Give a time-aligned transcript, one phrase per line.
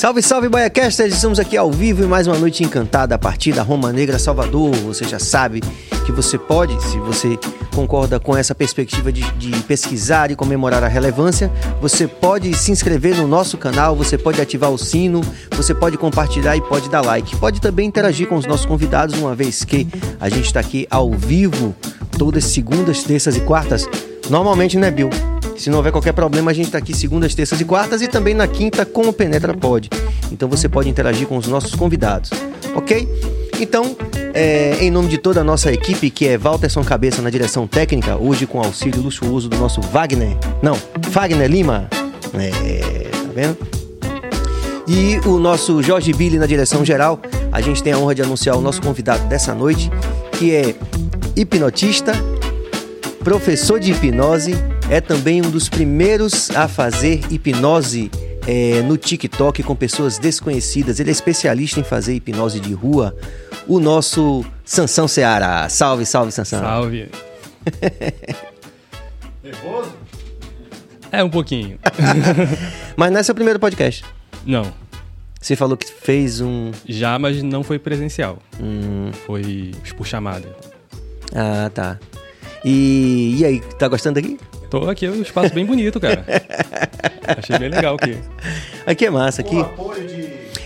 [0.00, 1.12] Salve, salve, Baiacasters!
[1.12, 4.74] Estamos aqui ao vivo em mais uma noite encantada a partir da Roma Negra Salvador.
[4.76, 5.60] Você já sabe
[6.06, 7.38] que você pode, se você
[7.74, 11.52] concorda com essa perspectiva de, de, pesquisar e comemorar a relevância,
[11.82, 15.20] você pode se inscrever no nosso canal, você pode ativar o sino,
[15.54, 17.36] você pode compartilhar e pode dar like.
[17.36, 19.86] Pode também interagir com os nossos convidados, uma vez que
[20.18, 21.76] a gente está aqui ao vivo
[22.16, 23.86] todas segundas, terças e quartas.
[24.30, 25.10] Normalmente, né, Bill?
[25.60, 28.32] Se não houver qualquer problema, a gente está aqui segundas, terças e quartas e também
[28.32, 29.90] na quinta com o Penetra Pod.
[30.32, 32.30] Então você pode interagir com os nossos convidados,
[32.74, 33.06] ok?
[33.60, 33.94] Então,
[34.32, 38.16] é, em nome de toda a nossa equipe, que é Walterson Cabeça na direção técnica,
[38.16, 40.34] hoje com auxílio luxuoso do nosso Wagner.
[40.62, 40.78] Não,
[41.10, 41.90] Wagner Lima.
[42.32, 43.58] É, tá vendo?
[44.88, 47.20] E o nosso Jorge Billy na direção geral.
[47.52, 49.90] A gente tem a honra de anunciar o nosso convidado dessa noite,
[50.38, 50.74] que é
[51.36, 52.12] hipnotista,
[53.22, 54.54] professor de hipnose
[54.90, 58.10] é também um dos primeiros a fazer hipnose
[58.44, 60.98] é, no TikTok com pessoas desconhecidas.
[60.98, 63.16] Ele é especialista em fazer hipnose de rua.
[63.68, 65.68] O nosso Sansão Seara.
[65.68, 66.60] Salve, salve, Sansão.
[66.60, 67.08] Salve.
[69.44, 69.92] Nervoso?
[71.12, 71.78] É, um pouquinho.
[72.96, 74.04] mas não é seu primeiro podcast?
[74.44, 74.72] Não.
[75.40, 76.72] Você falou que fez um.
[76.88, 78.38] Já, mas não foi presencial.
[78.60, 79.12] Hum.
[79.24, 80.48] Foi por chamada.
[81.32, 81.96] Ah, tá.
[82.64, 84.36] E, e aí, tá gostando aqui?
[84.70, 86.24] Tô aqui, é um espaço bem bonito, cara.
[87.26, 88.16] Achei bem legal aqui.
[88.86, 89.56] Aqui é massa, aqui.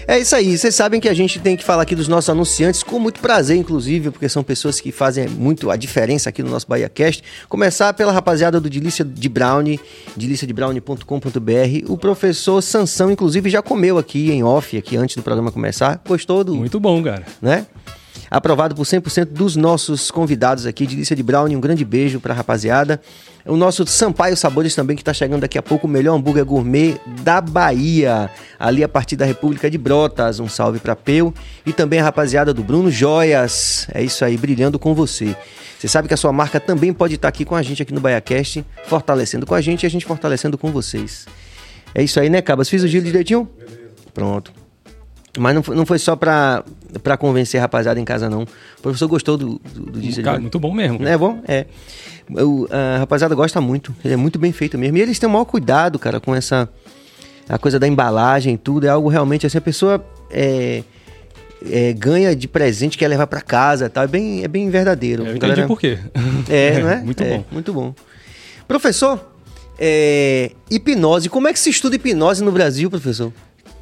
[0.07, 2.83] É isso aí, vocês sabem que a gente tem que falar aqui dos nossos anunciantes
[2.83, 6.69] com muito prazer, inclusive, porque são pessoas que fazem muito a diferença aqui no nosso
[6.69, 7.25] BahiaCast.
[7.49, 9.81] Começar pela rapaziada do Delícia de Brownie,
[10.15, 11.91] deliciadebrownie.com.br.
[11.91, 16.03] O professor Sansão, inclusive, já comeu aqui em off, aqui antes do programa começar.
[16.07, 16.55] Gostou do...
[16.55, 17.25] Muito bom, cara.
[17.41, 17.67] Né?
[18.35, 20.87] Aprovado por 100% dos nossos convidados aqui.
[20.87, 23.01] Delícia de Brownie, um grande beijo pra rapaziada.
[23.47, 26.97] O nosso Sampaio Sabores também, que está chegando daqui a pouco, o melhor hambúrguer gourmet
[27.23, 30.41] da Bahia, ali a partir da República de Brotas.
[30.41, 31.33] Um salve para Peu.
[31.65, 33.87] E também a rapaziada do Bruno Joias.
[33.95, 35.37] É isso aí, brilhando com você.
[35.79, 37.95] Você sabe que a sua marca também pode estar tá aqui com a gente aqui
[37.95, 41.27] no BaiaCast, fortalecendo com a gente e a gente fortalecendo com vocês.
[41.95, 42.69] É isso aí, né, Cabas?
[42.69, 43.49] Fiz o giro direitinho?
[43.57, 43.91] Beleza.
[44.13, 44.64] Pronto.
[45.39, 46.65] Mas não foi, não foi só pra,
[47.03, 48.43] pra convencer a rapaziada em casa, não.
[48.43, 51.07] O professor gostou do, do, do Cara, muito bom mesmo.
[51.07, 51.43] É bom?
[51.47, 51.67] É.
[52.31, 53.95] O, a rapaziada gosta muito.
[54.05, 54.97] Ele é muito bem feito mesmo.
[54.97, 56.69] E eles têm o maior cuidado, cara, com essa...
[57.49, 58.87] A coisa da embalagem tudo.
[58.87, 60.05] É algo realmente assim, a pessoa...
[60.31, 60.83] É,
[61.71, 64.05] é, ganha de presente que quer levar para casa tal.
[64.05, 65.23] É bem, é bem verdadeiro.
[65.23, 65.67] Eu entendi galera...
[65.67, 65.99] por quê.
[66.49, 66.97] É, não é?
[66.97, 67.45] muito é, bom.
[67.51, 67.95] Muito bom.
[68.69, 69.33] Professor,
[69.79, 71.29] é, hipnose.
[71.29, 73.33] Como é que se estuda hipnose no Brasil, professor?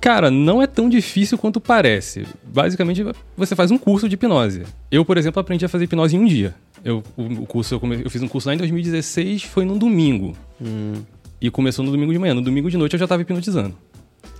[0.02, 2.26] Cara, não é tão difícil quanto parece.
[2.42, 3.04] Basicamente,
[3.36, 4.64] você faz um curso de hipnose.
[4.90, 6.56] Eu, por exemplo, aprendi a fazer hipnose em um dia.
[6.84, 10.36] Eu, o, curso, eu, come, eu, fiz um curso lá em 2016, foi num domingo.
[10.60, 10.94] Hum.
[11.40, 12.34] E começou no domingo de manhã.
[12.34, 13.76] No domingo de noite eu já estava hipnotizando.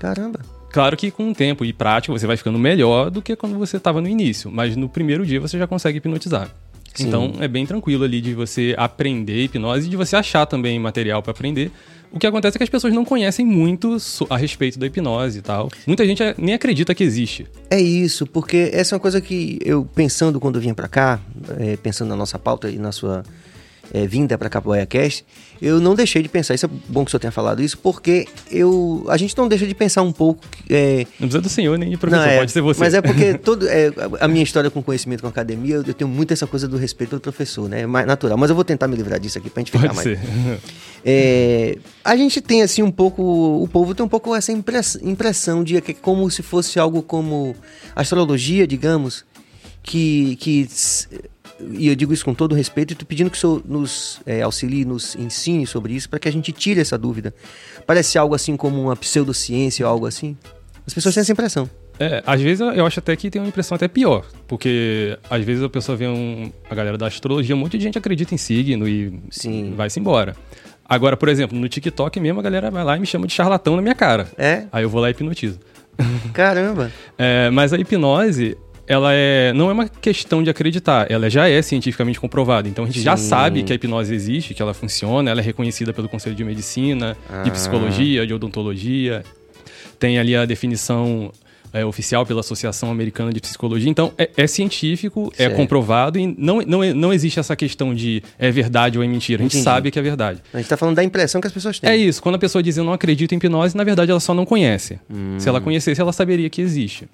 [0.01, 0.41] Caramba.
[0.73, 3.77] Claro que com o tempo e prática você vai ficando melhor do que quando você
[3.77, 4.51] estava no início.
[4.51, 6.51] Mas no primeiro dia você já consegue hipnotizar.
[6.95, 7.09] Sim.
[7.09, 11.23] Então é bem tranquilo ali de você aprender hipnose e de você achar também material
[11.23, 11.71] para aprender.
[12.13, 13.97] O que acontece é que as pessoas não conhecem muito
[14.29, 15.71] a respeito da hipnose e tal.
[15.87, 17.47] Muita gente é, nem acredita que existe.
[17.71, 21.19] É isso, porque essa é uma coisa que eu, pensando quando eu vim para cá,
[21.59, 23.23] é, pensando na nossa pauta e na sua
[23.93, 25.25] é, vinda para Capoeira Cast,
[25.61, 26.55] eu não deixei de pensar.
[26.55, 29.67] Isso é bom que o senhor tenha falado isso, porque eu, a gente não deixa
[29.67, 30.41] de pensar um pouco.
[30.69, 31.07] É...
[31.21, 32.81] Não precisa do senhor nem de professor, não, é, pode ser você.
[32.81, 36.33] Mas é porque todo, é, a minha história com conhecimento com academia, eu, tenho muito
[36.33, 37.83] essa coisa do respeito do professor, né?
[37.83, 38.37] É mais natural.
[38.37, 40.19] Mas eu vou tentar me livrar disso aqui pra gente ficar pode mais.
[40.19, 40.61] Ser.
[41.05, 43.23] É, a gente tem assim um pouco.
[43.61, 47.57] O povo tem um pouco essa impressão de que é como se fosse algo como
[47.97, 49.25] astrologia, digamos,
[49.83, 50.69] que, que
[51.71, 54.43] e eu digo isso com todo respeito, e estou pedindo que o senhor nos é,
[54.43, 57.35] auxilie, nos ensine sobre isso, para que a gente tire essa dúvida.
[57.87, 60.37] Parece algo assim como uma pseudociência ou algo assim?
[60.87, 61.69] As pessoas têm essa impressão.
[61.99, 65.63] É, às vezes eu acho até que tem uma impressão até pior, porque às vezes
[65.63, 68.89] a pessoa vê um, a galera da astrologia, um monte de gente acredita em signo
[68.89, 69.21] e
[69.77, 70.35] vai-se embora.
[70.89, 73.77] Agora, por exemplo, no TikTok mesmo a galera vai lá e me chama de charlatão
[73.77, 74.27] na minha cara.
[74.37, 74.65] É?
[74.73, 75.61] Aí eu vou lá e hipnotizo.
[76.33, 76.91] Caramba!
[77.17, 78.57] é, mas a hipnose,
[78.93, 82.69] ela é, não é uma questão de acreditar, ela já é cientificamente comprovada.
[82.69, 83.05] Então a gente Sim.
[83.05, 86.45] já sabe que a hipnose existe, que ela funciona, ela é reconhecida pelo Conselho de
[86.45, 87.43] Medicina, ah.
[87.43, 89.23] de Psicologia, de Odontologia.
[89.99, 91.33] Tem ali a definição
[91.73, 93.89] é, oficial pela Associação Americana de Psicologia.
[93.89, 95.53] Então, é, é científico, é certo.
[95.53, 99.41] é comprovado e não, não, não existe essa questão de é verdade ou é mentira.
[99.41, 99.65] A gente Entendi.
[99.65, 100.41] sabe que é verdade.
[100.53, 101.89] A gente está falando da impressão que as pessoas têm.
[101.89, 102.23] É isso.
[102.23, 104.99] Quando a pessoa diz eu não acredito em hipnose, na verdade ela só não conhece.
[105.11, 105.37] Hum.
[105.39, 107.09] Se ela conhecesse, ela saberia que existe.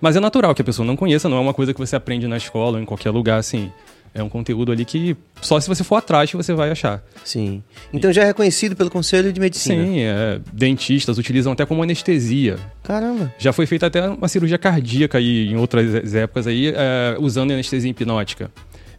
[0.00, 2.26] Mas é natural que a pessoa não conheça, não é uma coisa que você aprende
[2.26, 3.70] na escola ou em qualquer lugar assim.
[4.16, 7.02] É um conteúdo ali que só se você for atrás que você vai achar.
[7.24, 7.64] Sim.
[7.92, 9.84] Então já é reconhecido pelo Conselho de Medicina.
[9.84, 12.56] Sim, é, dentistas utilizam até como anestesia.
[12.84, 13.34] Caramba.
[13.38, 17.90] Já foi feita até uma cirurgia cardíaca aí em outras épocas aí, é, usando anestesia
[17.90, 18.52] hipnótica.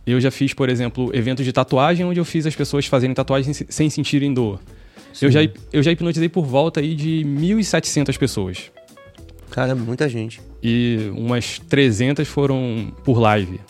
[0.06, 3.54] Eu já fiz, por exemplo, eventos de tatuagem onde eu fiz as pessoas fazerem tatuagem
[3.54, 4.60] sem sentirem dor.
[5.22, 5.40] Eu já,
[5.72, 8.72] eu já hipnotizei por volta aí de 1.700 pessoas.
[9.56, 10.42] Caramba, muita gente.
[10.62, 13.62] E umas 300 foram por live.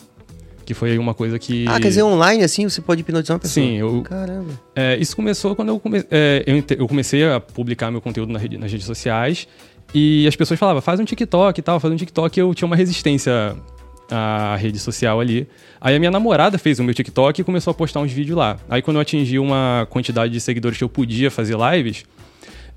[0.64, 1.64] Que foi uma coisa que.
[1.68, 3.64] Ah, quer dizer, online assim você pode hipnotizar uma pessoa?
[3.64, 4.02] Sim, eu.
[4.02, 4.50] Caramba.
[4.74, 6.04] É, isso começou quando eu, come...
[6.10, 9.46] É, eu, eu, comecei a publicar meu conteúdo na rede, nas redes sociais.
[9.94, 12.40] E as pessoas falavam, faz um TikTok e tal, faz um TikTok.
[12.40, 13.54] Eu tinha uma resistência
[14.10, 15.46] à rede social ali.
[15.80, 18.58] Aí a minha namorada fez o meu TikTok e começou a postar uns vídeos lá.
[18.68, 22.04] Aí quando eu atingi uma quantidade de seguidores que eu podia fazer lives,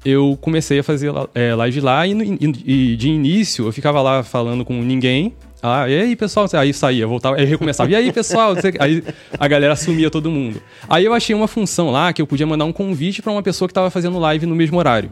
[0.03, 4.23] eu comecei a fazer é, live lá e, e, e, de início eu ficava lá
[4.23, 5.33] falando com ninguém.
[5.61, 6.47] Ah, e aí, pessoal?
[6.53, 7.91] Aí saía, voltava, aí recomeçava.
[7.91, 8.55] E aí, pessoal?
[8.79, 9.03] Aí
[9.37, 10.61] a galera assumia todo mundo.
[10.87, 13.67] Aí eu achei uma função lá que eu podia mandar um convite para uma pessoa
[13.67, 15.11] que estava fazendo live no mesmo horário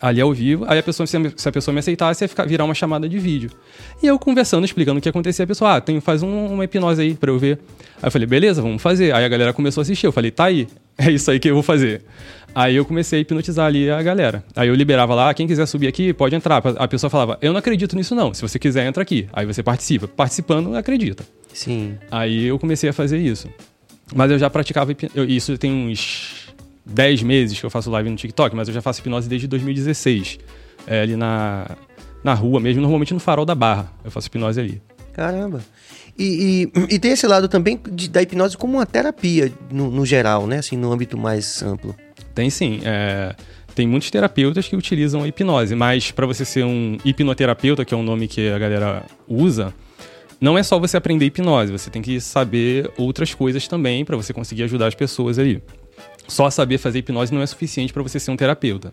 [0.00, 0.64] ali ao vivo.
[0.68, 3.50] Aí a pessoa, se a pessoa me aceitasse, ia ficar, virar uma chamada de vídeo.
[4.02, 7.00] E eu conversando, explicando o que acontecia, a pessoa, ah, tem, faz um, uma hipnose
[7.00, 7.58] aí pra eu ver.
[8.02, 9.14] Aí eu falei, beleza, vamos fazer.
[9.14, 10.06] Aí a galera começou a assistir.
[10.06, 10.68] Eu falei, tá aí,
[10.98, 12.02] é isso aí que eu vou fazer.
[12.56, 14.42] Aí eu comecei a hipnotizar ali a galera.
[14.56, 16.62] Aí eu liberava lá, quem quiser subir aqui, pode entrar.
[16.78, 18.32] A pessoa falava, eu não acredito nisso não.
[18.32, 19.28] Se você quiser, entra aqui.
[19.30, 20.08] Aí você participa.
[20.08, 21.22] Participando, acredita.
[21.52, 21.98] Sim.
[22.10, 23.46] Aí eu comecei a fazer isso.
[24.14, 24.96] Mas eu já praticava
[25.28, 26.46] isso tem uns
[26.86, 30.38] 10 meses que eu faço live no TikTok, mas eu já faço hipnose desde 2016.
[30.86, 31.76] É, ali na,
[32.24, 33.92] na rua mesmo, normalmente no farol da barra.
[34.02, 34.80] Eu faço hipnose ali.
[35.12, 35.62] Caramba.
[36.18, 40.06] E, e, e tem esse lado também de, da hipnose como uma terapia no, no,
[40.06, 40.60] geral, né?
[40.60, 41.94] Assim, no âmbito mais amplo.
[42.36, 42.80] Tem sim.
[42.84, 43.34] É,
[43.74, 47.96] tem muitos terapeutas que utilizam a hipnose, mas para você ser um hipnoterapeuta, que é
[47.96, 49.74] um nome que a galera usa,
[50.40, 54.32] não é só você aprender hipnose, você tem que saber outras coisas também para você
[54.32, 55.60] conseguir ajudar as pessoas ali
[56.28, 58.92] só saber fazer hipnose não é suficiente para você ser um terapeuta.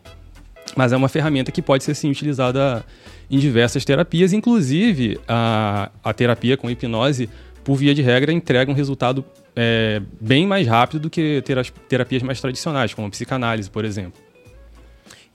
[0.76, 2.84] Mas é uma ferramenta que pode ser sim utilizada
[3.30, 7.30] em diversas terapias, inclusive a, a terapia com hipnose,
[7.64, 9.24] por via de regra, entrega um resultado
[9.56, 11.44] é, bem mais rápido do que
[11.88, 14.22] terapias mais tradicionais, como a psicanálise, por exemplo.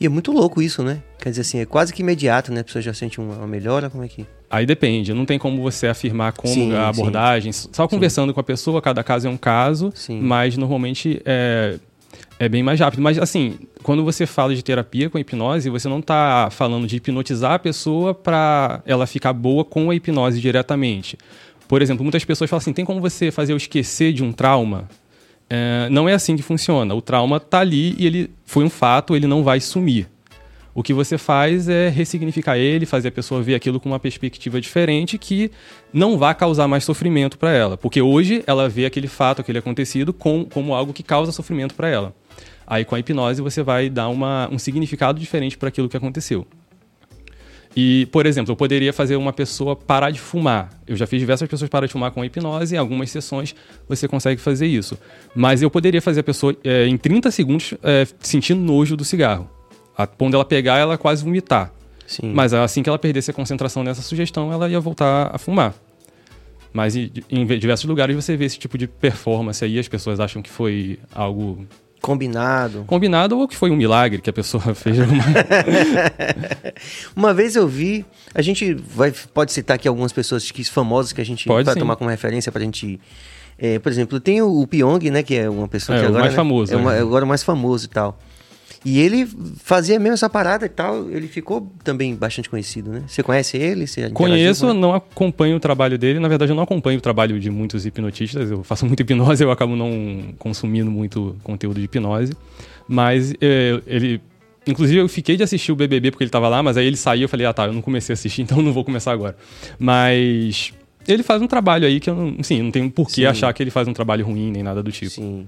[0.01, 1.03] E é muito louco isso, né?
[1.19, 2.61] Quer dizer assim, é quase que imediato, né?
[2.61, 4.25] A pessoa já sente uma melhora, como é que...
[4.49, 7.53] Aí depende, não tem como você afirmar como sim, a abordagem.
[7.53, 7.69] Sim.
[7.73, 8.35] Só conversando sim.
[8.35, 11.79] com a pessoa, cada caso é um caso, mas normalmente é,
[12.39, 13.03] é bem mais rápido.
[13.03, 17.55] Mas, assim, quando você fala de terapia com hipnose, você não está falando de hipnotizar
[17.55, 21.19] a pessoa para ela ficar boa com a hipnose diretamente.
[21.69, 24.89] Por exemplo, muitas pessoas falam assim: tem como você fazer eu esquecer de um trauma?
[25.51, 26.95] É, não é assim que funciona.
[26.95, 30.09] O trauma está ali e ele foi um fato, ele não vai sumir.
[30.75, 34.61] O que você faz é ressignificar ele, fazer a pessoa ver aquilo com uma perspectiva
[34.61, 35.51] diferente que
[35.93, 37.77] não vá causar mais sofrimento para ela.
[37.77, 41.89] Porque hoje ela vê aquele fato, aquele acontecido, com, como algo que causa sofrimento para
[41.89, 42.15] ela.
[42.65, 46.47] Aí com a hipnose você vai dar uma, um significado diferente para aquilo que aconteceu.
[47.81, 50.69] E, por exemplo, eu poderia fazer uma pessoa parar de fumar.
[50.85, 53.55] Eu já fiz diversas pessoas parar de fumar com hipnose, em algumas sessões
[53.89, 54.99] você consegue fazer isso.
[55.33, 59.49] Mas eu poderia fazer a pessoa, é, em 30 segundos, é, sentir nojo do cigarro.
[59.97, 61.73] A ponto dela pegar, ela quase vomitar.
[62.05, 62.33] Sim.
[62.35, 65.73] Mas assim que ela perdesse a concentração nessa sugestão, ela ia voltar a fumar.
[66.73, 70.51] Mas em diversos lugares você vê esse tipo de performance aí, as pessoas acham que
[70.51, 71.65] foi algo
[72.01, 72.85] Combinado.
[72.87, 74.99] Combinado ou que foi um milagre que a pessoa fez.
[74.99, 75.25] Uma...
[77.15, 78.05] uma vez eu vi,
[78.35, 81.97] a gente vai, pode citar aqui algumas pessoas que, famosas que a gente pode tomar
[81.97, 83.01] como referência para a gente.
[83.59, 86.21] É, por exemplo, tem o, o Pyong, né, que é uma pessoa é, que agora.
[86.21, 86.73] O mais né, famoso.
[86.73, 88.19] É, uma, é agora o mais famoso e tal.
[88.85, 91.11] E ele fazia mesmo essa parada e tal.
[91.11, 93.03] Ele ficou também bastante conhecido, né?
[93.07, 93.87] Você conhece ele?
[93.87, 96.21] Você Conheço, não acompanho o trabalho dele.
[96.21, 98.51] Na verdade, eu não acompanho o trabalho de muitos hipnotistas.
[98.51, 102.33] Eu faço muita hipnose, eu acabo não consumindo muito conteúdo de hipnose.
[102.87, 104.21] Mas é, ele
[104.69, 107.23] Inclusive, eu fiquei de assistir o BBB porque ele tava lá, mas aí ele saiu
[107.23, 109.35] eu falei, ah tá, eu não comecei a assistir, então não vou começar agora.
[109.79, 110.75] Mas
[111.07, 113.63] ele faz um trabalho aí que eu não, assim, não tenho por que achar que
[113.63, 115.13] ele faz um trabalho ruim nem nada do tipo.
[115.13, 115.47] Sim.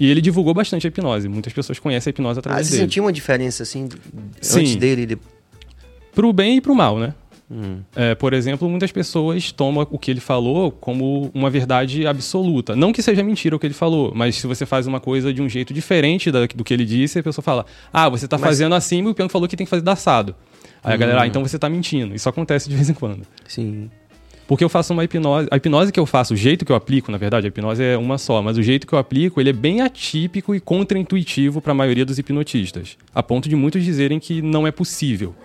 [0.00, 1.28] E ele divulgou bastante a hipnose.
[1.28, 2.80] Muitas pessoas conhecem a hipnose através ah, você dele.
[2.80, 3.86] Você sentiu uma diferença, assim,
[4.40, 4.60] Sim.
[4.60, 5.04] antes dele?
[5.04, 5.18] De...
[6.14, 7.12] Pro bem e pro mal, né?
[7.50, 7.80] Hum.
[7.94, 12.74] É, por exemplo, muitas pessoas tomam o que ele falou como uma verdade absoluta.
[12.74, 15.42] Não que seja mentira o que ele falou, mas se você faz uma coisa de
[15.42, 18.48] um jeito diferente da, do que ele disse, a pessoa fala: Ah, você tá mas...
[18.48, 20.34] fazendo assim, e o Piano falou que tem que fazer da assado.
[20.82, 20.94] Aí hum.
[20.94, 22.14] a galera, ah, então você tá mentindo.
[22.14, 23.26] Isso acontece de vez em quando.
[23.46, 23.90] Sim.
[24.50, 25.46] Porque eu faço uma hipnose.
[25.48, 27.96] A hipnose que eu faço, o jeito que eu aplico, na verdade, a hipnose é
[27.96, 31.70] uma só, mas o jeito que eu aplico, ele é bem atípico e contraintuitivo para
[31.70, 32.96] a maioria dos hipnotistas.
[33.14, 35.36] A ponto de muitos dizerem que não é possível.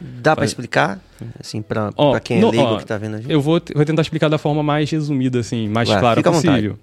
[0.00, 1.00] Dá para explicar?
[1.40, 3.32] Assim, pra, ó, pra quem é leigo que tá vendo a gente.
[3.32, 6.78] Eu vou, vou tentar explicar da forma mais resumida, assim, mais Vai, clara possível.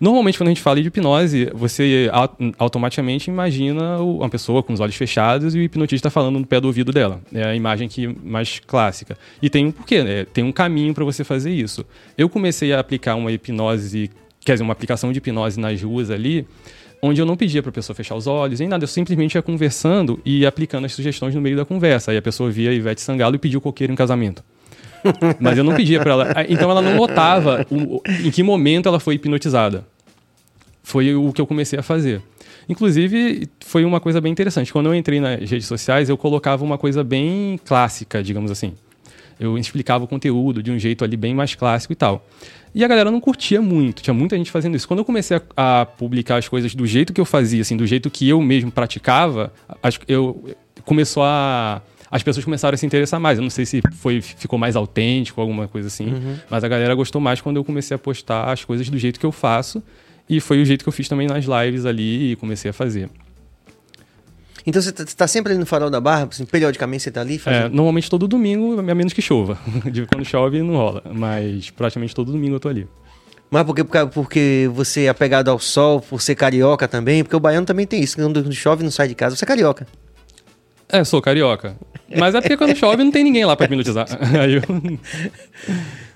[0.00, 2.10] Normalmente, quando a gente fala de hipnose, você
[2.58, 6.66] automaticamente imagina uma pessoa com os olhos fechados e o hipnotista falando no pé do
[6.66, 7.20] ouvido dela.
[7.32, 9.16] É a imagem que mais clássica.
[9.40, 10.24] E tem um porquê, né?
[10.24, 11.84] Tem um caminho para você fazer isso.
[12.18, 14.10] Eu comecei a aplicar uma hipnose,
[14.44, 16.46] quer dizer, uma aplicação de hipnose nas ruas ali,
[17.00, 19.42] onde eu não pedia para a pessoa fechar os olhos, nem nada, eu simplesmente ia
[19.42, 22.10] conversando e aplicando as sugestões no meio da conversa.
[22.10, 24.42] Aí a pessoa via Ivete Sangalo e pediu coqueiro em casamento.
[25.40, 26.34] Mas eu não pedia para ela.
[26.48, 29.86] Então ela não notava o, em que momento ela foi hipnotizada.
[30.82, 32.22] Foi o que eu comecei a fazer.
[32.68, 34.72] Inclusive, foi uma coisa bem interessante.
[34.72, 38.72] Quando eu entrei nas redes sociais, eu colocava uma coisa bem clássica, digamos assim.
[39.38, 42.26] Eu explicava o conteúdo de um jeito ali bem mais clássico e tal.
[42.74, 44.86] E a galera não curtia muito, tinha muita gente fazendo isso.
[44.86, 47.86] Quando eu comecei a, a publicar as coisas do jeito que eu fazia, assim, do
[47.86, 49.52] jeito que eu mesmo praticava,
[50.04, 50.50] que eu
[50.84, 51.80] começou a
[52.14, 53.38] as pessoas começaram a se interessar mais.
[53.38, 56.36] Eu não sei se foi, ficou mais autêntico, alguma coisa assim, uhum.
[56.48, 59.26] mas a galera gostou mais quando eu comecei a postar as coisas do jeito que
[59.26, 59.82] eu faço.
[60.30, 63.10] E foi o jeito que eu fiz também nas lives ali e comecei a fazer.
[64.64, 66.28] Então você está tá sempre ali no farol da barra?
[66.30, 67.36] Assim, periodicamente você está ali?
[67.36, 67.66] Fazendo...
[67.66, 69.58] É, normalmente todo domingo, a menos que chova.
[69.90, 71.02] De quando chove não rola.
[71.12, 72.86] Mas praticamente todo domingo eu tô ali.
[73.50, 77.24] Mas porque, porque você é apegado ao sol, por ser carioca também?
[77.24, 78.14] Porque o baiano também tem isso.
[78.14, 79.34] Quando chove não sai de casa.
[79.34, 79.84] Você é carioca.
[80.88, 81.76] É, sou carioca.
[82.16, 84.06] Mas é porque quando chove não tem ninguém lá para hipnotizar.
[84.40, 84.62] Aí eu...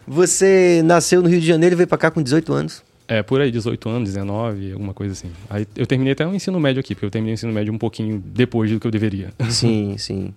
[0.07, 2.83] Você nasceu no Rio de Janeiro e veio para cá com 18 anos.
[3.07, 5.31] É, por aí, 18 anos, 19, alguma coisa assim.
[5.49, 7.79] Aí eu terminei até o ensino médio aqui, porque eu terminei o ensino médio um
[7.79, 9.33] pouquinho depois do que eu deveria.
[9.49, 10.35] Sim, sim.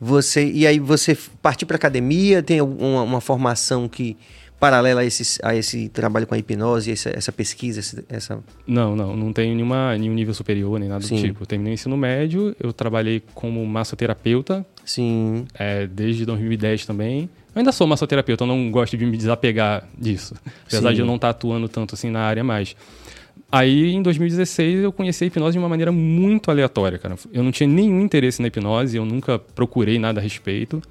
[0.00, 4.16] Você, e aí você partiu para academia, tem uma, uma formação que
[4.58, 8.42] paralela a esse, a esse trabalho com a hipnose, essa, essa pesquisa, essa...
[8.66, 11.16] Não, não, não tenho nenhuma, nenhum nível superior, nem nada Sim.
[11.16, 11.42] do tipo.
[11.42, 14.64] Eu terminei o ensino médio, eu trabalhei como massoterapeuta.
[14.84, 15.46] Sim.
[15.54, 17.28] É, desde 2010 também.
[17.54, 20.34] Eu ainda sou massoterapeuta, eu não gosto de me desapegar disso.
[20.66, 20.94] Apesar Sim.
[20.94, 22.76] de eu não estar tá atuando tanto assim na área mais.
[23.50, 27.16] Aí, em 2016, eu conheci a hipnose de uma maneira muito aleatória, cara.
[27.32, 30.82] Eu não tinha nenhum interesse na hipnose, eu nunca procurei nada a respeito.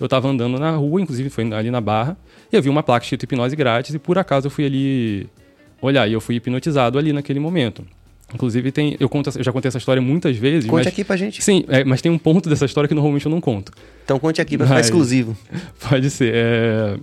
[0.00, 2.16] Eu estava andando na rua, inclusive foi ali na Barra,
[2.52, 5.28] e eu vi uma placa escrito hipnose grátis e por acaso eu fui ali
[5.80, 7.84] olhar e eu fui hipnotizado ali naquele momento.
[8.32, 10.68] Inclusive, tem, eu, conto, eu já contei essa história muitas vezes.
[10.68, 11.42] Conte mas, aqui pra gente.
[11.42, 13.70] Sim, é, mas tem um ponto dessa história que normalmente eu não conto.
[14.04, 15.36] Então conte aqui pra ficar exclusivo.
[15.88, 16.32] Pode ser.
[16.34, 16.96] É...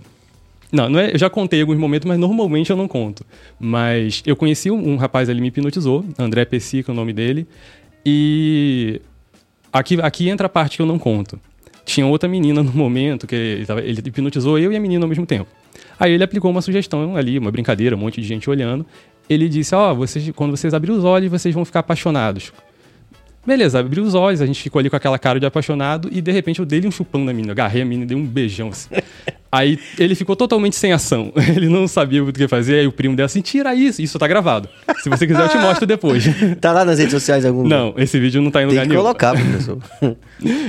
[0.72, 3.26] Não, não é, eu já contei alguns momentos, mas normalmente eu não conto.
[3.60, 7.48] Mas eu conheci um, um rapaz ali, me hipnotizou, André Pessica é o nome dele.
[8.06, 9.00] E
[9.72, 11.40] aqui, aqui entra a parte que eu não conto.
[11.92, 15.10] Tinha outra menina no momento que ele, tava, ele hipnotizou eu e a menina ao
[15.10, 15.50] mesmo tempo.
[16.00, 18.86] Aí ele aplicou uma sugestão ali, uma brincadeira, um monte de gente olhando.
[19.30, 22.54] Ele disse: Ó, oh, vocês, quando vocês abrirem os olhos, vocês vão ficar apaixonados.
[23.46, 26.32] Beleza, abriu os olhos, a gente ficou ali com aquela cara de apaixonado e de
[26.32, 28.90] repente eu dei um chupão na menina, agarrei a menina e dei um beijão assim.
[29.52, 31.34] Aí ele ficou totalmente sem ação.
[31.54, 32.80] Ele não sabia o que fazer.
[32.80, 34.02] Aí o primo dela assim: tira isso.
[34.02, 34.70] Isso tá gravado.
[35.04, 36.24] Se você quiser, eu te mostro depois.
[36.62, 38.90] tá lá nas redes sociais algum Não, esse vídeo não tá em lugar nenhum.
[38.90, 39.78] Tem que colocar, professor.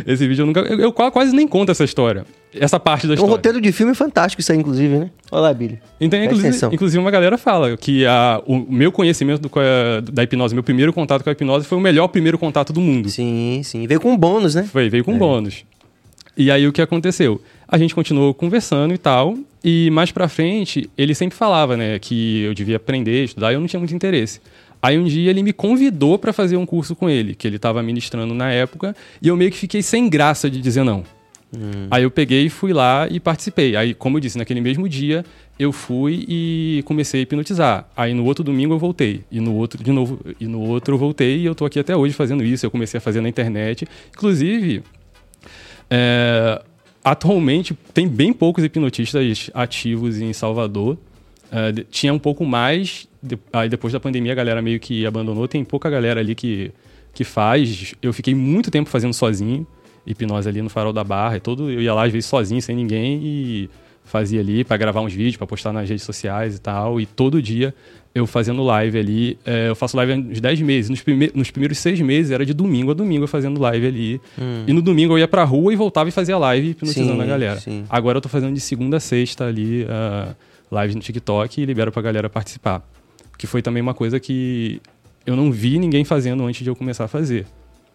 [0.05, 0.61] esse vídeo eu nunca.
[0.61, 2.27] Eu, eu, quase nem conto essa história.
[2.55, 3.33] Essa parte da é história.
[3.33, 5.11] Um roteiro de filme fantástico, isso aí, inclusive, né?
[5.31, 5.79] Olha lá, Billy.
[6.01, 9.51] Então, inclusive, inclusive, uma galera fala que a, o meu conhecimento do,
[10.13, 13.09] da hipnose, meu primeiro contato com a hipnose foi o melhor primeiro contato do mundo.
[13.09, 13.87] Sim, sim.
[13.87, 14.65] Veio com um bônus, né?
[14.65, 15.19] Foi, veio com é.
[15.19, 15.65] bônus.
[16.37, 17.41] E aí o que aconteceu?
[17.73, 22.43] A gente continuou conversando e tal, e mais pra frente ele sempre falava, né, que
[22.43, 24.43] eu devia aprender, estudar, e eu não tinha muito interesse.
[24.83, 27.83] Aí um dia ele me convidou para fazer um curso com ele, que ele estava
[27.83, 31.03] ministrando na época, e eu meio que fiquei sem graça de dizer não.
[31.57, 31.87] Hum.
[31.91, 33.75] Aí eu peguei, fui lá e participei.
[33.75, 35.25] Aí, como eu disse, naquele mesmo dia
[35.59, 37.89] eu fui e comecei a hipnotizar.
[37.97, 39.25] Aí no outro domingo eu voltei.
[39.31, 41.97] E no outro, de novo, e no outro eu voltei e eu tô aqui até
[41.97, 42.67] hoje fazendo isso.
[42.67, 43.89] Eu comecei a fazer na internet.
[44.15, 44.83] Inclusive,
[45.89, 46.63] é,
[47.05, 50.97] atualmente tem bem poucos hipnotistas ativos em Salvador.
[51.51, 55.47] É, tinha um pouco mais, de, aí depois da pandemia a galera meio que abandonou.
[55.47, 56.73] Tem pouca galera ali que,
[57.13, 57.95] que faz.
[58.01, 59.67] Eu fiquei muito tempo fazendo sozinho,
[60.07, 61.37] hipnose ali no Farol da Barra.
[61.37, 63.71] E todo, eu ia lá às vezes sozinho, sem ninguém, e
[64.05, 67.01] fazia ali para gravar uns vídeos, para postar nas redes sociais e tal.
[67.01, 67.75] E todo dia
[68.15, 69.39] eu fazendo live ali.
[69.45, 70.91] É, eu faço live há uns 10 meses.
[70.91, 74.21] Nos, prime nos primeiros seis meses era de domingo a domingo eu fazendo live ali.
[74.39, 74.65] Hum.
[74.67, 77.27] E no domingo eu ia pra rua e voltava e fazia live hipnotizando sim, a
[77.27, 77.61] galera.
[77.61, 77.85] Sim.
[77.89, 80.35] Agora eu tô fazendo de segunda a sexta ali uh,
[80.71, 82.87] live no TikTok e libero pra galera participar.
[83.39, 84.81] Que foi também uma coisa que
[85.25, 87.47] eu não vi ninguém fazendo antes de eu começar a fazer.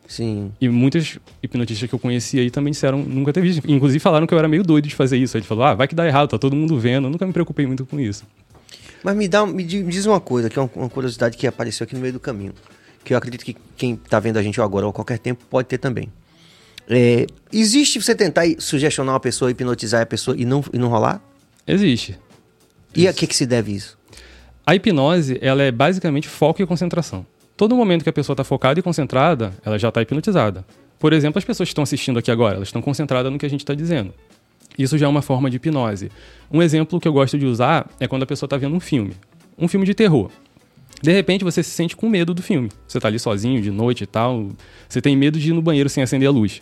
[0.08, 0.54] Sim.
[0.60, 3.70] E muitos hipnotistas que eu conheci aí também disseram, nunca ter visto.
[3.70, 5.36] Inclusive falaram que eu era meio doido de fazer isso.
[5.36, 7.08] Aí ele falou, ah, vai que dá errado, tá todo mundo vendo.
[7.08, 8.24] Eu nunca me preocupei muito com isso.
[9.04, 12.02] Mas me, dá, me diz uma coisa, que é uma curiosidade que apareceu aqui no
[12.02, 12.54] meio do caminho.
[13.04, 15.68] Que eu acredito que quem está vendo a gente agora ou a qualquer tempo pode
[15.68, 16.10] ter também.
[16.90, 21.22] É, existe você tentar sugestionar uma pessoa, hipnotizar a pessoa e não, e não rolar?
[21.68, 22.18] Existe.
[22.96, 23.98] E a que, que se deve isso?
[24.66, 27.26] A hipnose, ela é basicamente foco e concentração.
[27.58, 30.64] Todo momento que a pessoa está focada e concentrada, ela já está hipnotizada.
[31.00, 33.50] Por exemplo, as pessoas que estão assistindo aqui agora, elas estão concentradas no que a
[33.50, 34.14] gente está dizendo.
[34.78, 36.12] Isso já é uma forma de hipnose.
[36.52, 39.14] Um exemplo que eu gosto de usar é quando a pessoa está vendo um filme.
[39.58, 40.30] Um filme de terror.
[41.02, 42.70] De repente você se sente com medo do filme.
[42.88, 44.50] Você está ali sozinho, de noite e tal.
[44.88, 46.62] Você tem medo de ir no banheiro sem acender a luz.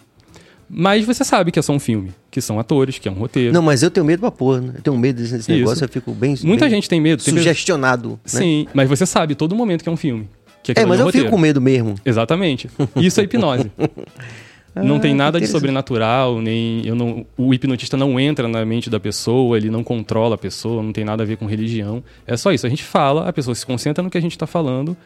[0.69, 3.53] Mas você sabe que é só um filme, que são atores, que é um roteiro.
[3.53, 4.73] Não, mas eu tenho medo pra porra, né?
[4.77, 5.51] Eu tenho medo desse Isso.
[5.51, 6.35] negócio, eu fico bem.
[6.43, 7.23] Muita bem gente tem medo.
[7.23, 8.11] Tem medo- Sugestionado.
[8.11, 8.17] Né?
[8.25, 10.27] Sim, mas você sabe todo momento que é um filme.
[10.65, 11.29] Que É, aquilo mas eu um fico roteiro.
[11.29, 11.95] com medo mesmo.
[12.03, 12.69] Exatamente.
[12.95, 13.71] Isso é hipnose.
[14.75, 18.89] não tem Ah, nada de sobrenatural, nem eu não, o hipnotista não entra na mente
[18.89, 22.03] da pessoa, ele não controla a pessoa, não tem nada a ver com religião.
[22.27, 22.65] É só isso.
[22.65, 24.97] A gente fala, a pessoa se concentra no que a gente está falando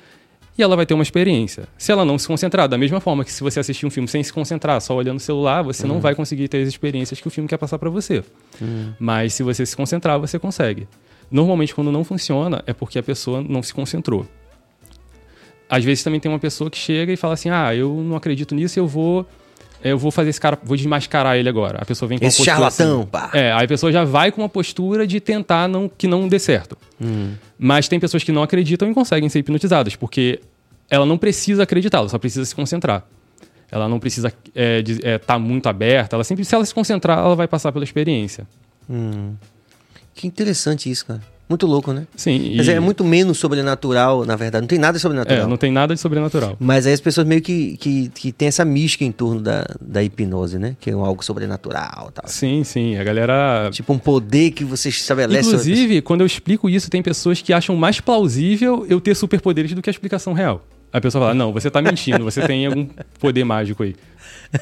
[0.58, 1.66] e ela vai ter uma experiência.
[1.78, 4.24] Se ela não se concentrar, da mesma forma que se você assistir um filme sem
[4.24, 5.94] se concentrar, só olhando o celular, você Uhum.
[5.94, 8.24] não vai conseguir ter as experiências que o filme quer passar para você.
[8.98, 10.88] Mas se você se concentrar, você consegue.
[11.30, 14.26] Normalmente, quando não funciona, é porque a pessoa não se concentrou.
[15.70, 18.56] Às vezes também tem uma pessoa que chega e fala assim: Ah, eu não acredito
[18.56, 19.26] nisso, eu vou.
[19.82, 21.80] Eu vou fazer esse cara, vou desmascarar ele agora.
[21.82, 23.10] A pessoa vem com Esse uma postura charlatão, assim.
[23.10, 23.32] pá.
[23.34, 26.38] É, aí a pessoa já vai com uma postura de tentar não, que não dê
[26.38, 26.78] certo.
[27.00, 27.36] Hum.
[27.58, 30.42] Mas tem pessoas que não acreditam e conseguem ser hipnotizadas, porque
[30.90, 33.06] ela não precisa acreditar, ela só precisa se concentrar.
[33.72, 37.48] Ela não precisa estar tá muito aberta, ela sempre, se ela se concentrar, ela vai
[37.48, 38.46] passar pela experiência.
[38.90, 39.36] Hum.
[40.14, 41.22] Que interessante isso, cara.
[41.50, 42.06] Muito louco, né?
[42.16, 44.62] Sim, e, Quer dizer, é muito menos sobrenatural, na verdade.
[44.62, 45.48] Não tem nada de é, sobrenatural.
[45.48, 46.56] não tem nada de sobrenatural.
[46.60, 50.04] Mas aí as pessoas meio que, que, que tem essa mística em torno da, da
[50.04, 50.76] hipnose, né?
[50.80, 52.28] Que é algo sobrenatural e tal.
[52.28, 55.50] Sim, sim, a galera Tipo um poder que você estabelece.
[55.50, 59.82] Inclusive, quando eu explico isso, tem pessoas que acham mais plausível eu ter superpoderes do
[59.82, 60.64] que a explicação real.
[60.94, 62.88] A pessoa fala, não, você tá mentindo, você tem algum
[63.20, 63.96] poder mágico aí.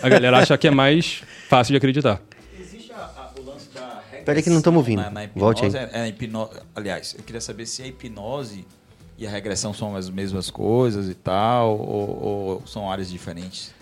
[0.02, 2.22] A galera acha que é mais fácil de acreditar.
[2.60, 5.02] Existe a- a- o lance da regressão Peraí que não tamo ouvindo.
[5.02, 5.90] Na, na hipnose, Volte aí.
[5.94, 6.50] É, é hipno...
[6.76, 8.66] Aliás, eu queria saber se a hipnose
[9.18, 13.74] e a regressão são as mesmas coisas e tal, ou, ou são áreas diferentes.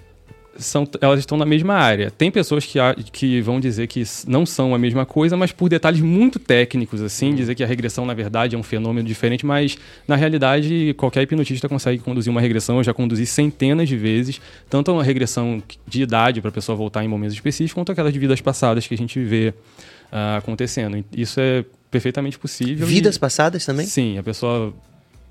[0.56, 2.12] São, elas estão na mesma área.
[2.12, 2.78] Tem pessoas que,
[3.12, 7.34] que vão dizer que não são a mesma coisa, mas por detalhes muito técnicos, assim,
[7.34, 9.76] dizer que a regressão, na verdade, é um fenômeno diferente, mas
[10.08, 12.78] na realidade, qualquer hipnotista consegue conduzir uma regressão.
[12.78, 14.40] Eu já conduzi centenas de vezes,
[14.70, 18.20] tanto uma regressão de idade para a pessoa voltar em momentos específicos, quanto aquelas de
[18.20, 19.56] vidas passadas que a gente vê
[20.12, 21.04] ah, acontecendo.
[21.16, 22.88] Isso é perfeitamente possível.
[22.88, 23.86] e- Vidas passadas também?
[23.86, 24.74] Sim, a pessoa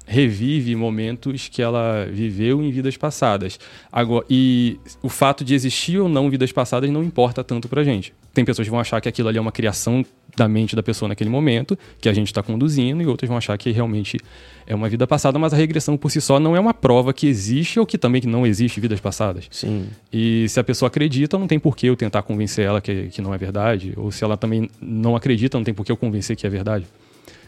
[0.06, 3.58] revive momentos que ela viveu em vidas passadas.
[3.90, 8.12] Agora, e o fato de existir ou não vidas passadas não importa tanto pra gente.
[8.32, 10.04] Tem pessoas que vão achar que aquilo ali é uma criação
[10.36, 13.56] da mente da pessoa naquele momento, que a gente está conduzindo, e outras vão achar
[13.56, 14.18] que realmente
[14.66, 17.28] é uma vida passada, mas a regressão por si só não é uma prova que
[17.28, 19.46] existe ou que também que não existe vidas passadas.
[19.50, 19.86] Sim.
[20.12, 23.22] E se a pessoa acredita, não tem por que eu tentar convencer ela que, que
[23.22, 23.92] não é verdade.
[23.96, 26.84] Ou se ela também não acredita, não tem por que eu convencer que é verdade.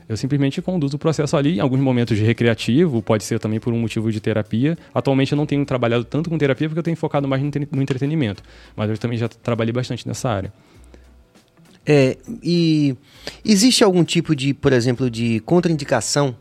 [0.09, 3.73] Eu simplesmente conduzo o processo ali, em alguns momentos de recreativo, pode ser também por
[3.73, 4.79] um motivo de terapia.
[4.95, 7.69] Atualmente eu não tenho trabalhado tanto com terapia porque eu tenho focado mais no entre-
[7.73, 8.42] no entretenimento.
[8.77, 10.53] Mas eu também já trabalhei bastante nessa área.
[11.85, 12.97] É, e
[13.45, 16.37] existe algum tipo de, por exemplo, de contraindicação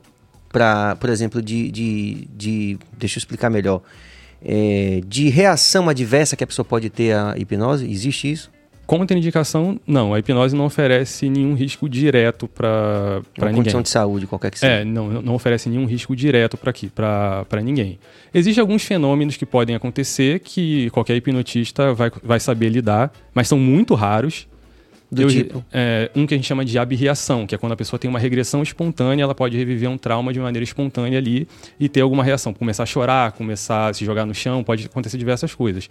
[0.50, 3.82] para, por exemplo, de, de, de- Deixa eu explicar melhor.
[4.44, 7.90] É, de reação adversa que a pessoa pode ter à hipnose?
[7.90, 8.52] Existe isso?
[8.86, 10.14] Contraindicação, não.
[10.14, 13.54] A hipnose não oferece nenhum risco direto para ninguém.
[13.56, 14.72] condição de saúde, qualquer que seja.
[14.74, 17.98] É, não, não oferece nenhum risco direto para aqui, para ninguém.
[18.34, 23.58] Existem alguns fenômenos que podem acontecer que qualquer hipnotista vai, vai saber lidar, mas são
[23.60, 24.48] muito raros.
[25.12, 25.64] Do Eu- tipo?
[25.72, 28.20] é, um que a gente chama de abreação, que é quando a pessoa tem uma
[28.20, 31.48] regressão espontânea, ela pode reviver um trauma de maneira espontânea ali
[31.80, 32.54] e ter alguma reação.
[32.54, 35.88] Começar a chorar, começar a se jogar no chão, pode acontecer diversas coisas.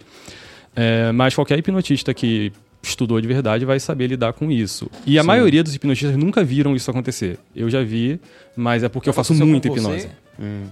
[0.75, 2.51] É, mas qualquer hipnotista que
[2.87, 4.89] estudou de verdade vai saber lidar com isso.
[5.05, 5.27] E a Sim.
[5.27, 7.37] maioria dos hipnotistas nunca viram isso acontecer.
[7.55, 8.19] Eu já vi,
[8.55, 10.09] mas é porque eu faço Aconteceu muita hipnose.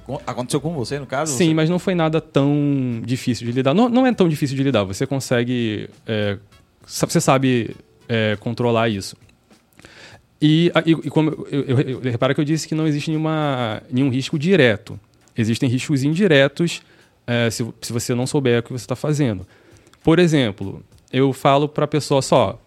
[0.06, 1.32] Com- Aconteceu com você, no caso?
[1.38, 3.73] Sim, Você- mas não foi nada tão difícil de lidar.
[3.73, 4.84] Não, não é tão difícil de lidar.
[4.84, 5.89] Você consegue.
[6.06, 6.38] é,
[6.86, 7.76] você sabe
[8.10, 9.15] é, controlar isso.
[10.41, 13.10] E, e, e como eu, eu, eu, eu- repara que eu disse que não existe
[13.10, 14.99] nenhuma, nenhum risco direto.
[15.38, 16.82] Existem riscos indiretos
[17.26, 19.47] é, se, se você não souber o que você está fazendo.
[20.04, 22.60] Por exemplo, eu falo para a pessoa só: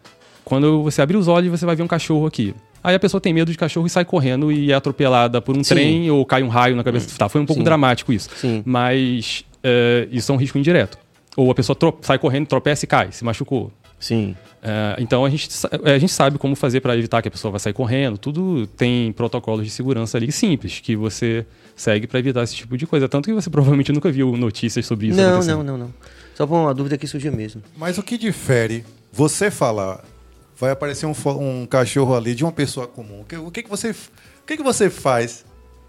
[0.45, 2.55] quando você abrir os olhos, você vai ver um cachorro aqui.
[2.83, 5.65] Aí a pessoa tem medo de cachorro e sai correndo e é atropelada por um
[5.65, 5.75] Sim.
[5.75, 7.19] trem ou cai um raio na cabeça.
[7.19, 7.65] Tá, foi um pouco Sim.
[7.65, 8.31] dramático isso.
[8.37, 8.63] Sim.
[8.65, 10.97] Mas é, isso é um risco indireto.
[11.37, 13.73] Ou a pessoa sai correndo, tropeça e cai, se machucou.
[13.99, 14.37] Sim.
[14.63, 17.51] É, então a gente, sa- a gente sabe como fazer para evitar que a pessoa
[17.51, 18.17] vá sair correndo.
[18.19, 22.87] Tudo tem protocolos de segurança ali simples que você segue para evitar esse tipo de
[22.87, 23.09] coisa.
[23.09, 25.95] Tanto que você provavelmente nunca viu notícias sobre isso Não, não, não, não.
[26.37, 27.62] Só por uma dúvida que surgiu mesmo.
[27.79, 30.05] Mas o que difere você falar,
[30.55, 33.70] vai aparecer um, um cachorro ali de uma pessoa comum, o que, o que, que,
[33.70, 35.46] você, o que, que você faz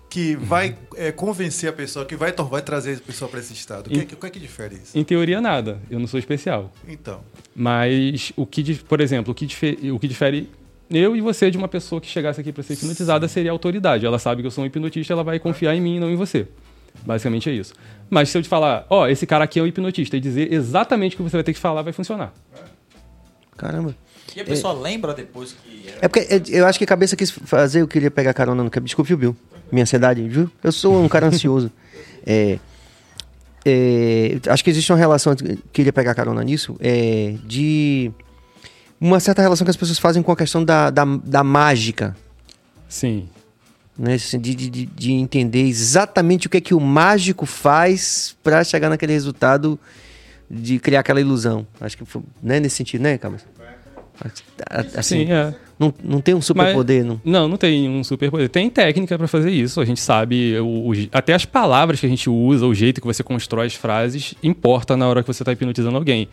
[0.10, 3.88] que vai é, convencer a pessoa, que vai, vai trazer a pessoa para esse estado?
[3.88, 4.98] O que, é que, o que é que difere isso?
[4.98, 5.82] Em teoria, nada.
[5.92, 6.72] Eu não sou especial.
[6.88, 7.20] Então.
[7.54, 10.50] Mas o que, por exemplo, o que, difere, o que difere
[10.90, 14.06] eu e você de uma pessoa que chegasse aqui para ser hipnotizada seria a autoridade.
[14.06, 16.16] Ela sabe que eu sou um hipnotista, ela vai confiar em mim e não em
[16.16, 16.48] você.
[17.06, 17.74] Basicamente é isso.
[18.10, 20.52] Mas se eu te falar, ó, oh, esse cara aqui é um hipnotista e dizer
[20.52, 22.34] exatamente o que você vai ter que falar, vai funcionar.
[23.56, 23.96] Caramba.
[24.36, 25.88] E a pessoa é, lembra depois que.
[25.88, 25.98] Era...
[26.02, 28.70] É porque é, eu acho que a cabeça quis fazer, eu queria pegar carona no
[28.70, 28.86] cabelo.
[28.86, 29.36] Desculpe, Bill?
[29.72, 30.50] Minha ansiedade, viu?
[30.64, 31.72] Eu sou um cara ansioso.
[32.26, 32.60] é,
[33.66, 35.36] é, acho que existe uma relação,
[35.74, 38.12] queria pegar carona nisso, é, de
[39.00, 42.16] uma certa relação que as pessoas fazem com a questão da, da, da mágica.
[42.88, 43.28] Sim.
[43.98, 44.14] Né?
[44.14, 48.90] Assim, de, de, de entender exatamente o que é que o mágico faz para chegar
[48.90, 49.80] naquele resultado
[50.50, 51.66] de criar aquela ilusão.
[51.82, 53.46] Acho que foi né, nesse sentido, né, Cabas?
[54.96, 55.54] Assim, Sim, é.
[55.80, 57.22] Não, não tem um superpoder, não?
[57.24, 58.50] Não, não tem um superpoder.
[58.50, 59.80] Tem técnica para fazer isso.
[59.80, 63.06] A gente sabe, o, o, até as palavras que a gente usa, o jeito que
[63.06, 66.28] você constrói as frases, importa na hora que você está hipnotizando alguém.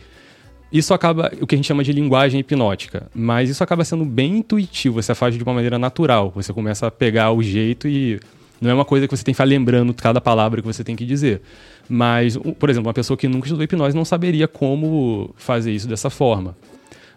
[0.71, 4.37] Isso acaba, o que a gente chama de linguagem hipnótica, mas isso acaba sendo bem
[4.37, 6.31] intuitivo, você faz de uma maneira natural.
[6.35, 8.19] Você começa a pegar o jeito e
[8.59, 10.95] não é uma coisa que você tem que ficar lembrando cada palavra que você tem
[10.95, 11.41] que dizer.
[11.87, 16.09] Mas, por exemplo, uma pessoa que nunca estudou hipnose não saberia como fazer isso dessa
[16.09, 16.55] forma.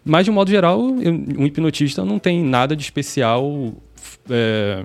[0.04, 3.72] Mas, de modo geral, um hipnotista não tem nada de especial
[4.30, 4.84] é,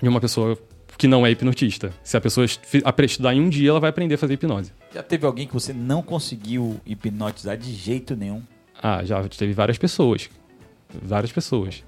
[0.00, 0.58] de uma pessoa
[1.02, 1.92] que não é hipnotista.
[2.04, 4.70] Se a pessoa estudar em um dia, ela vai aprender a fazer hipnose.
[4.94, 8.40] Já teve alguém que você não conseguiu hipnotizar de jeito nenhum?
[8.80, 10.30] Ah, já teve várias pessoas.
[11.02, 11.82] Várias pessoas.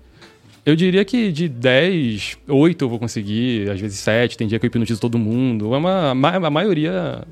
[0.67, 4.67] Eu diria que de 10, 8 eu vou conseguir, às vezes 7, tem dia que
[4.67, 5.73] eu hipnotizo todo mundo.
[5.73, 7.25] É uma, a maioria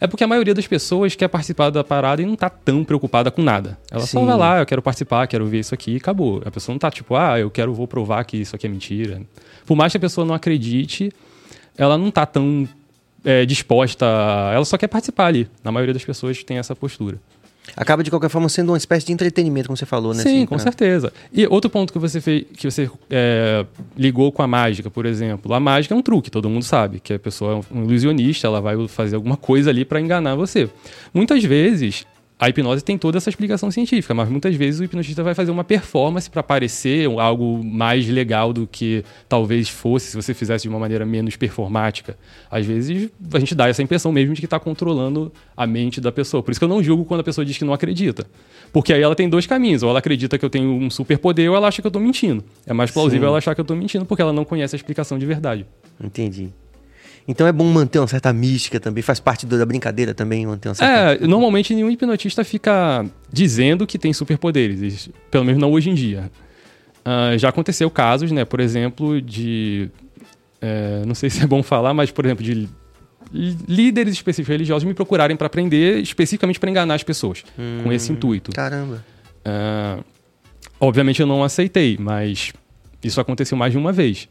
[0.00, 3.30] é porque a maioria das pessoas quer participar da parada e não tá tão preocupada
[3.30, 3.78] com nada.
[3.90, 4.18] Ela Sim.
[4.18, 6.42] só vai lá, eu quero participar, quero ver isso aqui e acabou.
[6.44, 9.22] A pessoa não tá tipo, ah, eu quero, vou provar que isso aqui é mentira.
[9.64, 11.12] Por mais que a pessoa não acredite,
[11.76, 12.68] ela não tá tão
[13.24, 14.06] é, disposta.
[14.54, 15.48] Ela só quer participar ali.
[15.62, 17.18] Na maioria das pessoas tem essa postura
[17.74, 20.22] acaba de qualquer forma sendo uma espécie de entretenimento, como você falou, né?
[20.22, 21.12] Sim, assim, com certeza.
[21.32, 23.64] E outro ponto que você fez, que você é,
[23.96, 27.14] ligou com a mágica, por exemplo, a mágica é um truque, todo mundo sabe, que
[27.14, 30.68] a pessoa é um ilusionista, ela vai fazer alguma coisa ali para enganar você.
[31.12, 32.06] Muitas vezes
[32.38, 35.64] a hipnose tem toda essa explicação científica, mas muitas vezes o hipnotista vai fazer uma
[35.64, 40.78] performance para parecer algo mais legal do que talvez fosse se você fizesse de uma
[40.78, 42.16] maneira menos performática.
[42.50, 46.12] Às vezes a gente dá essa impressão mesmo de que está controlando a mente da
[46.12, 46.42] pessoa.
[46.42, 48.26] Por isso que eu não julgo quando a pessoa diz que não acredita.
[48.70, 49.82] Porque aí ela tem dois caminhos.
[49.82, 52.44] Ou ela acredita que eu tenho um superpoder ou ela acha que eu estou mentindo.
[52.66, 53.28] É mais plausível Sim.
[53.28, 55.64] ela achar que eu estou mentindo porque ela não conhece a explicação de verdade.
[55.98, 56.50] Entendi.
[57.28, 60.74] Então é bom manter uma certa mística também, faz parte da brincadeira também manter uma
[60.74, 61.24] certa...
[61.24, 66.30] É, normalmente nenhum hipnotista fica dizendo que tem superpoderes, pelo menos não hoje em dia.
[67.00, 69.90] Uh, já aconteceu casos, né, por exemplo, de...
[70.60, 72.68] É, não sei se é bom falar, mas, por exemplo, de
[73.32, 78.12] líderes específicos religiosos me procurarem para aprender especificamente para enganar as pessoas, hum, com esse
[78.12, 78.52] intuito.
[78.52, 79.04] Caramba.
[79.44, 80.04] Uh,
[80.80, 82.52] obviamente eu não aceitei, mas
[83.02, 84.28] isso aconteceu mais de uma vez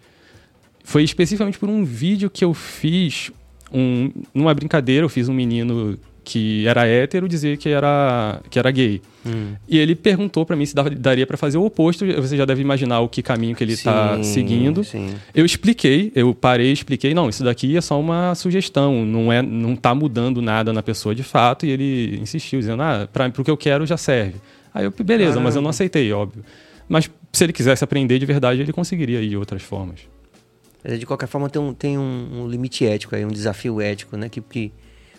[0.86, 3.32] foi especificamente por um vídeo que eu fiz,
[3.74, 8.70] um, numa brincadeira, eu fiz um menino que era hétero dizer que era, que era
[8.70, 9.02] gay.
[9.26, 9.56] Hum.
[9.68, 12.06] E ele perguntou para mim se dava, daria para fazer o oposto.
[12.06, 14.84] Você já deve imaginar o que caminho que ele está seguindo.
[14.84, 15.16] Sim.
[15.34, 19.76] Eu expliquei, eu parei, expliquei, não, isso daqui é só uma sugestão, não é, não
[19.76, 21.66] tá mudando nada na pessoa de fato.
[21.66, 24.36] E ele insistiu dizendo, ah, para o que eu quero já serve.
[24.72, 25.44] Aí eu, beleza, Caramba.
[25.46, 26.44] mas eu não aceitei, óbvio.
[26.88, 30.15] Mas se ele quisesse aprender de verdade, ele conseguiria ir de outras formas.
[30.88, 34.16] Mas de qualquer forma tem um, tem um, um limite ético aí, um desafio ético,
[34.16, 34.30] né?
[34.30, 34.72] Que, que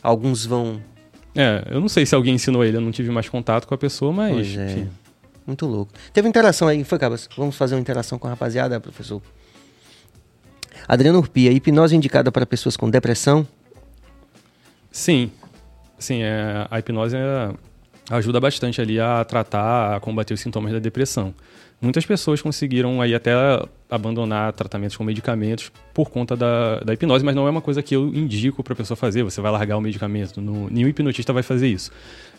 [0.03, 0.81] alguns vão.
[1.35, 3.79] É, eu não sei se alguém ensinou ele, eu não tive mais contato com a
[3.79, 4.33] pessoa, mas.
[4.33, 4.87] Pois é.
[5.47, 5.93] Muito louco.
[6.13, 7.29] Teve interação aí, foi, Cabas?
[7.37, 9.23] Vamos fazer uma interação com a rapaziada, professor?
[10.89, 13.47] Adriano Urpia, hipnose indicada para pessoas com depressão?
[14.91, 15.31] Sim.
[15.99, 17.55] Sim, é, a hipnose é,
[18.11, 21.35] ajuda bastante ali a tratar, a combater os sintomas da depressão.
[21.81, 23.33] Muitas pessoas conseguiram aí até
[23.91, 27.95] abandonar tratamentos com medicamentos por conta da, da hipnose, mas não é uma coisa que
[27.95, 29.23] eu indico para a pessoa fazer.
[29.23, 30.41] Você vai largar o medicamento.
[30.41, 31.91] No, nenhum hipnotista vai fazer isso.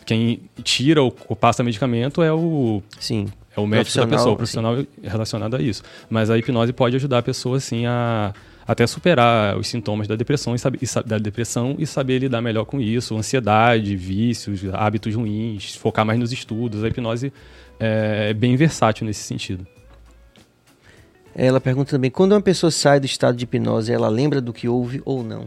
[0.04, 2.82] Quem tira ou, ou passa medicamento é o.
[2.98, 3.28] Sim.
[3.56, 4.86] É o médico da pessoa, o profissional sim.
[5.02, 5.82] relacionado a isso.
[6.10, 8.32] Mas a hipnose pode ajudar a pessoa, assim, a
[8.66, 12.78] até superar os sintomas da depressão e, saber, da depressão e saber lidar melhor com
[12.78, 16.84] isso, ansiedade, vícios, hábitos ruins, focar mais nos estudos.
[16.84, 17.32] A hipnose
[17.78, 19.66] é, é bem versátil nesse sentido.
[21.34, 24.68] Ela pergunta também: quando uma pessoa sai do estado de hipnose, ela lembra do que
[24.68, 25.46] houve ou não?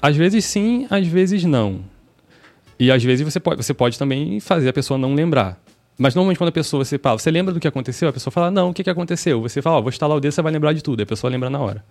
[0.00, 1.80] Às vezes sim, às vezes não.
[2.78, 5.60] E às vezes você pode, você pode também fazer a pessoa não lembrar.
[5.98, 8.08] Mas normalmente quando a pessoa você fala, você lembra do que aconteceu?
[8.08, 9.42] A pessoa fala, não, o que, que aconteceu?
[9.42, 11.00] Você fala, ó, vou instalar o dedo, você vai lembrar de tudo.
[11.00, 11.84] E a pessoa lembra na hora.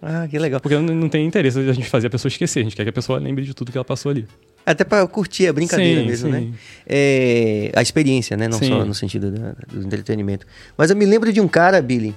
[0.00, 0.58] Ah, que legal.
[0.58, 2.88] Porque não, não tem interesse a gente fazer a pessoa esquecer, a gente quer que
[2.88, 4.26] a pessoa lembre de tudo que ela passou ali.
[4.64, 6.32] Até pra curtir a brincadeira Sim, mesmo, sim.
[6.32, 6.52] né?
[6.86, 8.46] É, a experiência, né?
[8.46, 8.68] Não Sim.
[8.68, 10.46] só no sentido da- do entretenimento.
[10.76, 12.14] Mas eu me lembro de um cara, Billy,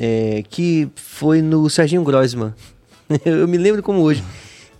[0.00, 2.54] é, que foi no Serginho Grossman.
[3.24, 4.24] eu me lembro como hoje.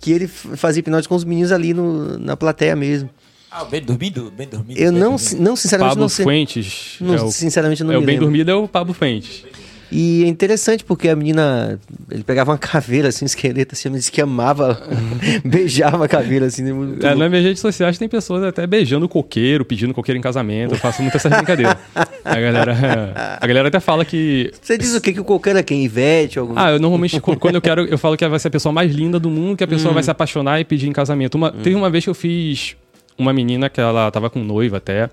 [0.01, 3.09] Que ele fazia hipnose com os meninos ali no- na plateia mesmo.
[3.49, 4.31] Ah, o bem dormido?
[4.35, 4.79] Bem dormido.
[4.79, 5.41] Eu bem não, dormido.
[5.41, 6.23] não sinceramente, Pablo não sei.
[6.23, 6.97] Fuentes.
[6.99, 8.25] não- é o, sinceramente, não é me o bem lembro.
[8.25, 9.45] dormido é o Pablo Fuentes.
[9.91, 13.97] E é interessante porque a menina, ele pegava uma caveira, assim, um esqueleto, assim, ela
[13.97, 14.81] disse que amava,
[15.45, 16.63] beijava a caveira, assim.
[16.71, 20.21] Muito É, nas minhas redes sociais tem pessoas até beijando o coqueiro, pedindo coqueiro em
[20.21, 20.73] casamento.
[20.73, 21.77] Eu faço muito essas brincadeiras.
[22.23, 24.51] A galera, a galera até fala que.
[24.61, 25.13] Você diz o quê?
[25.13, 25.83] Que o coqueiro é quem?
[25.85, 26.39] Ivete?
[26.39, 26.53] Algum...
[26.57, 28.91] Ah, eu normalmente, qu- quando eu quero, eu falo que vai ser a pessoa mais
[28.93, 31.35] linda do mundo, que a pessoa vai se apaixonar e pedir em casamento.
[31.35, 32.75] Uma, Teve uma vez que eu fiz
[33.17, 35.09] uma menina que ela tava com noiva até.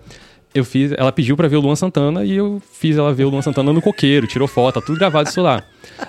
[0.54, 3.30] Eu fiz, ela pediu pra ver o Luan Santana e eu fiz ela ver o
[3.30, 5.62] Luan Santana no coqueiro, tirou foto, tá tudo gravado isso lá.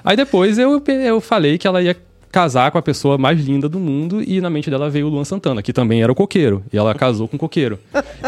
[0.03, 1.95] Aí depois eu, eu falei que ela ia
[2.29, 5.23] casar com a pessoa mais linda do mundo e na mente dela veio o Luan
[5.23, 6.63] Santana, que também era o coqueiro.
[6.73, 7.79] E ela casou com o coqueiro.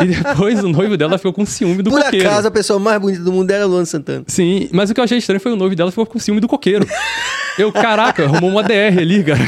[0.01, 2.27] E depois o noivo dela ficou com ciúme do Por coqueiro.
[2.29, 4.23] acaso, a pessoa mais bonita do mundo era Luan Santana.
[4.27, 6.47] Sim, mas o que eu achei estranho foi o noivo dela ficou com ciúme do
[6.47, 6.87] coqueiro.
[7.57, 9.41] Eu, caraca, arrumou uma DR ali, cara.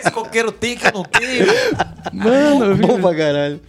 [0.00, 1.46] Esse coqueiro tem que eu não tenho.
[2.12, 3.60] Mano, eu vi- Bom pra caralho.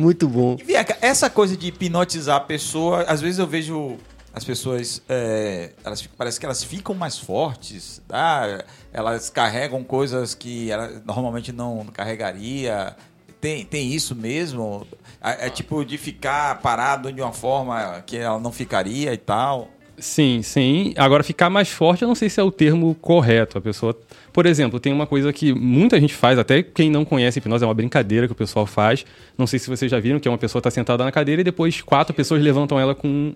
[0.00, 0.56] Muito bom.
[0.66, 3.98] E cá, essa coisa de hipnotizar a pessoa, às vezes eu vejo
[4.32, 8.64] as pessoas, é, elas, parece que elas ficam mais fortes, tá?
[8.92, 12.96] elas carregam coisas que ela normalmente não carregaria.
[13.40, 14.86] Tem, tem isso mesmo?
[15.22, 19.68] É, é tipo de ficar parado de uma forma que ela não ficaria e tal.
[19.98, 20.94] Sim, sim.
[20.96, 23.58] Agora, ficar mais forte, eu não sei se é o termo correto.
[23.58, 23.96] A pessoa.
[24.32, 27.66] Por exemplo, tem uma coisa que muita gente faz, até quem não conhece hipnose, é
[27.66, 29.04] uma brincadeira que o pessoal faz.
[29.36, 31.44] Não sei se vocês já viram, que é uma pessoa tá sentada na cadeira e
[31.44, 33.34] depois quatro pessoas levantam ela com,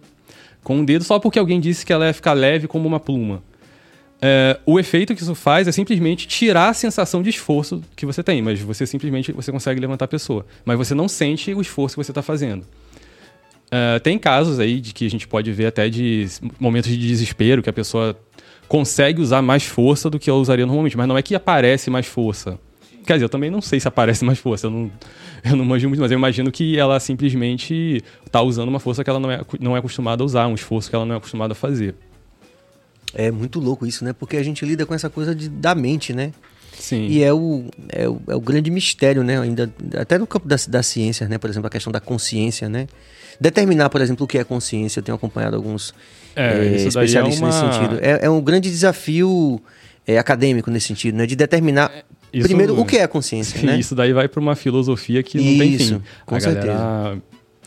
[0.63, 3.43] com um dedo só porque alguém disse que ela ia ficar leve como uma pluma.
[4.23, 8.23] É, o efeito que isso faz é simplesmente tirar a sensação de esforço que você
[8.23, 10.47] tem, mas você simplesmente você consegue levantar a pessoa.
[10.65, 12.65] Mas você não sente o esforço que você está fazendo.
[13.71, 16.27] É, tem casos aí de que a gente pode ver até de
[16.61, 18.17] momentos de desespero, que a pessoa
[18.75, 22.07] consegue usar mais força do que ela usaria normalmente, mas não é que aparece mais
[22.07, 22.59] força.
[23.07, 24.91] Quer dizer, eu também não sei se aparece mais força, eu não,
[25.49, 29.09] eu não manjo muito, mas eu imagino que ela simplesmente está usando uma força que
[29.09, 31.53] ela não é, não é acostumada a usar, um esforço que ela não é acostumada
[31.53, 31.95] a fazer.
[33.15, 34.13] É muito louco isso, né?
[34.13, 36.33] Porque a gente lida com essa coisa de, da mente, né?
[36.77, 37.07] Sim.
[37.07, 39.39] E é o, é, o, é o grande mistério, né?
[39.39, 41.39] Ainda, até no campo da, da ciência, né?
[41.39, 42.89] Por exemplo, a questão da consciência, né?
[43.41, 45.01] Determinar, por exemplo, o que é consciência.
[45.01, 45.95] Eu tenho acompanhado alguns
[46.37, 47.99] É, eh, é especialistas uma- nesse sentido.
[48.03, 49.61] É, é um grande desafio
[50.07, 51.27] eh, acadêmico nesse sentido, né?
[51.27, 51.91] De determinar,
[52.33, 53.79] isso- primeiro, o que é a consciência, Sim, né?
[53.79, 56.03] Isso daí vai para uma filosofia que não tem Isso, fim.
[56.27, 57.19] com a galera,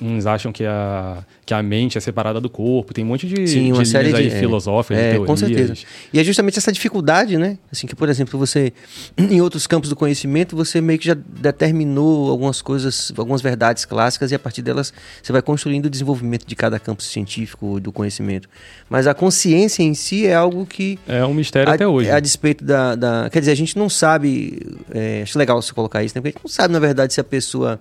[0.01, 2.93] uns acham que a, que a mente é separada do corpo.
[2.93, 5.27] Tem um monte de, Sim, uma de série de é, filosóficas, é, de teorias.
[5.27, 5.73] com certeza.
[6.13, 7.57] E é justamente essa dificuldade, né?
[7.71, 8.71] Assim que, por exemplo, você
[9.17, 14.31] em outros campos do conhecimento, você meio que já determinou algumas coisas, algumas verdades clássicas
[14.31, 18.47] e a partir delas você vai construindo o desenvolvimento de cada campo científico do conhecimento.
[18.89, 22.11] Mas a consciência em si é algo que É um mistério a, até hoje.
[22.11, 24.59] A despeito da, da- Quer dizer, a gente não sabe.
[24.93, 26.21] é, acho legal você colocar isso, né?
[26.21, 27.79] Porque a gente não sabe, na verdade, se a pessoa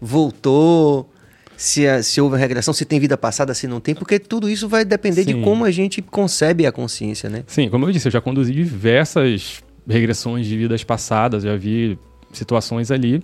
[0.00, 1.08] voltou,
[1.56, 4.68] se, a- se houve regressão, se tem vida passada, se não tem, porque tudo isso
[4.68, 5.42] vai depender de Sim.
[5.42, 7.44] como a gente concebe a consciência, né?
[7.46, 11.98] Sim, como eu disse, eu já conduzi diversas regressões de vidas passadas, já vi
[12.32, 13.22] situações ali.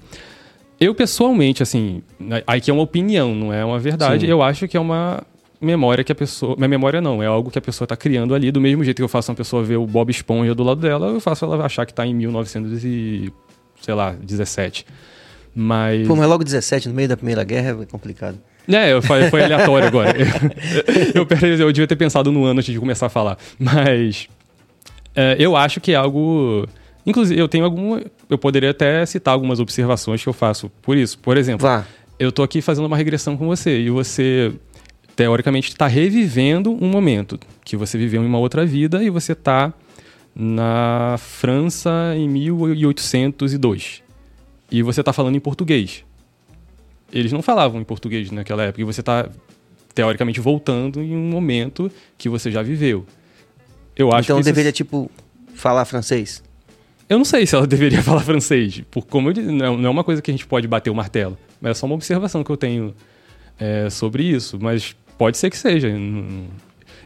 [0.79, 4.31] Eu, pessoalmente, assim, né, aí que é uma opinião, não é uma verdade, Sim.
[4.33, 5.23] eu acho que é uma
[5.61, 6.57] memória que a pessoa.
[6.57, 9.03] Minha memória não, é algo que a pessoa está criando ali, do mesmo jeito que
[9.03, 11.85] eu faço uma pessoa ver o Bob Esponja do lado dela, eu faço ela achar
[11.85, 13.31] que está em 1900 e,
[13.83, 14.87] sei lá, 17.
[15.55, 16.07] Mas.
[16.07, 18.39] Pô, mas logo 17, no meio da Primeira Guerra, é complicado.
[18.69, 20.15] É, eu falei- foi aleatório agora.
[21.15, 23.37] eu, eu, eu devia ter pensado no ano antes de começar a falar.
[23.59, 24.29] Mas
[25.15, 26.67] é, eu acho que é algo.
[27.05, 28.03] Inclusive, eu tenho alguma.
[28.29, 31.19] Eu poderia até citar algumas observações que eu faço por isso.
[31.19, 31.85] Por exemplo, Vá.
[32.19, 34.53] eu tô aqui fazendo uma regressão com você e você,
[35.17, 39.73] teoricamente, está revivendo um momento que você viveu em uma outra vida e você tá
[40.37, 44.03] na França em 1802.
[44.71, 46.05] E você tá falando em português.
[47.13, 49.29] Eles não falavam em português naquela época e você tá,
[49.95, 53.05] teoricamente, voltando em um momento que você já viveu.
[53.97, 55.11] Eu acho então que isso- deveria, tipo,
[55.55, 56.43] falar francês.
[57.09, 59.91] eu não sei se ela deveria falar francês, por como eu disse, não não é
[59.91, 62.51] uma coisa que a gente pode bater o martelo, mas é só uma observação que
[62.51, 62.95] eu tenho
[63.59, 65.89] é, sobre isso, mas pode ser que seja.
[65.93, 66.47] Não-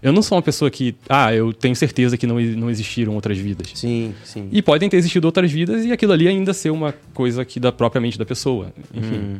[0.04, 3.38] Eu não sou uma pessoa que, ah, eu tenho certeza que não, não existiram outras
[3.38, 3.68] vidas.
[3.74, 4.48] Sim, sim.
[4.52, 7.72] E podem ter existido outras vidas e aquilo ali ainda ser uma coisa aqui da
[7.72, 8.70] própria mente da pessoa.
[8.94, 9.16] Enfim.
[9.16, 9.36] Hum.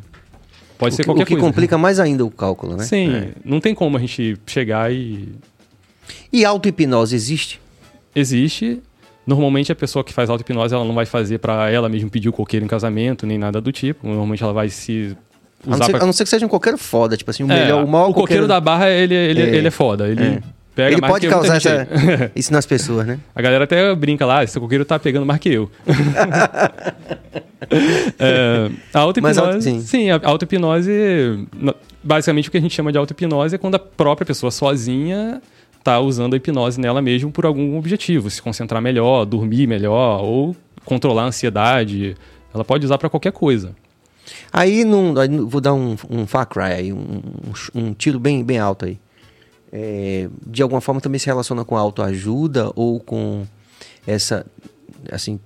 [0.79, 1.47] Pode o ser que, qualquer o que coisa.
[1.47, 2.85] complica mais ainda o cálculo, né?
[2.85, 3.29] Sim, É.
[3.45, 5.29] não tem como a gente chegar e.
[6.33, 7.61] E auto-hipnose existe?
[8.17, 8.81] Existe.
[9.27, 12.33] Normalmente a pessoa que faz auto-hipnose ela não vai fazer pra ela mesmo pedir o
[12.33, 14.07] coqueiro em casamento, nem nada do tipo.
[14.07, 15.17] Normalmente ela vai se
[15.67, 16.03] A não, ser, pra...
[16.03, 18.09] a não ser que seja um coqueiro foda, tipo assim, o É, melhor, o maior
[18.11, 19.57] o coqueiro da barra, ele, ele, É.
[19.57, 20.09] ele é foda.
[20.09, 20.43] Ele É.
[20.75, 21.87] pega Ele pode causar essa,
[22.35, 23.19] isso nas pessoas, né?
[23.35, 25.71] A galera até brinca lá, esse coqueiro tá pegando mais que eu.
[28.19, 29.41] É, a auto-hipnose.
[29.41, 29.81] Auto- sim.
[29.81, 30.11] sim.
[30.11, 31.49] a auto-hipnose.
[32.03, 35.41] Basicamente o que a gente chama de auto-hipnose é quando a própria pessoa sozinha
[35.83, 38.29] tá usando a hipnose nela mesmo por algum objetivo.
[38.29, 42.17] Se concentrar melhor, dormir melhor, ou controlar a ansiedade.
[42.53, 43.75] Ela pode usar pra qualquer coisa.
[44.53, 45.15] Aí, num,
[45.47, 47.21] vou dar um, um far cry aí, um,
[47.75, 48.99] um tiro bem, bem alto aí.
[49.77, 53.45] É, de alguma forma também se relaciona com a autoajuda ou com
[54.07, 54.47] essa,
[55.11, 55.41] assim,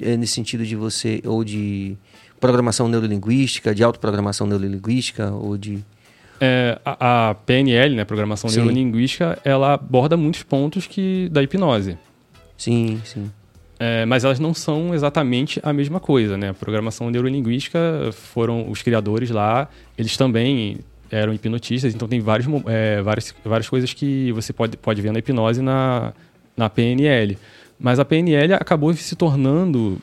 [0.00, 1.96] é nesse sentido de você, ou de
[2.38, 5.80] programação neurolinguística, de autoprogramação neurolinguística, ou de...
[6.40, 8.58] É, a, a PNL, né, Programação Sim.
[8.58, 11.98] Neurolinguística, ela aborda muitos pontos que da hipnose.
[12.56, 13.30] Sim, sim.
[13.80, 16.50] É, mas elas não são exatamente a mesma coisa, né?
[16.50, 20.78] A programação neurolinguística foram os criadores lá, eles também
[21.10, 25.18] eram hipnotistas, então tem vários, é, várias, várias coisas que você pode, pode ver na
[25.18, 26.12] hipnose na,
[26.56, 27.38] na PNL.
[27.78, 30.00] Mas a PNL acabou se tornando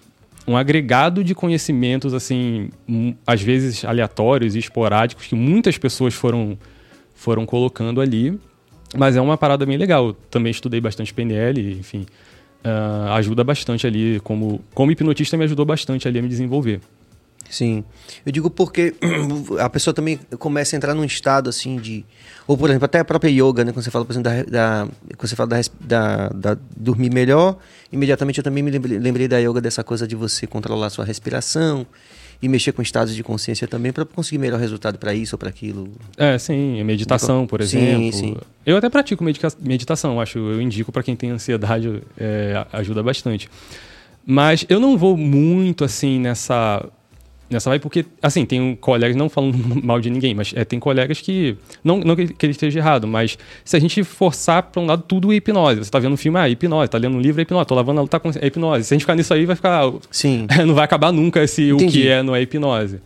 [0.47, 2.69] um agregado de conhecimentos, assim,
[3.25, 6.57] às vezes aleatórios e esporádicos, que muitas pessoas foram,
[7.15, 8.37] foram colocando ali.
[8.95, 10.07] Mas é uma parada bem legal.
[10.07, 12.05] Eu também estudei bastante PNL, enfim.
[12.63, 16.79] ah, ajuda bastante ali, como, como hipnotista me ajudou bastante ali a me desenvolver.
[17.53, 17.83] Sim.
[18.25, 18.95] Eu digo porque
[19.59, 22.03] a pessoa também começa a entrar num estado assim de.
[22.47, 23.71] Ou, por exemplo, até a própria yoga, né?
[23.71, 24.43] Quando você fala, por exemplo, da.
[24.43, 27.57] da quando você fala da, da, da dormir melhor,
[27.91, 31.05] imediatamente eu também me lembrei, lembrei da yoga dessa coisa de você controlar a sua
[31.05, 31.85] respiração
[32.41, 35.49] e mexer com estados de consciência também para conseguir melhor resultado para isso ou para
[35.49, 35.91] aquilo.
[36.17, 38.13] É, sim, meditação, por Sim, exemplo.
[38.13, 38.35] sim.
[38.65, 39.23] Eu até pratico
[39.61, 43.47] meditação, acho, eu indico para quem tem ansiedade, é, ajuda bastante.
[44.25, 46.85] Mas eu não vou muito assim nessa
[47.49, 51.21] nessa vai porque assim, tem colegas não falando mal de ninguém, mas é, tem colegas
[51.21, 54.85] que não, não que que ele esteja errado, mas se a gente forçar para um
[54.85, 55.83] lado tudo é hipnose.
[55.83, 57.99] Você tá vendo um filme, ah, hipnose, tá lendo um livro, é hipnose, tô lavando
[57.99, 58.85] a luta com é hipnose.
[58.85, 60.47] Se a gente ficar nisso aí vai ficar Sim.
[60.65, 62.01] não vai acabar nunca esse o Entendi.
[62.01, 62.99] que é não é hipnose.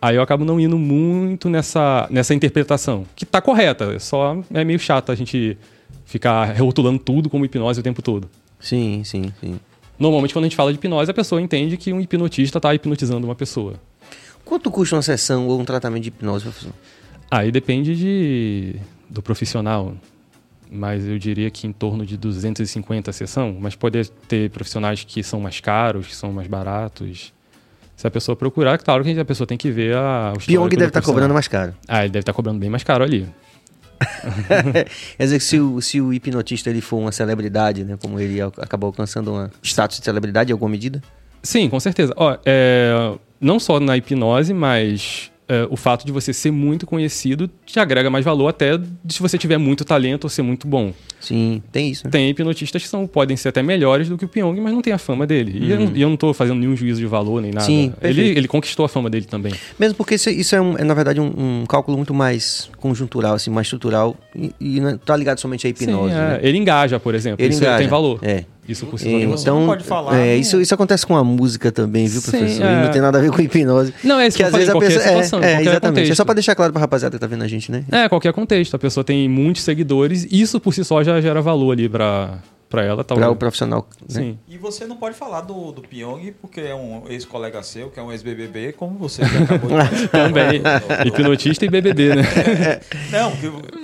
[0.00, 4.78] Aí eu acabo não indo muito nessa, nessa interpretação, que tá correta, só é meio
[4.78, 5.56] chato a gente
[6.04, 8.28] ficar rotulando tudo como hipnose o tempo todo.
[8.60, 9.58] Sim, sim, sim.
[9.98, 13.26] Normalmente quando a gente fala de hipnose, a pessoa entende que um hipnotista tá hipnotizando
[13.26, 13.74] uma pessoa.
[14.44, 16.72] Quanto custa uma sessão ou um tratamento de hipnose, professor?
[17.30, 18.76] Aí depende de,
[19.08, 19.94] do profissional,
[20.70, 25.22] mas eu diria que em torno de 250 a sessão, mas pode ter profissionais que
[25.22, 27.32] são mais caros, que são mais baratos.
[27.96, 30.32] Se a pessoa procurar, claro que a pessoa tem que ver a.
[30.34, 31.14] o Pyong deve estar profissional.
[31.14, 31.74] cobrando mais caro.
[31.86, 33.26] Ah, ele deve estar cobrando bem mais caro ali.
[35.16, 37.96] Quer dizer que se o, se o hipnotista ele for uma celebridade, né?
[38.00, 41.02] Como ele acabou alcançando um status de celebridade em alguma medida?
[41.42, 42.12] Sim, com certeza.
[42.16, 47.50] Ó, é, não só na hipnose, mas é, o fato de você ser muito conhecido
[47.66, 48.78] te agrega mais valor até
[49.08, 50.92] se você tiver muito talento ou ser muito bom.
[51.20, 52.04] Sim, tem isso.
[52.04, 52.10] Né?
[52.10, 54.92] Tem hipnotistas que são, podem ser até melhores do que o Pyong, mas não tem
[54.92, 55.58] a fama dele.
[55.58, 57.64] E eu, não- eu não tô fazendo nenhum juízo de valor nem nada.
[57.66, 59.52] Sim, ele, ele conquistou a fama dele também.
[59.78, 63.34] Mesmo porque isso, isso é, um- é, na verdade, um, um cálculo muito mais conjuntural,
[63.34, 66.12] assim, mais estrutural, e, e não tá ligado somente à hipnose.
[66.12, 66.22] Sim, é.
[66.28, 66.40] né?
[66.42, 67.42] Ele engaja, por exemplo.
[67.42, 67.78] Ele Isso engaja.
[67.78, 68.18] tem valor.
[68.22, 68.44] É.
[68.68, 69.42] Isso por si só.
[69.42, 70.36] Então, não pode falar, é, né?
[70.36, 72.64] isso, isso acontece com a música também, viu, Sim, professor?
[72.66, 72.72] é.
[72.72, 73.92] E não tem nada a ver com hipnose.
[74.02, 75.74] Não, é isso que eu falei, qualquer situação, é, é, qualquer exatamente.
[75.74, 76.16] É contexto.
[76.16, 77.84] só pra deixar claro pra rapaziada que tá vendo a gente, né?
[77.90, 78.74] É, qualquer contexto.
[78.74, 82.38] A pessoa tem muitos seguidores, isso por si só já gera valor ali pra,
[82.74, 82.96] pra ela.
[82.96, 83.30] Pra Talvez.
[83.32, 83.88] o profissional.
[84.00, 84.06] Né?
[84.08, 84.38] Sim.
[84.48, 88.02] E você não pode falar do, do Pyong, porque é um ex-colega seu, que é
[88.02, 89.76] um ex-BBB, como você já acabou de
[90.08, 90.28] falar.
[90.28, 90.62] Também.
[91.06, 92.22] Hipnotista e BBB, né?
[93.10, 93.32] Não,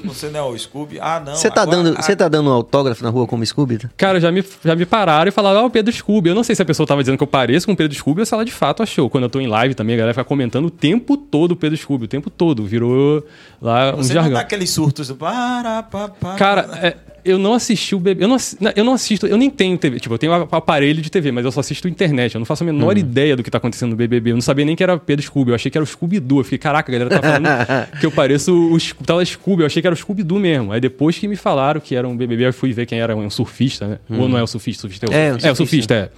[0.04, 0.98] você não é o Scooby.
[1.00, 1.34] Ah, não.
[1.34, 3.78] Você tá, agora- dando, você tá dando um autógrafo na rua como Scooby?
[3.78, 3.90] tá?
[3.96, 6.30] Cara, já me, já me pararam e falaram, ah, o Pedro Scooby.
[6.30, 8.20] Eu não sei se a pessoa tava dizendo que eu pareço com o Pedro Scooby
[8.20, 9.08] ou se ela de fato achou.
[9.10, 11.76] Quando eu tô em live também, a galera fica comentando o tempo todo o Pedro
[11.76, 12.64] Scooby, o tempo todo.
[12.64, 13.24] Virou
[13.60, 14.32] lá um Você não jargão.
[14.34, 15.16] dá aqueles surtos do...
[15.16, 18.24] Para, pa, pa, Cara, é, eu não assisti o bebê.
[18.24, 18.36] Eu não,
[18.74, 20.00] eu não assisto, eu nem tenho TV.
[20.00, 22.34] Tipo, eu tenho aparelho de TV, mas eu só assisto internet.
[22.34, 24.30] Eu não faço a menor ideia do que tá acontecendo no BBB.
[24.30, 25.50] Eu não sabia nem que era Pedro Scooby.
[25.50, 26.40] Eu achei que era o Scooby-Doo.
[26.40, 27.48] Eu fiquei, caraca, a galera tá falando
[28.00, 29.62] que eu pareço o Sco- tava Scooby.
[29.62, 30.72] Eu achei que era o Scooby-Doo mesmo.
[30.72, 33.28] Aí depois que me falaram que era um BBB, eu fui ver quem era um
[33.30, 33.98] surfista, né?
[34.10, 34.82] Ou não é o surfista?
[34.82, 36.10] surfista é, o, É, um é, o surfista, é.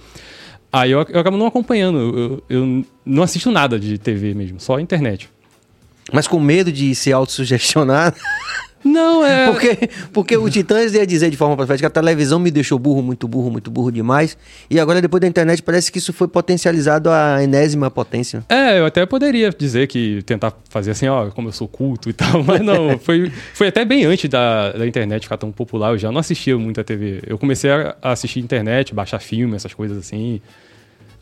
[0.71, 2.43] Aí eu, eu acabo não acompanhando.
[2.49, 5.29] Eu, eu não assisto nada de TV mesmo, só internet.
[6.11, 8.15] Mas com medo de ser autossugestionado.
[8.83, 9.51] Não, é.
[9.51, 13.27] Porque, porque o Titãs ia dizer de forma profética, a televisão me deixou burro, muito
[13.27, 14.37] burro, muito burro demais.
[14.69, 18.43] E agora, depois da internet, parece que isso foi potencializado à enésima potência.
[18.49, 22.13] É, eu até poderia dizer que tentar fazer assim, ó, como eu sou culto e
[22.13, 25.91] tal, mas não, foi, foi até bem antes da, da internet ficar tão popular.
[25.91, 27.21] Eu já não assistia muito a TV.
[27.25, 30.41] Eu comecei a assistir internet, baixar filme, essas coisas assim.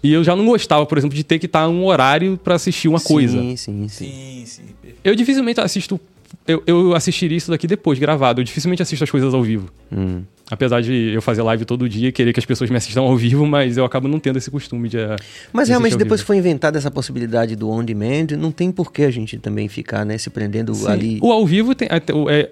[0.03, 2.87] E eu já não gostava, por exemplo, de ter que estar um horário pra assistir
[2.87, 3.39] uma coisa.
[3.39, 4.05] Sim, sim, sim.
[4.05, 4.63] Sim, sim.
[5.03, 5.99] Eu dificilmente assisto.
[6.47, 8.41] Eu, eu assistiria isso daqui depois, gravado.
[8.41, 9.69] Eu dificilmente assisto as coisas ao vivo.
[9.91, 10.23] Hum.
[10.49, 13.15] Apesar de eu fazer live todo dia e querer que as pessoas me assistam ao
[13.15, 14.97] vivo, mas eu acabo não tendo esse costume de.
[14.97, 15.15] eh,
[15.53, 19.03] Mas de realmente, depois que foi inventada essa possibilidade do on-demand, não tem por que
[19.03, 20.87] a gente também ficar né, se prendendo Sim.
[20.87, 21.19] ali.
[21.21, 22.49] O ao vivo tem, é,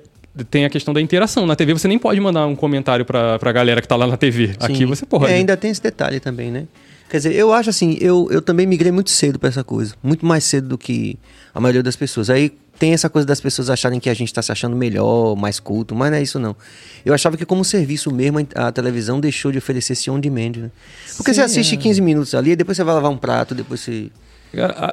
[0.50, 1.46] tem a questão da interação.
[1.46, 4.16] Na TV você nem pode mandar um comentário pra, pra galera que tá lá na
[4.16, 4.52] TV.
[4.60, 4.86] Aqui Sim.
[4.86, 5.26] você pode.
[5.26, 6.68] É, ainda tem esse detalhe também, né?
[7.10, 9.95] Quer dizer, eu acho assim, eu, eu também migrei muito cedo pra essa coisa.
[10.01, 11.18] Muito mais cedo do que
[11.53, 12.30] a maioria das pessoas.
[12.30, 15.60] Aí tem essa coisa das pessoas acharem que a gente tá se achando melhor, mais
[15.60, 16.55] culto, mas não é isso não.
[17.03, 20.72] Eu achava que como serviço mesmo, a televisão deixou de oferecer esse on-demand, né?
[21.18, 21.78] Porque Sim, você assiste é.
[21.78, 24.10] 15 minutos ali, depois você vai lavar um prato, depois você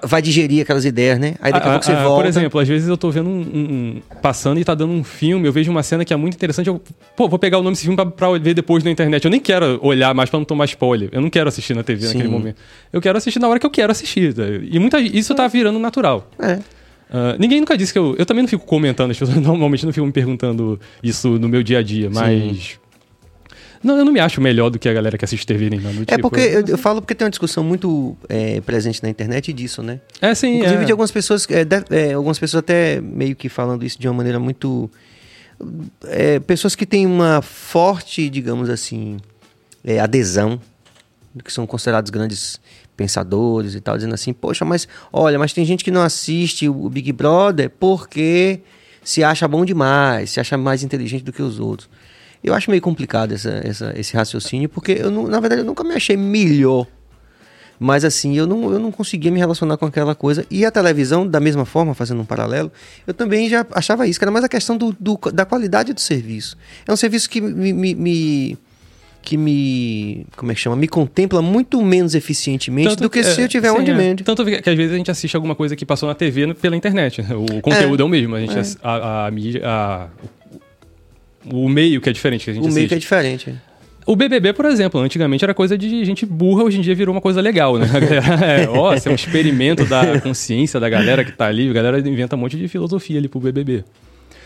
[0.05, 1.35] vai digerir aquelas ideias, né?
[1.41, 2.23] Aí daqui a, a- pouco você a- volta.
[2.23, 5.47] Por exemplo, às vezes eu tô vendo um, um- passando e tá dando um filme,
[5.49, 6.81] eu vejo uma cena que é muito interessante, eu
[7.17, 9.25] pô, vou pegar o nome desse filme pra, pra ver depois na internet.
[9.25, 11.09] Eu nem quero olhar mais pra não tomar spoiler.
[11.13, 12.31] Eu não quero assistir na TV naquele Sim.
[12.31, 12.57] momento.
[12.93, 14.35] Eu quero assistir na hora que eu quero assistir.
[14.35, 14.43] tá?
[14.63, 16.31] E muita, isso tá virando natural.
[16.39, 16.59] É.
[17.11, 18.17] Ah, ninguém nunca disse que eu.
[18.19, 21.63] Eu também não fico comentando, as pessoas normalmente não ficam me perguntando isso no meu
[21.63, 22.79] dia a dia, mas.
[23.83, 25.95] Não, eu não me acho melhor do que a galera que assiste TV nem nada
[26.03, 26.23] É tipo.
[26.31, 30.01] porque, eu, eu falo porque tem uma discussão muito é, presente na internet disso, né?
[30.21, 30.57] É, sim.
[30.57, 30.85] Inclusive é.
[30.85, 34.15] de algumas pessoas, é, de- é, algumas pessoas até meio que falando isso de uma
[34.15, 34.91] maneira muito.
[36.07, 39.19] é, pessoas que têm uma forte, digamos assim,
[39.85, 40.61] é, adesão,
[41.45, 42.61] que são considerados grandes
[42.97, 46.89] pensadores e tal, dizendo assim, poxa, mas olha, mas tem gente que não assiste o
[46.89, 48.61] Big Brother porque
[49.05, 51.89] se acha bom demais, se acha mais inteligente do que os outros.
[52.47, 55.83] Eu acho meio complicado essa, essa- esse raciocínio, porque eu, não- na verdade, eu nunca
[55.85, 56.87] me achei melhor
[57.79, 60.47] mas assim, eu não, eu não conseguia me relacionar com aquela coisa.
[60.51, 62.73] E a televisão, da mesma forma, fazendo um paralelo,
[63.07, 66.01] eu também já achava isso, que era mais a questão do, do- da qualidade do
[66.01, 66.57] serviço.
[66.89, 68.59] É um serviço que me, me- me-
[69.21, 70.25] que me.
[70.39, 70.75] Como é que chama?
[70.75, 73.85] Me contempla muito menos eficientemente Tanto do que se é, eu tiver sim, on é.
[73.85, 74.17] demand.
[74.25, 76.77] Tanto que, que às vezes a gente assiste alguma coisa que passou na TV pela
[76.77, 77.21] internet.
[77.21, 77.35] né?
[77.35, 78.37] O conteúdo é, o mesmo.
[78.37, 78.63] A gente é.
[78.83, 80.09] a, a a-
[81.53, 83.01] o, meio que é diferente que a gente O meio que é assiste.
[83.01, 83.55] diferente.
[84.07, 87.21] O BBB, por exemplo, antigamente era coisa de gente burra, hoje em dia virou uma
[87.21, 87.91] coisa legal, né?
[87.93, 91.69] A galera, é, ó, é um experimento da consciência da galera que tá ali.
[91.69, 93.83] A galera inventa um monte de filosofia ali pro BBB.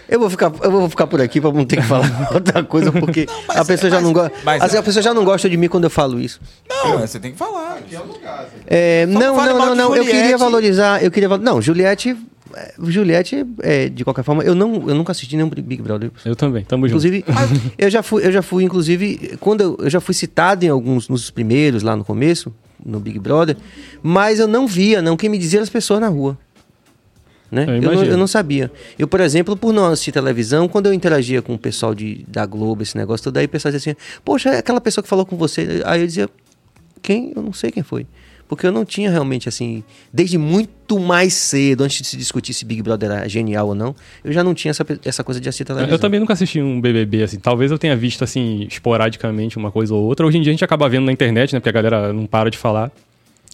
[0.08, 2.90] Eu vou ficar, eu vou ficar por aqui para não ter que falar outra coisa,
[2.90, 4.32] porque a pessoa já mas- não gosta.
[4.42, 6.40] mas- assim, a pessoa já não gosta de mim quando eu falo isso.
[6.68, 7.78] Não, você tem que falar.
[8.66, 9.94] É, Só não, não fale não, não, de não.
[9.96, 10.40] Eu queria Juliette.
[10.40, 11.04] valorizar.
[11.04, 12.16] Eu queria Não, Juliette.
[12.54, 16.10] É, Juliette, é, de qualquer forma, eu, não, eu nunca assisti nenhum Big Brother.
[16.24, 17.06] Eu também, tamo junto.
[17.06, 17.24] Inclusive,
[17.78, 21.08] eu já fui, eu já fui, inclusive, quando eu, eu já fui citado em alguns,
[21.08, 22.52] nos primeiros, lá no começo,
[22.84, 23.56] no Big Brother,
[24.02, 26.38] mas eu não via, não, quem me dizia as pessoas na rua.
[27.50, 27.64] Né?
[27.68, 28.70] Eu Eu, não, eu não sabia.
[28.98, 32.46] Eu, por exemplo, por não assistir televisão, quando eu interagia com o pessoal de, da
[32.46, 35.26] Globo, esse negócio todo, aí o pessoal dizia assim, poxa, é aquela pessoa que falou
[35.26, 35.82] com você.
[35.84, 36.28] Aí eu dizia,
[37.02, 37.32] quem?
[37.34, 38.06] Eu não sei quem foi.
[38.50, 42.64] Porque eu não tinha realmente, assim, desde muito mais cedo, antes de se discutir se
[42.64, 43.94] Big Brother era genial ou não,
[44.24, 45.94] eu já não tinha essa, essa coisa de assistir televisão.
[45.94, 47.38] Eu também nunca assisti um BBB, assim.
[47.38, 50.26] Talvez eu tenha visto, assim, esporadicamente uma coisa ou outra.
[50.26, 51.60] Hoje em dia a gente acaba vendo na internet, né?
[51.60, 52.90] Porque a galera não para de falar.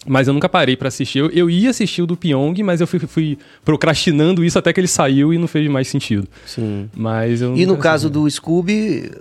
[0.03, 1.19] Mas eu nunca parei pra assistir.
[1.19, 4.79] Eu, eu ia assistir o do Pyong, mas eu fui, fui procrastinando isso até que
[4.79, 6.27] ele saiu e não fez mais sentido.
[6.43, 6.89] Sim.
[6.95, 9.11] Mas eu E no caso do Scooby,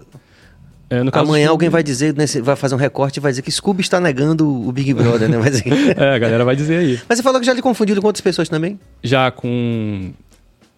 [0.88, 3.80] É, amanhã alguém vai dizer, né, vai fazer um recorte e vai dizer que Scooby
[3.80, 5.36] está negando o Big Brother, né?
[5.36, 5.60] Mas,
[5.96, 7.00] É, a galera vai dizer aí.
[7.08, 8.78] mas você falou que já lhe confundiram com outras pessoas também?
[9.02, 10.12] Já com.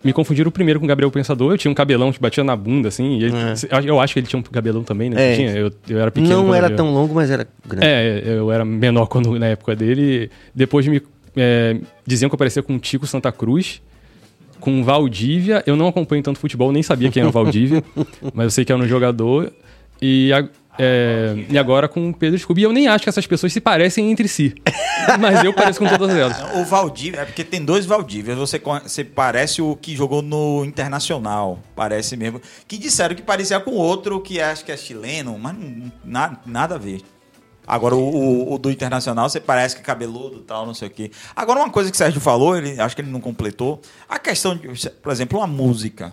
[0.03, 1.53] Me confundiram primeiro com o Gabriel Pensador.
[1.53, 3.21] Eu tinha um cabelão que batia na bunda, assim.
[3.21, 3.35] Ele-
[3.85, 5.33] Eu acho que ele tinha um cabelão também, né?
[5.33, 5.37] É.
[5.37, 6.35] Tinha, eu, eu era pequeno.
[6.35, 6.77] não eu era vi.
[6.77, 7.85] tão longo, mas era grande.
[7.85, 10.31] É, eu era menor quando, na época dele.
[10.55, 11.03] Depois me
[11.37, 13.83] é, diziam que eu parecia com o Tico Santa Cruz,
[14.61, 15.65] com o Valdívia.
[15.67, 17.83] Eu não acompanho tanto futebol, nem sabia quem era o Valdívia,
[18.33, 19.53] mas eu sei que era um jogador.
[20.01, 20.49] E, a-
[20.81, 22.61] é, e agora com o Pedro Scooby.
[22.61, 24.55] E eu nem acho que essas pessoas se parecem entre si.
[25.19, 26.37] mas eu pareço com todas elas.
[26.55, 28.39] O Valdívia, é porque tem dois Valdivias.
[28.39, 32.41] Você, você parece o que jogou no Internacional, parece mesmo.
[32.69, 35.57] Que disseram que parecia com outro que acho que é chileno, mas
[36.05, 37.01] na- nada a ver.
[37.67, 40.91] Agora, o, o- o do Internacional, você parece que é cabeludo tal, não sei o
[40.91, 41.11] quê.
[41.37, 44.57] Agora, uma coisa que o Sérgio falou, ele, acho que ele não completou, a questão
[44.57, 44.69] de,
[45.03, 46.13] por exemplo, uma música.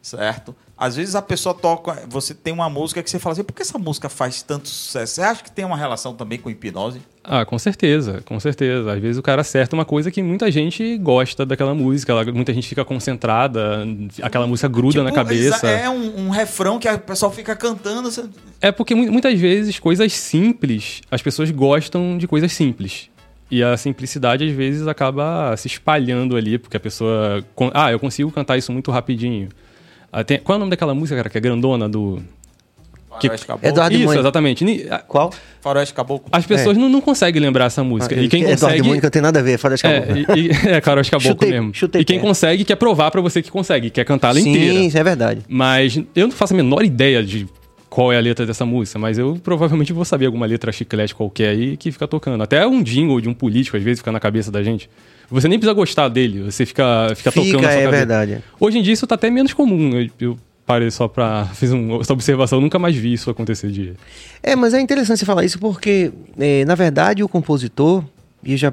[0.00, 0.56] certo?
[0.84, 3.62] Às vezes a pessoa toca, você tem uma música que você fala assim, por que
[3.62, 5.14] essa música faz tanto sucesso?
[5.14, 7.00] Você acha que tem uma relação também com hipnose?
[7.22, 8.92] Ah, com certeza, com certeza.
[8.92, 12.66] Às vezes o cara acerta uma coisa que muita gente gosta daquela música, muita gente
[12.68, 13.86] fica concentrada,
[14.20, 15.68] aquela música gruda na Tipo, cabeça.
[15.68, 18.10] É um, um refrão que a pessoa fica cantando.
[18.10, 18.24] você-
[18.60, 23.08] É porque mu- muitas vezes coisas simples, as pessoas gostam de coisas simples.
[23.48, 27.44] E a simplicidade às vezes acaba se espalhando ali, porque a pessoa.
[27.72, 29.48] Ah, eu consigo cantar isso muito rapidinho.
[30.12, 32.22] Ah, tem- Qual é o nome daquela música, cara, que é grandona do.
[33.20, 33.68] Que- Faroeste Caboclo.
[33.68, 34.20] Eduardo Isso, Mônica.
[34.22, 34.64] exatamente.
[35.06, 35.30] Qual?
[35.60, 36.28] Faroeste Caboclo.
[36.32, 38.14] As pessoas não, não conseguem lembrar essa música.
[38.14, 38.80] e quem Eduardo consegue.
[38.80, 40.06] e Mônica tem nada a ver, de É,
[40.36, 41.74] e, e, é cara, acho que caboclo Chutei- mesmo.
[41.74, 42.26] chutei e quem perto.
[42.28, 44.74] consegue quer provar pra você que consegue, quer cantar ela Sim, inteira.
[44.80, 45.42] isso é verdade.
[45.48, 47.46] Mas eu não faço a menor ideia de
[47.92, 51.50] qual é a letra dessa música, mas eu provavelmente vou saber alguma letra chiclete qualquer
[51.50, 52.40] aí que fica tocando.
[52.42, 54.88] Até um jingle de um político, às vezes, fica na cabeça da gente.
[55.30, 57.90] Você nem precisa gostar dele, você fica, fica, Fica, tocando na sua é cabeça.
[58.06, 58.38] verdade.
[58.58, 59.98] Hoje em dia isso tá até menos comum.
[60.00, 61.44] Eu, eu parei só pra.
[61.54, 63.92] Fiz um- essa observação, eu nunca mais vi isso acontecer de.
[64.42, 68.02] É, mas é interessante você falar isso porque, é, na verdade, o compositor,
[68.42, 68.72] e eu já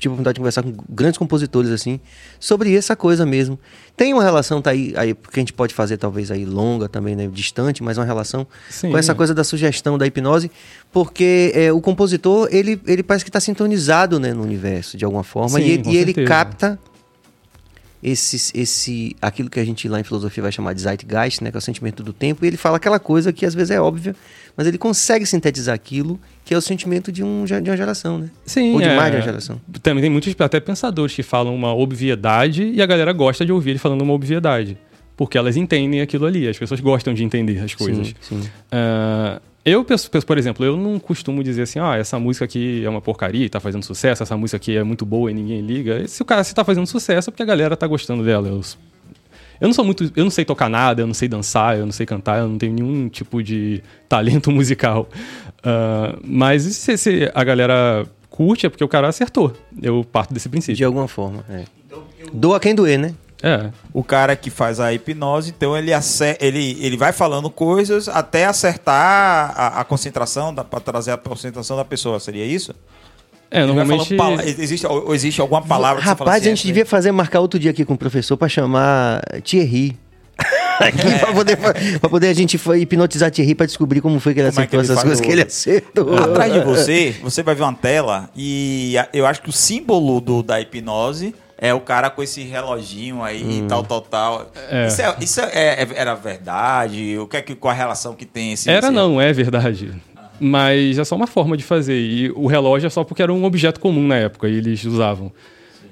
[0.00, 2.00] tive a oportunidade de conversar com grandes compositores assim,
[2.38, 3.58] sobre essa coisa mesmo.
[3.96, 7.16] Tem uma relação, tá aí, aí que a gente pode fazer talvez aí longa também,
[7.16, 8.90] né, distante, mas uma relação Sim.
[8.90, 10.50] com essa coisa da sugestão da hipnose,
[10.92, 15.24] porque é, o compositor, ele, ele parece que está sintonizado né, no universo, de alguma
[15.24, 16.78] forma, Sim, e, e ele capta
[18.02, 21.56] esse, esse, aquilo que a gente lá em filosofia vai chamar de zeitgeist, né, que
[21.56, 24.14] é o sentimento do tempo, e ele fala aquela coisa que às vezes é óbvia,
[24.56, 28.30] mas ele consegue sintetizar aquilo que é o sentimento de, um, de uma geração, né?
[28.46, 28.96] Sim, Ou de é.
[28.96, 29.60] mais de uma geração.
[29.82, 33.70] Também tem muitos até pensadores que falam uma obviedade e a galera gosta de ouvir
[33.70, 34.78] ele falando uma obviedade.
[35.16, 38.14] Porque elas entendem aquilo ali, as pessoas gostam de entender as coisas.
[38.20, 38.50] Sim, sim.
[38.70, 39.84] Ah, eu,
[40.26, 43.48] por exemplo, eu não costumo dizer assim, ah, essa música aqui é uma porcaria e
[43.48, 46.06] tá fazendo sucesso, essa música aqui é muito boa e ninguém liga.
[46.06, 48.48] Se o cara se tá fazendo sucesso é porque a galera tá gostando dela.
[48.48, 48.60] Eu,
[49.60, 50.12] eu não sou muito.
[50.14, 52.58] Eu não sei tocar nada, eu não sei dançar, eu não sei cantar, eu não
[52.58, 55.08] tenho nenhum tipo de talento musical.
[55.62, 59.52] Ah, mas se, se a galera curte é porque o cara acertou.
[59.82, 60.86] Eu parto desse De princípio.
[60.86, 61.64] alguma forma, é.
[62.32, 63.14] Doa quem doer, né?
[63.42, 63.70] É.
[63.92, 65.92] O cara que faz a hipnose, então ele,
[66.40, 71.84] ele, ele vai falando coisas até acertar a, a concentração, para trazer a concentração da
[71.84, 72.18] pessoa.
[72.18, 72.74] Seria isso?
[73.50, 74.14] É, Ele normalmente.
[74.60, 76.72] existe, ou existe alguma palavra que você fala Rapaz, assim, a gente aí?
[76.72, 79.96] devia fazer, marcar outro dia aqui com o professor pra chamar Thierry.
[80.80, 81.56] aqui pra poder,
[82.00, 84.76] pra poder a gente hipnotizar Thierry pra descobrir como foi que ele Como é que
[84.76, 86.16] acertou ele essas coisas o- que ele acertou.
[86.16, 90.42] Atrás de você, você vai ver uma tela e eu acho que o símbolo do,
[90.42, 93.64] da hipnose é o cara com esse reloginho aí Hum.
[93.64, 94.50] e tal, tal, tal.
[94.70, 94.86] É.
[94.86, 97.18] Isso, é, isso é- é- era verdade?
[97.18, 98.70] O que é que, qual a relação que tem esse...
[98.70, 99.92] Era esse- não, é verdade.
[100.40, 101.98] Mas é só uma forma de fazer.
[101.98, 105.32] E o relógio é só porque era um objeto comum na época e eles usavam.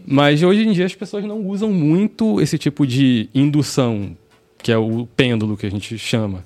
[0.06, 4.16] Mas hoje em dia as pessoas não usam muito esse tipo de indução,
[4.62, 6.44] que é o pêndulo que a gente chama.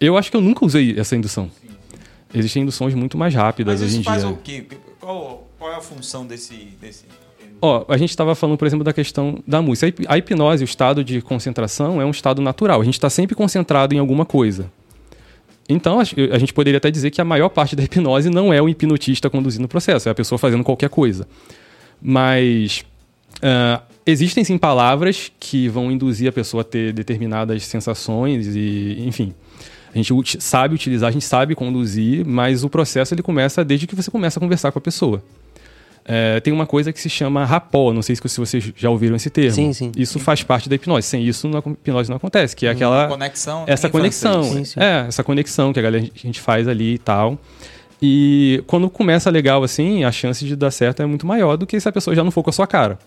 [0.00, 1.50] Eu acho que eu nunca usei essa indução.
[2.32, 4.30] Existem induções muito mais rápidas Mas hoje isso em faz dia.
[4.30, 4.64] o quê?
[5.00, 6.54] Qual, qual é a função desse...
[6.80, 7.04] desse...
[7.60, 9.86] Ó, a gente estava falando, por exemplo, da questão da música.
[9.86, 12.80] A hip- A hipnose, o estado de concentração, é um estado natural.
[12.80, 14.70] A gente está sempre concentrado em alguma coisa.
[15.66, 16.04] Então, a
[16.38, 19.64] gente poderia até dizer que a maior parte da hipnose não é o hipnotista conduzindo
[19.64, 21.26] o processo, é a pessoa fazendo qualquer coisa.
[22.02, 22.84] Mas
[23.42, 29.32] ah, existem sim palavras que vão induzir a pessoa a ter determinadas sensações e, enfim.
[29.94, 33.94] A gente sabe utilizar, a gente sabe conduzir, mas o processo ele começa desde que
[33.94, 35.22] você começa a conversar com a pessoa.
[36.06, 39.30] É, tem uma coisa que se chama rapó, não sei se vocês já ouviram esse
[39.30, 39.52] termo.
[39.52, 39.92] Sim, sim.
[39.96, 41.06] Isso faz parte da hipnose.
[41.06, 44.42] Sem isso, a hipnose não acontece, que é aquela Conexão essa em conexão.
[44.44, 44.80] Sim, sim.
[44.80, 47.38] é, essa conexão que a galera a gente faz ali e tal.
[48.02, 51.80] E quando começa legal assim, a chance de dar certo é muito maior do que
[51.80, 52.98] se a pessoa já não for com a sua cara.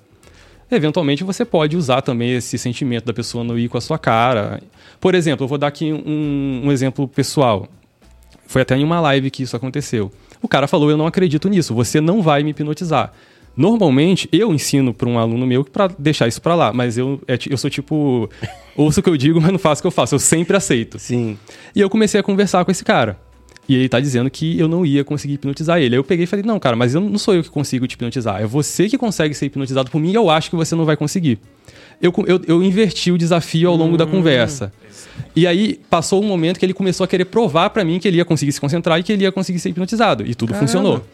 [0.72, 4.60] Eventualmente você pode usar também esse sentimento da pessoa não ir com a sua cara.
[5.00, 7.68] Por exemplo, eu vou dar aqui um, um exemplo pessoal.
[8.48, 10.12] Foi até em uma live que isso aconteceu.
[10.42, 13.14] O cara falou: Eu não acredito nisso, você não vai me hipnotizar.
[13.56, 17.38] Normalmente, eu ensino para um aluno meu para deixar isso para lá, mas eu, é
[17.50, 18.30] eu sou tipo.
[18.78, 20.14] Ouço o que eu digo, mas não faço o que eu faço.
[20.14, 21.00] Eu sempre aceito.
[21.00, 21.38] Sim.
[21.76, 23.20] E eu comecei a conversar com esse cara.
[23.68, 25.96] E ele tá dizendo que eu não ia conseguir hipnotizar ele.
[25.96, 27.94] Aí eu peguei e falei: Não, cara, mas eu não sou eu que consigo te
[27.94, 28.40] hipnotizar.
[28.40, 30.96] É você que consegue ser hipnotizado por mim e eu acho que você não vai
[30.96, 31.40] conseguir.
[32.00, 34.72] Eu, eu, eu inverti o desafio ao longo da conversa.
[35.36, 38.18] E aí passou um momento que ele começou a querer provar pra mim que ele
[38.18, 40.26] ia conseguir se concentrar e que ele ia conseguir ser hipnotizado.
[40.26, 40.68] E tudo Caramba.
[40.68, 41.06] funcionou.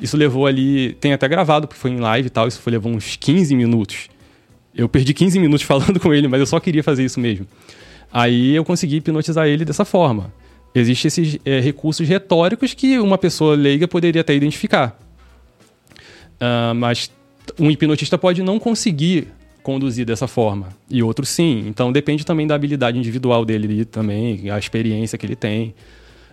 [0.00, 0.94] Isso levou ali.
[1.00, 2.48] Tem até gravado, porque foi em live e tal.
[2.48, 4.08] Isso foi, levou uns 15 minutos.
[4.74, 7.46] Eu perdi 15 minutos falando com ele, mas eu só queria fazer isso mesmo.
[8.12, 10.32] Aí eu consegui hipnotizar ele dessa forma.
[10.74, 14.98] Existem esses eh, recursos retóricos que uma pessoa leiga poderia até identificar.
[16.40, 17.10] Ah, mas
[17.58, 19.28] um hipnotista pode não conseguir
[19.64, 20.68] conduzir dessa forma.
[20.88, 21.64] E outros sim.
[21.66, 25.74] Então depende também da habilidade individual dele também, a experiência que ele tem,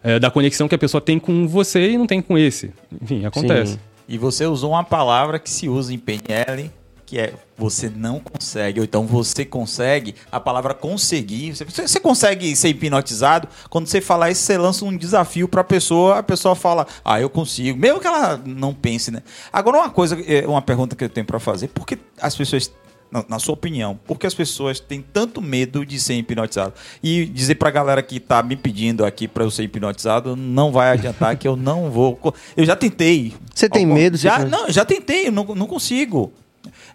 [0.03, 2.71] é, da conexão que a pessoa tem com você e não tem com esse.
[3.01, 3.73] Enfim, acontece.
[3.73, 3.79] Sim.
[4.07, 6.69] E você usou uma palavra que se usa em PNL,
[7.05, 11.55] que é você não consegue, ou então você consegue, a palavra conseguir.
[11.55, 15.63] Você, você consegue ser hipnotizado, quando você falar isso, você lança um desafio para a
[15.63, 19.21] pessoa, a pessoa fala, ah, eu consigo, mesmo que ela não pense, né?
[19.53, 22.71] Agora, uma coisa, é, uma pergunta que eu tenho para fazer, por que as pessoas
[23.11, 26.73] na, na, sua opinião, por que as pessoas têm tanto medo de ser hipnotizado?
[27.03, 30.91] E dizer pra galera que tá me pedindo aqui pra eu ser hipnotizado, não vai
[30.91, 32.33] adiantar que eu não vou.
[32.55, 33.33] Eu já tentei.
[33.53, 34.17] Você tem Algum- medo?
[34.17, 36.31] Já, não, já tentei, eu não, não consigo.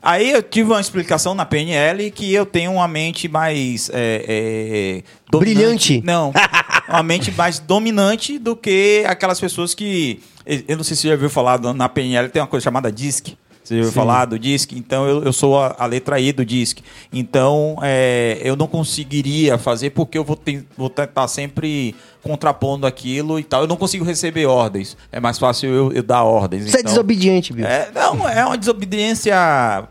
[0.02, 3.90] Aí eu tive uma explicação na PNL que eu tenho uma mente mais.
[3.92, 5.02] é,
[5.32, 5.38] é.
[5.38, 6.00] Brilhante.
[6.04, 6.32] Não.
[6.88, 10.22] Uma mente mais dominante do que aquelas pessoas que.
[10.46, 13.36] Eu não sei se você já ouviu falar na PNL, tem uma coisa chamada DISC.
[13.66, 14.72] Você ouviu falar do DISC?
[14.76, 16.78] Então eu, eu sou a, a letra I do DISC.
[17.12, 21.92] Então é, eu não conseguiria fazer porque eu vou, ten- vou tentar sempre
[22.22, 23.62] contrapondo aquilo e tal.
[23.62, 24.96] Eu não consigo receber ordens.
[25.10, 26.64] É mais fácil eu, eu dar ordens.
[26.70, 27.66] Você é então- desobediente, Bill.
[27.66, 29.34] é, não, é uma desobediência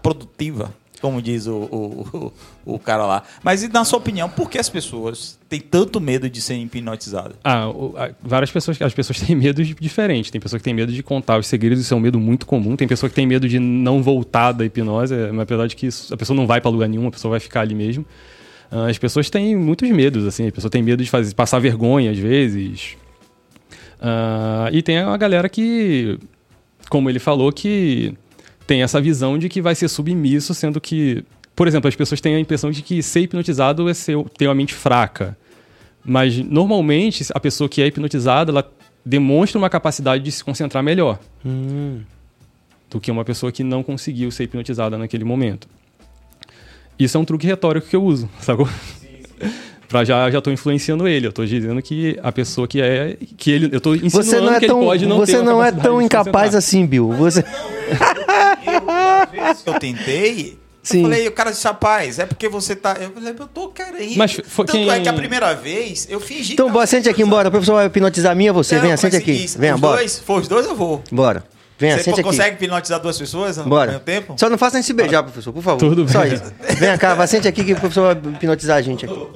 [0.01, 0.71] produtiva,
[1.05, 2.33] como diz o, o,
[2.65, 3.23] o, cara lá.
[3.43, 7.37] Mas e na sua opinião, por que as pessoas têm tanto medo de ser hipnotizadas?
[7.43, 10.31] Ah, o- a- várias pessoas, as pessoas têm medo de- diferentes.
[10.31, 12.75] Tem pessoa que tem medo de contar os segredos, isso é um medo muito comum.
[12.75, 16.11] Tem pessoa que tem medo de não voltar da hipnose, é, apesar de que isso-
[16.11, 18.03] a pessoa não vai para lugar nenhum, a pessoa vai ficar ali mesmo.
[18.71, 20.47] Ah, as pessoas têm muitos medos, assim.
[20.47, 22.97] A pessoa tem medo de fazer, passar vergonha às vezes.
[24.01, 26.17] Ah, e tem a galera que,
[26.89, 28.13] como ele falou, que
[28.65, 31.23] tem essa visão de que vai ser submisso, sendo que,
[31.55, 34.55] por exemplo, as pessoas têm a impressão de que ser hipnotizado é ser, ter uma
[34.55, 35.37] mente fraca.
[36.03, 38.71] Mas normalmente a pessoa que é hipnotizada, ela
[39.05, 41.19] demonstra uma capacidade de se concentrar melhor
[42.89, 45.67] do que uma pessoa que não conseguiu ser hipnotizada naquele momento.
[46.97, 48.67] Isso é um truque retórico que eu uso, sacou?
[49.87, 53.51] Pra já já tô influenciando ele, eu tô dizendo que a pessoa que é que
[53.51, 55.71] ele eu tô insinuando Você não é que tão, ele pode não você não é
[55.71, 57.11] tão incapaz assim, Bill.
[57.13, 57.43] Você
[58.65, 60.97] Eu, que eu tentei, Sim.
[60.99, 62.95] eu falei, o cara disse, rapaz, é porque você tá.
[62.99, 64.17] Eu falei, eu tô querendo.
[64.17, 66.53] Mas foi Tanto quem- é que a primeira vez eu fingi.
[66.53, 67.47] Então, bora, sente aqui, embora.
[67.47, 68.75] O professor vai hipnotizar a minha, você.
[68.75, 69.31] Não, Venha, sente é aqui.
[69.31, 69.97] isso, Venha, os bora.
[69.97, 71.03] Dois, for os dois, eu vou.
[71.11, 71.43] Bora.
[71.77, 72.23] Venha, Você sente aqui.
[72.23, 73.91] consegue hipnotizar duas pessoas ao Bora.
[73.91, 74.35] mesmo tempo?
[74.37, 75.77] Só não faça nem se beijar, professor, por favor.
[75.77, 76.33] Tudo Só bem.
[76.33, 76.43] isso.
[76.79, 79.27] Vem cá, vai, sente aqui que o professor vai hipnotizar a gente aqui.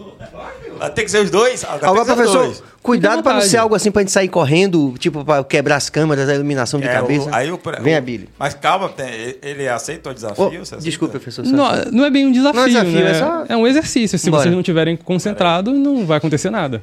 [0.80, 1.64] Ah, Tem que ser os dois?
[1.64, 2.64] Agora, Agora, os professor, dois.
[2.82, 6.30] cuidado pra não ser algo assim pra gente sair correndo, tipo, pra quebrar as câmeras,
[6.30, 7.30] a iluminação de É, cabeça.
[7.30, 8.30] o- aí o- Venha, o- Billy.
[8.40, 10.62] Mas calma, tem- ele aceita o desafio?
[10.62, 10.84] Aceita?
[10.84, 11.46] desculpe, professor.
[11.46, 13.12] Não, não é bem um desafio, Não é desafio, né?
[13.12, 14.18] é só- É um exercício.
[14.18, 14.44] Se Bora.
[14.44, 16.82] vocês não estiverem concentrados, não vai acontecer nada.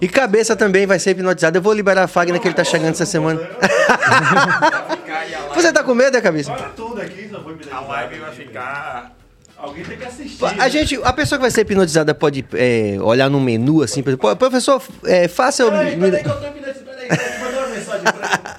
[0.00, 1.56] E cabeça também vai ser hipnotizada.
[1.56, 3.40] Eu vou liberar a Fagner que ele tá chegando essa semana.
[5.54, 6.52] Você tá com medo, é, cabeça?
[6.76, 9.12] Tudo aqui, não vou me A live vai ficar...
[9.64, 10.44] Alguém tem que assistir.
[10.44, 14.10] A gente, a pessoa que vai ser hipnotizada pode é, olhar no menu assim, por
[14.10, 15.64] exemplo, "Pô, professor, é, faça.
[15.64, 16.84] Peraí, peraí que eu tô hipnotizado.
[16.84, 17.08] Peraí,
[17.40, 18.58] mandar uma mensagem pra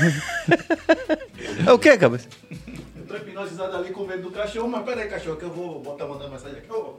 [0.00, 1.68] ele.
[1.68, 2.26] É o que, cabeça?
[2.50, 6.06] Eu tô hipnotizado ali com medo do cachorro, mas peraí, cachorro, que eu vou botar
[6.06, 6.72] mandando mensagem aqui.
[6.72, 6.94] Ô,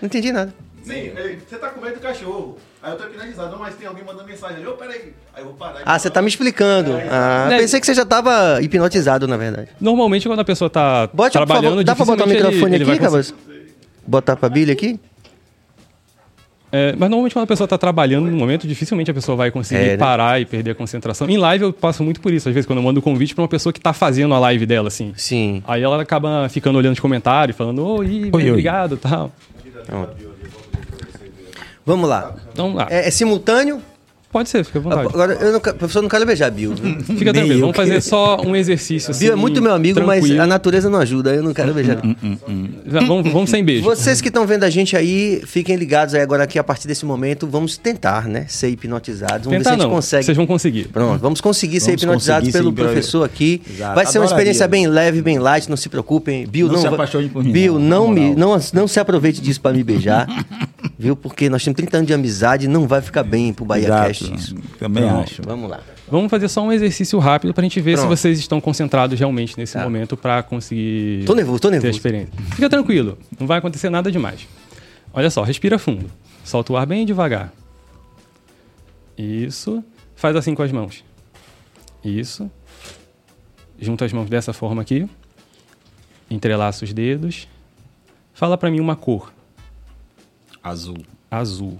[0.00, 0.54] Não entendi nada.
[0.82, 1.12] Sim,
[1.46, 2.56] você tá com medo do cachorro.
[2.82, 4.66] Aí eu tô hipnotizado, não, mas tem alguém mandando mensagem ali.
[4.66, 5.12] Ô, peraí.
[5.34, 5.80] Aí eu vou parar.
[5.80, 6.92] e Ah, você tá me explicando.
[7.10, 7.58] Ah, Né?
[7.58, 9.68] pensei que você já tava hipnotizado, na verdade.
[9.80, 12.90] Normalmente, quando a pessoa tá Bote, por trabalhando, favor, dá pra botar o microfone ele
[12.90, 13.34] aqui, cabeça?
[14.04, 14.98] Botar pra Billy aqui?
[16.74, 19.80] É, mas normalmente quando a pessoa está trabalhando no momento, dificilmente a pessoa vai conseguir
[19.80, 19.96] É, né?
[19.98, 21.28] parar e perder a concentração.
[21.28, 23.42] Em live eu passo muito por isso, às vezes, quando eu mando um convite para
[23.42, 25.12] uma pessoa que está fazendo a live dela, assim.
[25.14, 25.62] Sim.
[25.68, 28.50] Aí ela acaba ficando olhando os comentários, falando, oi, oi.
[28.50, 29.30] obrigado tal.
[31.84, 32.34] Vamos lá.
[32.52, 32.86] Então, lá.
[32.90, 33.82] É, é simultâneo?
[34.32, 35.08] Pode ser, fica à vontade.
[35.08, 36.72] Agora, eu não, quero- professor, não quero beijar Bill.
[37.04, 39.26] Fica tranquilo, vamos fazer só um exercício assim.
[39.26, 40.42] Bill é muito meu amigo, mas tranquilo.
[40.42, 41.34] a natureza não ajuda.
[41.34, 41.98] Eu não quero beijar.
[42.86, 43.84] Já, vamos, vamos sem beijo.
[43.84, 47.04] Vocês que estão vendo a gente aí, fiquem ligados aí agora aqui a partir desse
[47.04, 47.46] momento.
[47.46, 48.46] Vamos tentar, né?
[48.48, 49.44] Ser hipnotizados.
[49.44, 50.24] Vamos ver se Tentar a gente não, consegue.
[50.24, 50.88] vocês vão conseguir.
[50.88, 53.60] Pronto, vamos conseguir ser Vamos hipnotizados conseguir, pelo professor aqui.
[53.70, 53.94] Exato.
[53.94, 56.46] Vai ser uma experiência bem leve, bem light, não se preocupem.
[56.46, 59.42] Bill, Não não, se apaixone por mim, Bill, não, não, me, não, não se aproveite
[59.42, 60.26] disso para me beijar,
[60.98, 61.14] viu?
[61.14, 64.54] Porque nós temos 30 anos de amizade, não vai ficar bem pro Bahia Cast isso.
[64.78, 65.42] Também Pronto, acho.
[65.42, 65.80] Vamos lá.
[66.10, 68.02] Vamos fazer só um exercício rápido pra gente ver Pronto.
[68.04, 69.82] se vocês estão concentrados realmente nesse Tá.
[69.82, 71.96] momento pra conseguir Tô nervoso, tô ter a nervoso.
[71.98, 72.32] experiência.
[72.54, 74.46] Fica tranquilo, não vai acontecer nada demais.
[75.12, 76.10] Olha só, respira fundo.
[76.44, 77.52] Solta o ar bem devagar.
[79.16, 79.82] Isso.
[80.16, 81.04] Faz assim com as mãos.
[82.04, 82.50] Isso.
[83.78, 85.08] Junta as mãos dessa forma aqui.
[86.30, 87.46] Entrelaça os dedos.
[88.32, 89.32] Fala pra mim uma cor.
[90.62, 90.98] Azul.
[91.30, 91.78] Azul.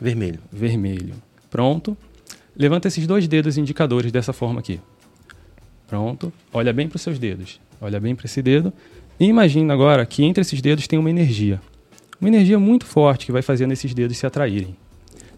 [0.00, 0.40] Vermelho.
[0.52, 1.14] vermelho.
[1.56, 1.96] Pronto.
[2.54, 4.78] Levanta esses dois dedos indicadores dessa forma aqui.
[5.86, 6.30] Pronto.
[6.52, 7.58] Olha bem para os seus dedos.
[7.80, 8.70] Olha bem para esse dedo.
[9.18, 11.58] E imagina agora que entre esses dedos tem uma energia.
[12.20, 14.76] Uma energia muito forte que vai fazendo esses dedos se atraírem.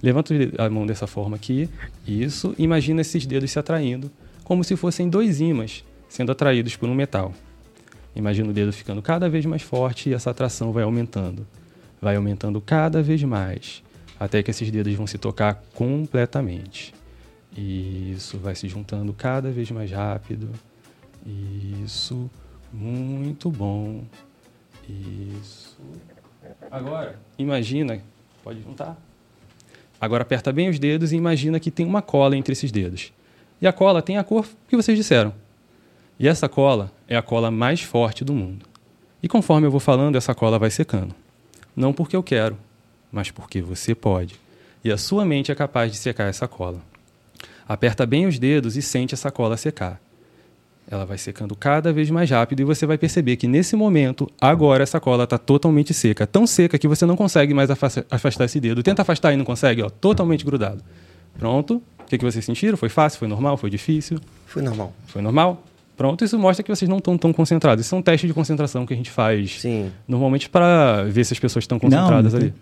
[0.03, 1.69] Levanta a mão dessa forma aqui.
[2.05, 2.53] Isso.
[2.59, 4.11] Imagina esses dedos se atraindo,
[4.43, 7.33] como se fossem dois ímãs sendo atraídos por um metal.
[8.17, 11.47] Imagina o dedo ficando cada vez mais forte e essa atração vai aumentando.
[12.03, 13.85] Vai aumentando cada vez mais,
[14.19, 16.95] até que esses dedos vão se tocar completamente.
[17.57, 20.51] Isso vai se juntando cada vez mais rápido.
[21.85, 22.31] Isso,
[22.73, 24.05] muito bom.
[24.89, 25.79] Isso.
[26.71, 28.01] Agora, imagina,
[28.43, 28.97] pode juntar.
[30.01, 33.13] Agora aperta bem os dedos e imagina que tem uma cola entre esses dedos.
[33.61, 35.35] E a cola tem a cor que vocês disseram.
[36.19, 38.67] E essa cola é a cola mais forte do mundo.
[39.23, 41.15] E conforme eu vou falando, essa cola vai secando.
[41.75, 42.57] Não porque eu quero,
[43.13, 44.35] mas porque você pode.
[44.85, 46.81] E a sua mente é capaz de secar essa cola.
[47.69, 50.01] Aperta bem os dedos e sente essa cola secar.
[50.91, 54.83] Ela vai secando cada vez mais rápido e você vai perceber que nesse momento, agora
[54.83, 56.27] essa cola está totalmente seca.
[56.27, 58.83] Tão seca que você não consegue mais afastar esse dedo.
[58.83, 60.83] Tenta afastar e não consegue, ó, totalmente grudado.
[61.39, 61.83] Pronto.
[61.99, 62.79] O que, que vocês sentiram?
[62.79, 63.19] Foi fácil?
[63.19, 63.59] Foi normal?
[63.59, 64.19] Foi difícil?
[64.47, 64.95] Foi normal.
[65.09, 65.63] Foi normal?
[65.95, 67.85] Pronto, isso mostra que vocês não estão tão concentrados.
[67.85, 69.91] Isso é um teste de concentração que a gente faz Sim.
[70.07, 72.55] normalmente para ver se as pessoas estão concentradas Não, ali.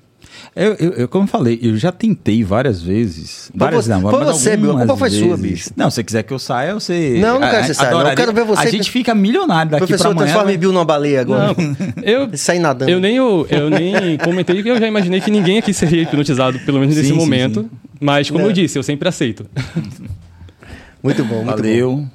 [0.54, 3.50] Eu, eu, eu, como eu falei, eu já tentei várias vezes.
[3.54, 5.40] Várias você- não, foi você, meu, a culpa foi sua, vezes.
[5.40, 5.70] bicho.
[5.76, 7.18] Não, se você quiser que eu saia, você.
[7.20, 8.08] Não, não quero que você saia, não.
[8.08, 10.26] Eu quero ver você- A gente fica milionário daqui Professor, pra amanhã.
[10.26, 10.58] transforma em né?
[10.60, 11.48] Bill numa baleia agora.
[11.48, 12.90] Não, eu, Sai nadando.
[12.90, 16.58] eu, nem, eu, eu nem comentei que eu já imaginei que ninguém aqui seria hipnotizado,
[16.60, 17.62] pelo menos nesse Sim, momento.
[17.62, 17.70] sim.
[18.00, 18.48] Mas, como Não.
[18.48, 19.46] eu disse, eu sempre aceito.
[21.02, 21.56] Muito bom, muito bom.
[21.62, 22.06] Valeu.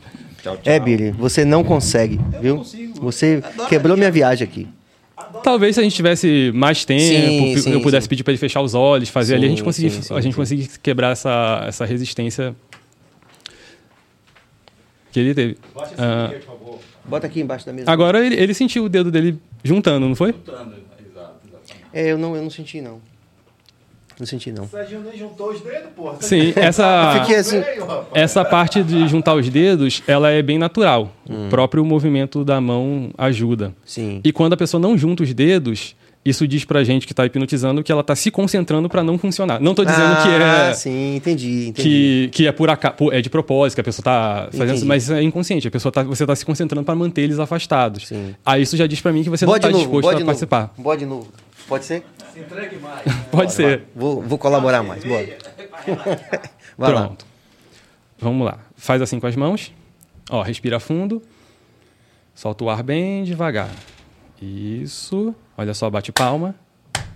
[0.65, 2.63] É, Billy, você não consegue, viu?
[2.99, 4.67] Você quebrou minha viagem aqui.
[5.43, 8.09] Talvez se a gente tivesse mais tempo, Sim, eu sim, pudesse sim.
[8.09, 10.35] pedir para ele fechar os olhos, fazer ali, a gente conseguir, sim, sim, a gente
[10.35, 12.55] conseguir quebrar essa, essa resistência
[15.11, 15.57] que ele teve.
[15.97, 16.31] Ah,
[17.03, 17.89] Bota aqui embaixo da mesa.
[17.91, 20.33] agora ele, ele sentiu o dedo dele juntando, não foi?
[21.93, 23.01] É, eu não, eu não senti, não.
[24.21, 24.65] Não senti, não.
[24.65, 26.17] O Serginho nem juntou os dedos, porra.
[26.19, 27.21] Sim, essa.
[27.21, 27.59] Fiquei assim.
[28.13, 31.11] Essa parte de juntar os dedos, ela é bem natural.
[31.27, 31.47] Hum.
[31.47, 33.73] O próprio movimento da mão ajuda.
[33.83, 34.21] Sim.
[34.23, 37.81] E quando a pessoa não junta os dedos, isso diz pra gente que tá hipnotizando
[37.83, 39.59] que ela tá se concentrando pra não funcionar.
[39.59, 41.81] Não tô dizendo que Ah, é sim, entendi, entendi.
[41.81, 44.77] que, que é por acaso, é de propósito, que a pessoa tá fazendo Entendi.
[44.77, 45.67] isso, mas é inconsciente.
[45.67, 48.07] A pessoa tá, você tá se concentrando pra manter eles afastados.
[48.07, 48.35] Sim.
[48.45, 50.25] Aí isso já diz pra mim que você Bode não tá novo, disposto a novo.
[50.25, 50.71] participar.
[50.77, 51.27] Bode novo.
[51.67, 52.03] Pode ser?
[52.33, 53.01] Se entregue mais.
[53.31, 53.83] Pode ser.
[53.95, 55.03] Vou, vou colaborar mais.
[55.03, 55.37] Bora.
[56.77, 57.05] Vai lá.
[57.05, 57.25] Pronto.
[58.19, 58.59] Vamos lá.
[58.75, 59.73] Faz assim com as mãos.
[60.29, 61.21] Ó, respira fundo.
[62.33, 63.69] Solta o ar bem devagar.
[64.41, 65.35] Isso.
[65.57, 66.55] Olha só, bate palma.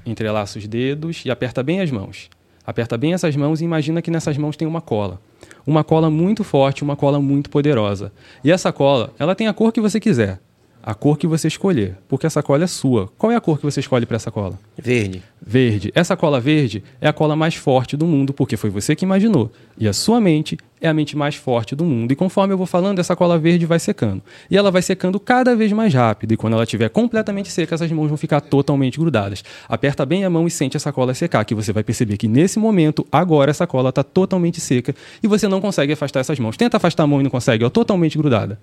[0.05, 2.29] Entrelaça os dedos e aperta bem as mãos.
[2.65, 5.21] Aperta bem essas mãos e imagina que nessas mãos tem uma cola.
[5.65, 8.11] Uma cola muito forte, uma cola muito poderosa.
[8.43, 10.39] E essa cola, ela tem a cor que você quiser.
[10.87, 13.09] A cor que você escolher, porque essa cola é sua.
[13.17, 14.59] Qual é a cor que você escolhe para essa cola?
[14.77, 15.23] Verde.
[15.41, 15.91] Verde.
[15.95, 19.51] Essa cola verde é a cola mais forte do mundo, porque foi você que imaginou.
[19.79, 22.11] E a sua mente é a mente mais forte do mundo.
[22.11, 24.21] E conforme eu vou falando, essa cola verde vai secando.
[24.47, 26.33] E ela vai secando cada vez mais rápido.
[26.33, 29.43] E quando ela estiver completamente seca, essas mãos vão ficar totalmente grudadas.
[29.67, 32.59] Aperta bem a mão e sente essa cola secar, que você vai perceber que nesse
[32.59, 36.55] momento, agora, essa cola está totalmente seca e você não consegue afastar essas mãos.
[36.55, 38.59] Tenta afastar a mão e não consegue, ó, totalmente grudada.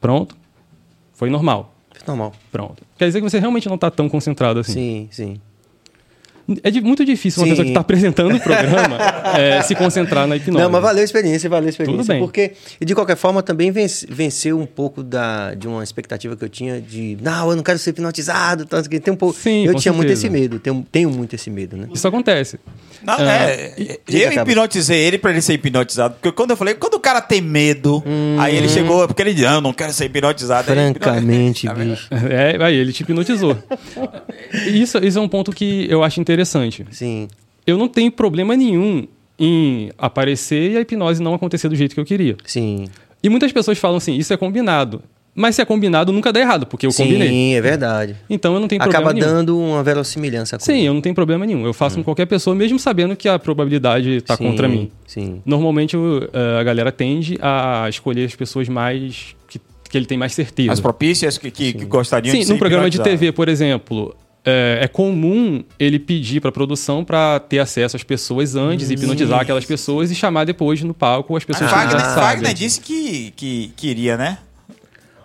[0.00, 0.42] Pronto.
[1.22, 1.72] Foi normal.
[2.04, 2.32] Normal.
[2.50, 2.82] Pronto.
[2.98, 4.72] Quer dizer que você realmente não está tão concentrado assim.
[4.72, 5.40] Sim, sim.
[6.62, 7.50] É de- muito difícil uma Sim.
[7.50, 8.98] pessoa que está apresentando o programa
[9.38, 10.62] é, se concentrar na hipnose.
[10.62, 11.98] Não, mas valeu a experiência, valeu a experiência.
[12.02, 12.20] Tudo bem.
[12.20, 16.44] Porque, e de qualquer forma, também vence- venceu um pouco da, de uma expectativa que
[16.44, 18.66] eu tinha de, não, eu não quero ser hipnotizado.
[18.66, 20.26] Tanto que tem um pouco, Sim, eu tinha muito certeza.
[20.26, 21.86] esse medo, tenho, tenho muito esse medo, né?
[21.94, 22.58] Isso acontece.
[23.04, 26.14] Não, Ah, é, diga, eu hipnotizei ele pra ele ser hipnotizado.
[26.14, 28.02] Porque quando eu falei, quando o cara tem medo,
[28.38, 30.64] aí ele chegou, porque ele disse, não, não quero ser hipnotizado.
[30.64, 32.08] Francamente, bicho.
[32.30, 33.56] É, aí ele te hipnotizou.
[34.66, 36.31] isso, isso é um ponto que eu acho interessante.
[36.90, 37.28] Sim,
[37.66, 39.06] Eu não tenho problema nenhum
[39.38, 42.36] em aparecer e a hipnose não acontecer do jeito que eu queria.
[42.44, 42.86] sim.
[43.24, 45.00] E muitas pessoas falam assim, isso é combinado.
[45.32, 47.54] Mas se é combinado, nunca dá errado, porque eu sim, combinei.
[47.54, 48.16] é verdade.
[48.28, 49.32] Então eu não tenho problema Acaba nenhum.
[49.34, 50.58] dando uma verossimilhança.
[50.58, 50.72] coisa.
[50.72, 51.64] Sim, eu não tenho problema nenhum.
[51.64, 54.90] Eu faço com qualquer pessoa, mesmo sabendo que a probabilidade está Sim, contra mim.
[55.06, 55.40] Sim.
[55.46, 59.36] Normalmente eh, a galera tende a escolher as pessoas mais.
[59.48, 60.72] que, que ele tem mais certeza.
[60.72, 63.00] As propícias que, que, que gostariam de Sim, num programa de.
[63.00, 64.14] TV, por exemplo,
[64.44, 69.40] é, é comum ele pedir para a produção para ter acesso às pessoas antes, hipnotizar
[69.40, 72.54] aquelas pessoas e chamar depois no palco as Mas pessoas que Wagner, já Wagner sabem.
[72.54, 74.38] disse que, que queria, né?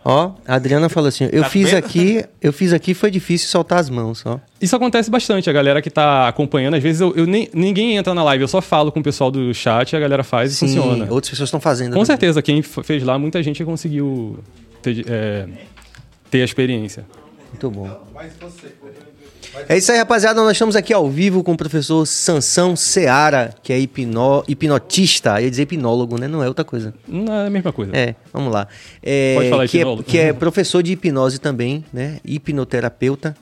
[0.10, 1.80] Ó, a Adriana falou assim: eu Tá fiz vendo?
[1.80, 4.40] aqui, eu fiz aqui, foi difícil soltar as mãos, ó.
[4.62, 8.14] Isso acontece bastante, a galera que tá acompanhando, às vezes eu, eu nem, ninguém entra
[8.14, 11.08] na live, eu só falo com o pessoal do chat, a galera faz e funciona.
[11.12, 11.88] outras pessoas estão fazendo.
[11.90, 12.06] Com também.
[12.06, 14.40] certeza, quem fez lá, muita gente conseguiu
[14.82, 15.46] ter, é,
[16.32, 17.06] ter a experiência.
[17.52, 17.90] Muito bom.
[19.70, 20.42] É isso aí, rapaziada.
[20.42, 24.44] Nós estamos aqui ao vivo com o professor Sansão Seara, que é hipno...
[24.48, 25.40] hipnotista.
[25.40, 26.28] Eu ia dizer hipnólogo, né?
[26.28, 26.94] Não é outra coisa.
[27.08, 27.92] Não é a mesma coisa.
[27.96, 28.68] É, vamos lá.
[29.02, 30.04] É, Pode falar que, é, hipnólogo.
[30.04, 32.20] que é professor de hipnose também, né?
[32.26, 33.36] Hipnoterapeuta.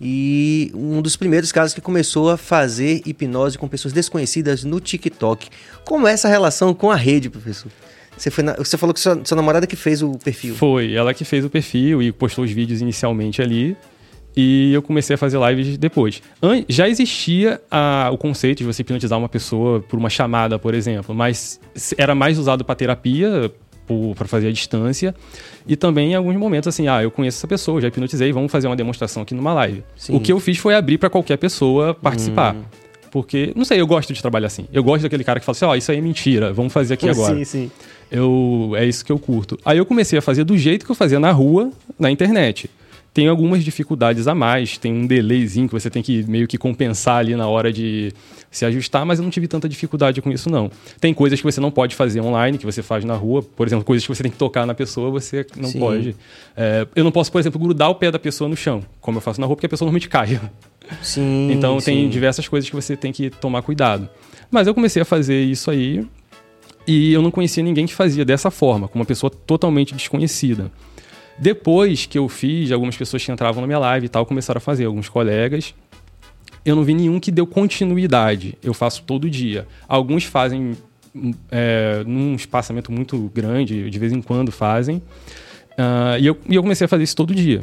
[0.00, 5.48] E um dos primeiros casos que começou a fazer hipnose com pessoas desconhecidas no TikTok.
[5.84, 7.70] Como é essa relação com a rede, professor?
[8.16, 10.54] Você, foi na- você falou que sua, sua namorada que fez o perfil.
[10.56, 13.76] Foi ela que fez o perfil e postou os vídeos inicialmente ali.
[14.36, 16.20] E eu comecei a fazer lives depois.
[16.68, 21.14] Já existia a- o conceito de você hipnotizar uma pessoa por uma chamada, por exemplo,
[21.14, 21.60] mas
[21.96, 23.52] era mais usado para terapia,
[24.16, 25.14] para fazer a distância.
[25.68, 28.66] E também em alguns momentos, assim, ah, eu conheço essa pessoa, já hipnotizei, vamos fazer
[28.66, 29.84] uma demonstração aqui numa live.
[29.96, 30.16] Sim.
[30.16, 32.56] O que eu fiz foi abrir para qualquer pessoa participar.
[33.12, 34.66] Porque, não sei, eu gosto de trabalhar assim.
[34.72, 37.08] Eu gosto daquele cara que fala assim, ó, isso aí é mentira, vamos fazer aqui
[37.08, 37.36] agora.
[37.36, 37.70] Sim, sim.
[38.10, 39.56] Eu, é isso que eu curto.
[39.64, 42.68] Aí eu comecei a fazer do jeito que eu fazia na rua, na internet.
[43.14, 47.18] Tem algumas dificuldades a mais, tem um delayzinho que você tem que meio que compensar
[47.18, 48.12] ali na hora de
[48.50, 50.68] se ajustar, mas eu não tive tanta dificuldade com isso, não.
[51.00, 53.40] Tem coisas que você não pode fazer online, que você faz na rua.
[53.40, 55.78] Por exemplo, coisas que você tem que tocar na pessoa, você não Sim.
[55.78, 56.16] pode.
[56.56, 59.22] É, eu não posso, por exemplo, grudar o pé da pessoa no chão, como eu
[59.22, 60.40] faço na rua, porque a pessoa normalmente cai.
[61.00, 62.08] Sim, Então tem sim.
[62.08, 64.08] diversas coisas que você tem que tomar cuidado.
[64.50, 66.04] Mas eu comecei a fazer isso aí
[66.86, 70.70] e eu não conhecia ninguém que fazia dessa forma, com uma pessoa totalmente desconhecida.
[71.38, 74.60] Depois que eu fiz, algumas pessoas que entravam na minha live e tal começaram a
[74.60, 75.74] fazer, alguns colegas.
[76.64, 78.56] Eu não vi nenhum que deu continuidade.
[78.62, 79.66] Eu faço todo dia.
[79.88, 80.72] Alguns fazem
[81.14, 85.02] hum, é, num espaçamento muito grande, de vez em quando fazem.
[85.76, 87.62] Ah, e, eu, e eu comecei a fazer isso todo dia.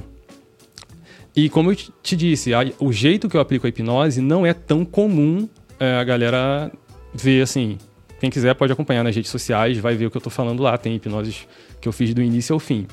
[1.35, 4.45] E como eu te- te disse, a- o jeito que eu aplico a hipnose não
[4.45, 5.47] é tão comum
[5.79, 6.71] é, a galera
[7.13, 7.77] ver assim.
[8.19, 10.77] Quem quiser pode acompanhar nas redes sociais, vai ver o que eu tô falando lá.
[10.77, 11.47] Tem hipnoses
[11.79, 12.85] que eu fiz do início ao fim.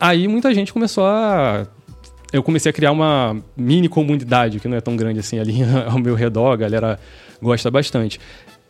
[0.00, 1.66] Aí muita gente começou a.
[2.32, 5.98] Eu comecei a criar uma mini comunidade, que não é tão grande assim ali ao
[5.98, 6.98] meu redor, a galera
[7.42, 8.18] gosta bastante.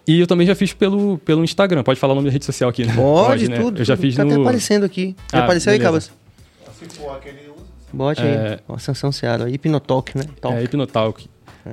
[0.09, 1.83] E eu também já fiz pelo, pelo Instagram.
[1.85, 2.95] Pode falar o nome da rede social aqui, né?
[2.97, 3.59] Pode, né?
[3.59, 3.81] tudo.
[3.81, 4.33] Eu já fiz tá no.
[4.33, 5.15] até aparecendo aqui.
[5.33, 6.11] Já Ah, apareceu aí, beleza.
[6.11, 6.91] Cabas?
[6.91, 7.51] Se for aquele.
[7.93, 8.53] Bote É.
[8.55, 8.59] aí.
[8.67, 9.49] Ó, Sansão Seara.
[9.51, 10.25] Hipnotalk, né?
[10.41, 10.57] Talk.
[10.57, 11.29] É, Hipnotalk.
[11.67, 11.73] É,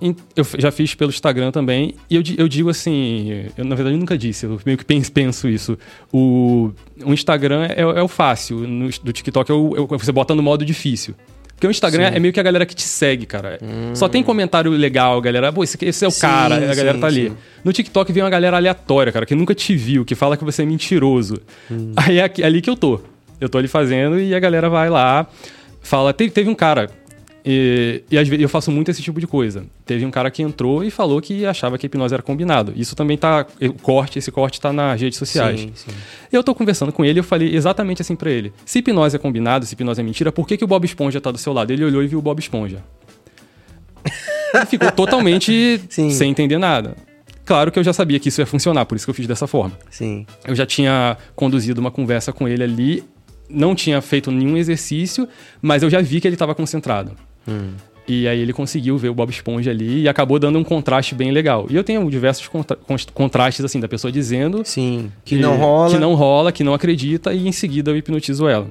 [0.00, 1.94] em- eu já fiz pelo Instagram também.
[2.08, 5.76] E eu, eu digo assim, eu na verdade nunca disse, eu meio que penso, isso.
[6.12, 6.70] O,
[7.04, 10.42] o Instagram é, é o fácil, no, do TikTok é o, é você bota no
[10.42, 11.14] modo difícil.
[11.54, 13.58] Porque o Instagram é meio que a galera que te segue, cara.
[13.92, 17.00] Só tem comentário legal, galera, pô, esse, esse é o Sim, cara, a galera sim,
[17.00, 17.28] tá ali.
[17.28, 17.36] sim.
[17.62, 20.62] No TikTok vem uma galera aleatória, cara, que nunca te viu, que fala que você
[20.62, 21.36] é mentiroso.
[21.96, 22.98] Aí é ali que eu tô.
[23.38, 25.26] Eu tô ali fazendo e a galera vai lá,
[25.82, 26.14] fala.
[26.14, 26.88] Teve, teve um cara,
[27.44, 29.64] e, e às vezes eu faço muito esse tipo de coisa.
[29.86, 32.72] Teve um cara que entrou e falou que achava que a hipnose era combinado.
[32.76, 33.46] Isso também tá.
[33.62, 35.60] O corte, esse corte tá nas redes sociais.
[35.60, 35.90] Sim, sim.
[36.32, 38.52] Eu tô conversando com ele e eu falei exatamente assim pra ele.
[38.64, 41.30] Se hipnose é combinado, se hipnose é mentira, por que, que o Bob Esponja tá
[41.30, 41.72] do seu lado?
[41.72, 42.84] Ele olhou e viu o Bob Esponja.
[44.54, 46.10] Ele ficou totalmente Sim.
[46.10, 46.96] sem entender nada.
[47.44, 49.46] Claro que eu já sabia que isso ia funcionar, por isso que eu fiz dessa
[49.46, 49.76] forma.
[49.90, 50.26] Sim.
[50.46, 53.04] Eu já tinha conduzido uma conversa com ele ali,
[53.48, 55.28] não tinha feito nenhum exercício,
[55.60, 57.16] mas eu já vi que ele estava concentrado.
[58.08, 61.30] E aí ele conseguiu ver o Bob Esponja ali e acabou dando um contraste bem
[61.30, 61.66] legal.
[61.70, 62.76] E eu tenho diversos contra-
[63.14, 65.12] contrastes assim da pessoa dizendo Sim.
[65.24, 65.90] Que não rola.
[65.90, 68.68] que não rola, que não acredita e em seguida eu hipnotizo ela.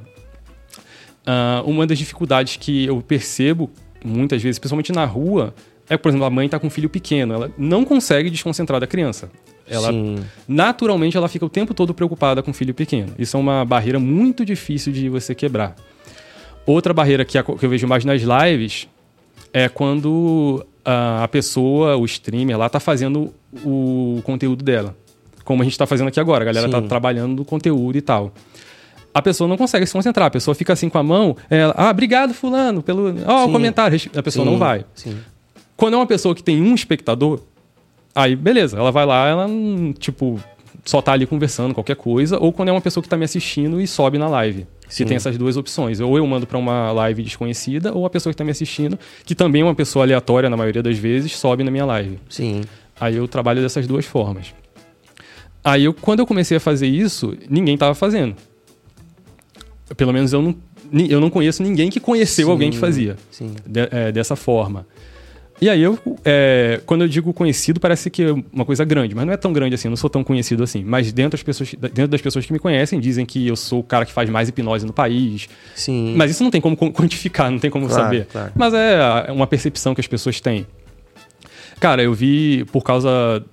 [1.26, 3.70] Ah, uma das dificuldades que eu percebo
[4.04, 5.54] muitas vezes, principalmente na rua,
[5.90, 8.88] é, por exemplo, a mãe está com um filho pequeno, ela não consegue desconcentrar da
[8.88, 9.30] criança.
[9.68, 10.18] Ela Sim.
[10.48, 13.14] naturalmente ela fica o tempo todo preocupada com o filho pequeno.
[13.20, 15.76] Isso é uma barreira muito difícil de você quebrar.
[16.70, 18.88] Outra barreira que, eu vejo mais nas lives
[19.52, 23.34] é quando a, pessoa, o streamer lá, tá fazendo
[23.66, 24.96] o conteúdo dela.
[25.44, 26.88] Como a gente tá fazendo aqui agora, a galera tá Sim.
[26.88, 28.32] trabalhando no conteúdo e tal.
[29.12, 31.90] A pessoa não consegue se concentrar, a pessoa fica assim com a mão, ela, ah,
[31.90, 33.52] obrigado fulano pelo, ó, o Sim.
[33.52, 34.86] comentário, a pessoa Sim, não vai.
[34.94, 35.18] Sim.
[35.76, 37.40] Quando é uma pessoa que tem um espectador,
[38.14, 39.48] aí beleza, ela vai lá, ela,
[39.98, 40.40] tipo,
[40.86, 43.82] só tá ali conversando, qualquer coisa, ou quando é uma pessoa que tá me assistindo
[43.82, 44.68] e sobe na live.
[44.90, 45.04] Sim.
[45.04, 46.00] Que tem essas duas opções.
[46.02, 49.34] Ou eu mando pra uma live desconhecida, ou a pessoa que tá me assistindo, que
[49.36, 52.20] também é uma pessoa aleatória na maioria das vezes, sobe na minha live.
[52.28, 52.62] Sim.
[53.00, 54.54] Aí eu trabalho dessas duas formas.
[55.64, 58.36] Aí eu, quando eu comecei a fazer isso, ninguém tava fazendo.
[59.96, 60.56] Pelo menos eu não,
[61.08, 63.54] eu não conheço ninguém que conheceu Sim, alguém que fazia Sim.
[63.66, 64.86] de- é, dessa forma.
[65.62, 69.26] E aí eu, é, quando eu digo conhecido, parece que é uma coisa grande, mas
[69.26, 70.84] não é tão grande assim, eu não sou tão conhecido assim.
[70.86, 73.84] Mas dentro das pessoas, dentro das pessoas que me conhecem, dizem que eu sou o
[73.84, 75.50] cara que faz mais hipnose no país.
[75.76, 76.14] Sim.
[76.16, 78.26] Mas isso não tem como qu- quantificar, não tem como Claro, saber.
[78.32, 78.52] claro.
[78.56, 80.66] Mas é é uma percepção que as pessoas têm.
[81.80, 83.44] Cara, eu vi por causa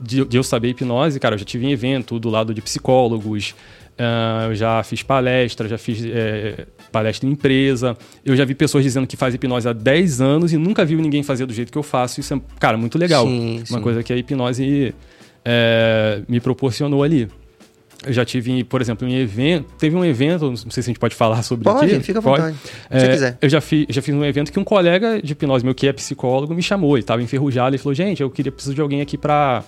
[0.00, 3.54] de, de eu saber hipnose, cara, eu já tive em evento do lado de psicólogos,
[3.98, 8.84] ah, eu já fiz palestra, já fiz é, palestra em empresa, eu já vi pessoas
[8.84, 11.78] dizendo que faz hipnose há 10 anos e nunca viu ninguém fazer do jeito que
[11.78, 12.20] eu faço.
[12.20, 13.26] Isso é, cara, muito legal.
[13.26, 13.80] Sim, Uma sim.
[13.80, 14.94] coisa que a hipnose
[15.44, 17.28] é, me proporcionou ali.
[18.04, 19.72] Eu já tive, por exemplo, em evento.
[19.78, 22.00] Teve um evento, não sei se a gente pode falar sobre Pode, aqui.
[22.02, 22.42] fica à Pode.
[22.42, 22.56] vontade.
[22.58, 23.38] Se você É, quiser.
[23.40, 25.92] Eu já, fi, já fiz um evento que um colega de hipnose meu, que é
[25.92, 26.96] psicólogo, me chamou.
[26.96, 29.62] Ele tava enferrujado e falou: Gente, eu queria preciso de alguém aqui pra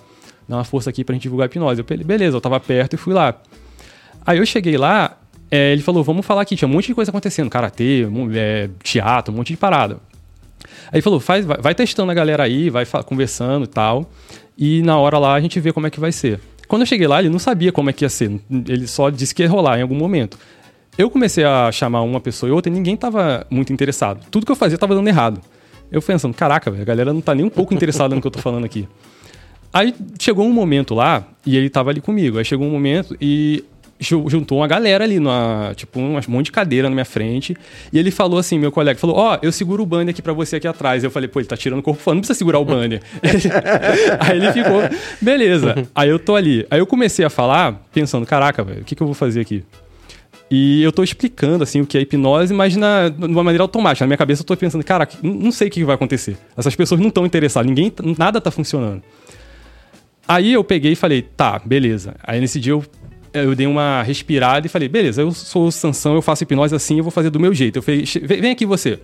[0.49, 1.79] dar uma força aqui pra gente divulgar a hipnose.
[1.79, 3.41] Eu falei: Beleza, eu tava perto e fui lá.
[4.25, 5.17] Aí eu cheguei lá,
[5.55, 6.55] é, ele falou: Vamos falar aqui.
[6.55, 9.97] Tinha um monte de coisa acontecendo: karatê, é, teatro, um monte de parada.
[10.91, 14.09] Aí falou: Faz, vai, vai testando a galera aí, vai conversando e tal.
[14.57, 16.39] E na hora lá a gente vê como é que vai ser.
[16.67, 18.39] Quando eu cheguei lá, ele não sabia como é que ia ser.
[18.67, 20.37] Ele só disse que ia rolar em algum momento.
[20.97, 24.25] Eu comecei a chamar uma pessoa e outra e ninguém tava muito interessado.
[24.31, 25.41] Tudo que eu fazia tava dando errado.
[25.91, 28.39] Eu pensando, caraca, a galera não tá nem um pouco interessada no que eu tô
[28.39, 28.87] falando aqui.
[29.73, 32.37] Aí chegou um momento lá, e ele tava ali comigo.
[32.37, 33.63] Aí chegou um momento e
[33.99, 37.55] juntou uma galera ali, numa, tipo, um monte de cadeira na minha frente.
[37.91, 40.57] E ele falou assim, meu colega, falou, ó, eu seguro o banner aqui pra você
[40.57, 41.03] aqui atrás.
[41.03, 43.01] Eu falei, pô, ele tá tirando o corpo fora, não precisa segurar o banner.
[44.19, 44.81] Aí ele ficou,
[45.21, 45.87] beleza.
[45.95, 46.65] Aí eu tô ali.
[46.69, 49.63] Aí eu comecei a falar, pensando, caraca, velho, o que, que eu vou fazer aqui?
[50.49, 54.05] E eu tô explicando, assim, o que é hipnose, mas na, de uma maneira automática.
[54.05, 56.37] Na minha cabeça eu tô pensando, cara, não sei o que vai acontecer.
[56.55, 59.01] Essas pessoas não estão interessadas, ninguém, nada tá funcionando.
[60.27, 62.15] Aí eu peguei e falei, tá, beleza.
[62.23, 62.83] Aí nesse dia eu,
[63.35, 66.97] eu dei uma respirada e falei, beleza, eu sou o Sansão, eu faço hipnose assim,
[66.97, 67.77] eu vou fazer do meu jeito.
[67.77, 68.99] Eu falei, "Che- vem vem aqui você.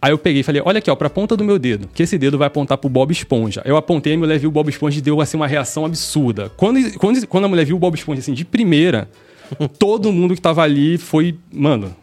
[0.00, 2.18] Aí eu peguei e falei, olha aqui, ó, pra ponta do meu dedo, que esse
[2.18, 3.62] dedo vai apontar pro Bob Esponja.
[3.64, 6.50] Eu apontei, a mulher viu o Bob Esponja e deu assim uma reação absurda.
[6.56, 9.08] Quando, quando, quando a mulher viu o Bob Esponja assim, de primeira,
[9.78, 11.94] todo mundo que tava ali foi, mano.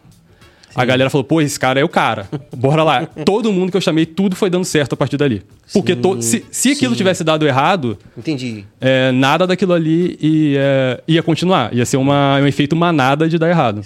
[0.76, 2.28] A galera falou, pô, esse cara é o cara.
[2.56, 3.06] Bora lá.
[3.26, 5.42] todo mundo que eu chamei, tudo foi dando certo a partir dali.
[5.72, 6.98] Porque to- se, se aquilo sim.
[6.98, 8.66] tivesse dado errado, Entendi.
[8.82, 11.74] é, nada daquilo ali ia, ia continuar.
[11.74, 13.82] Ia ser uma, um efeito manada de dar errado.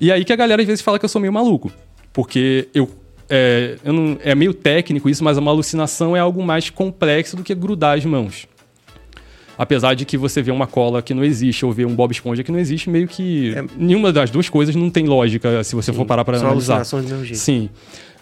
[0.00, 1.70] E aí que a galera às vezes fala que eu sou meio maluco.
[2.12, 2.88] Porque eu.
[3.28, 7.54] É, não- é meio técnico isso, mas uma alucinação é algo mais complexo do que
[7.54, 8.48] grudar as mãos.
[9.62, 12.42] Apesar de que você vê uma cola que não existe ou vê um Bob Esponja
[12.42, 16.06] que não existe, meio que nenhuma das duas coisas não tem lógica se você for
[16.06, 16.76] parar para São analisar.
[16.76, 17.38] alucinações do mesmo jeito.
[17.38, 17.68] Sim.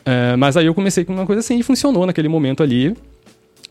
[0.05, 2.93] É, mas aí eu comecei com uma coisa assim e funcionou naquele momento ali.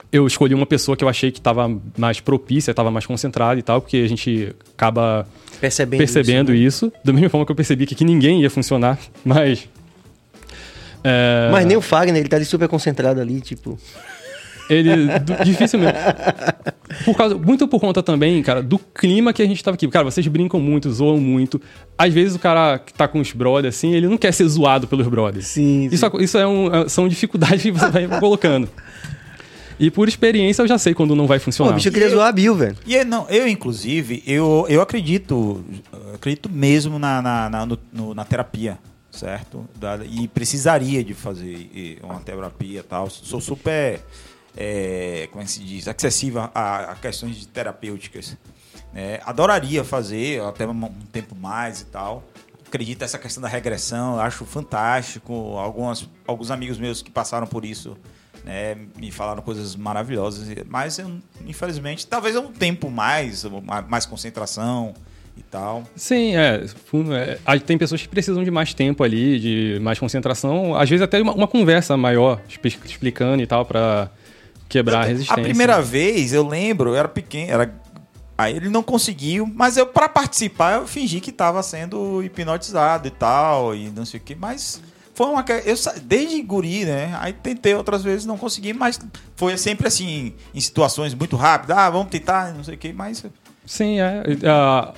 [0.10, 3.62] Eu escolhi uma pessoa que eu achei que estava mais propícia, estava mais concentrada e
[3.64, 5.28] tal, porque a gente acaba
[5.60, 6.86] Percebendo, percebendo isso.
[6.86, 6.92] né?
[6.96, 7.02] isso.
[7.04, 9.68] Da mesma forma que eu percebi que ninguém ia funcionar, mas.
[11.04, 13.78] é, Mas nem o Fagner, ele tá ali super concentrado ali, tipo.
[14.70, 15.08] Ele.
[15.46, 15.98] dificilmente.
[17.06, 19.88] Por causa, muito por conta também, cara, do clima que a gente tava aqui.
[19.88, 21.62] Cara, vocês brincam muito, zoam muito.
[21.98, 24.88] Às vezes o cara que tá com os brothers, assim, ele não quer ser zoado
[24.88, 25.48] pelos brothers.
[25.48, 28.68] Sim, Isso, isso é um- é- são dificuldades que você vai colocando.
[29.80, 31.74] E por experiência eu já sei quando não vai Pô, funcionar.
[31.74, 32.76] bicho, eu queria zoar a Bill, velho.
[32.86, 35.64] E eu, não, eu, inclusive, eu, eu acredito,
[35.94, 38.80] eu acredito mesmo na, na, na, no- no- na terapia,
[39.12, 39.66] certo?
[39.80, 43.08] Da- e precisaria de fazer uma terapia e tal.
[43.08, 44.00] Sou super,
[44.58, 48.36] é, como é que se diz, acessível a, a questões terapêuticas.
[48.92, 49.20] né?
[49.26, 52.24] adoraria fazer, até um, tempo mais e tal.
[52.66, 55.34] Acredito nessa questão da regressão, acho fantástico.
[55.58, 57.96] Algumas, alguns amigos meus que passaram por isso
[58.48, 63.46] né, me falaram coisas maravilhosas, mas eu, infelizmente, talvez é um tempo mais,
[63.90, 64.94] mais concentração
[65.36, 65.84] e tal.
[65.96, 66.64] Sim, é,
[67.46, 70.76] é, Tem pessoas que precisam de mais tempo ali, de mais concentração.
[70.76, 72.42] Às vezes até uma, uma conversa maior,
[72.86, 74.10] explicando e tal, pra
[74.68, 75.42] quebrar a resistência.
[75.42, 77.74] A primeira vez, eu lembro, eu era pequeno, era
[78.38, 83.12] aí ele não conseguiu, mas eu para participar eu fingi que estava sendo hipnotizado e
[83.12, 84.80] tal e não sei o que, mas
[85.16, 87.18] foi uma eu desde guri, né?
[87.20, 89.00] Aí tentei outras vezes, não consegui, mas
[89.36, 93.26] foi sempre assim em situações muito rápidas, ah, vamos tentar, não sei o que, mas
[93.66, 94.24] Sim, é.
[94.46, 94.94] ah,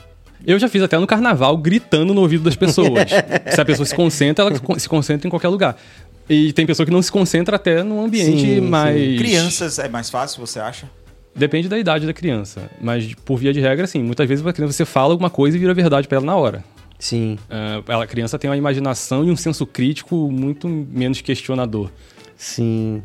[0.45, 3.09] eu já fiz até no carnaval gritando no ouvido das pessoas.
[3.53, 5.75] se a pessoa se concentra, ela se concentra em qualquer lugar.
[6.29, 8.61] E tem pessoa que não se concentra até num ambiente Sim, sim.
[8.61, 9.17] mais.
[9.17, 10.89] crianças é mais fácil, você acha?
[11.35, 12.69] Depende da idade da criança.
[12.81, 14.03] Mas, por via de regra, sim.
[14.03, 16.63] Muitas vezes a criança você fala alguma coisa e vira verdade pra ela na hora.
[16.99, 17.39] Sim.
[17.49, 21.89] Ah, ela, a criança tem uma imaginação e um senso crítico muito menos questionador.
[22.35, 23.01] Sim.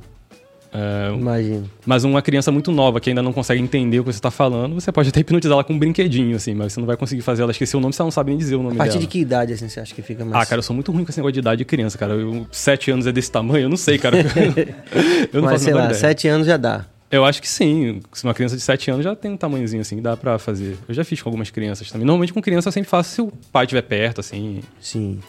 [0.76, 1.70] É, Imagino.
[1.86, 4.74] mas uma criança muito nova que ainda não consegue entender o que você está falando,
[4.74, 7.42] você pode até hipnotizar ela com um brinquedinho, assim, mas você não vai conseguir fazer
[7.42, 9.00] ela esquecer o nome se ela não sabe nem dizer o nome A partir dela.
[9.02, 10.42] de que idade, assim, você acha que fica mais...
[10.42, 12.14] Ah, cara, eu sou muito ruim com esse negócio de idade de criança, cara.
[12.14, 14.16] Eu, sete anos é desse tamanho, eu não sei, cara.
[15.32, 15.98] eu não Mas, faço sei lá, ideia.
[15.98, 16.86] sete anos já dá.
[17.08, 18.00] Eu acho que sim.
[18.12, 20.76] Se uma criança de 7 anos já tem um tamanhozinho assim, dá pra fazer.
[20.88, 22.04] Eu já fiz com algumas crianças também.
[22.04, 24.60] Normalmente com criança eu sempre faço se o pai estiver perto, assim.
[24.80, 25.20] Sim.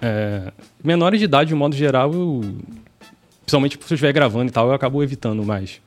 [0.00, 0.50] É,
[0.82, 2.40] menores de idade, de modo geral, eu.
[3.44, 5.80] Principalmente se eu estiver gravando e tal, eu acabo evitando mais.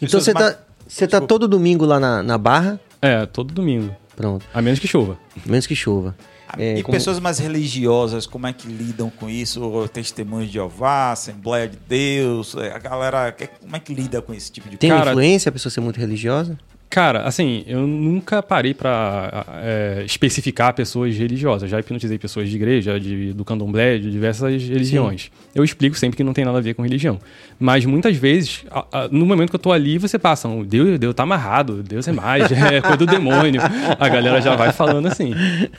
[0.00, 2.80] Então você tá, você tá todo domingo lá na, na Barra?
[3.00, 3.94] É, todo domingo.
[4.14, 4.44] Pronto.
[4.54, 5.18] A menos que chova.
[5.44, 6.14] Menos que chova.
[6.58, 9.88] É, e como- pessoas mais religiosas, como é que lidam com isso?
[9.92, 14.34] Testemunhos de Jeová, Assembleia de Deus, é, a galera, que- como é que lida com
[14.34, 16.58] esse tipo de Tem Cara- influência a pessoa ser muito religiosa?
[16.92, 21.70] Cara, assim, eu nunca parei pra é, especificar pessoas religiosas.
[21.70, 25.30] Já hipnotizei pessoas de igreja, de, do candomblé, de diversas religiões.
[25.54, 27.18] Eu explico sempre que não tem nada a ver com religião.
[27.58, 30.98] Mas muitas vezes, a- a- no momento que eu tô ali, você passa, um, Deus,
[30.98, 33.62] Deus tá amarrado, Deus é mais, é coisa do demônio.
[33.98, 35.32] A galera já vai falando assim.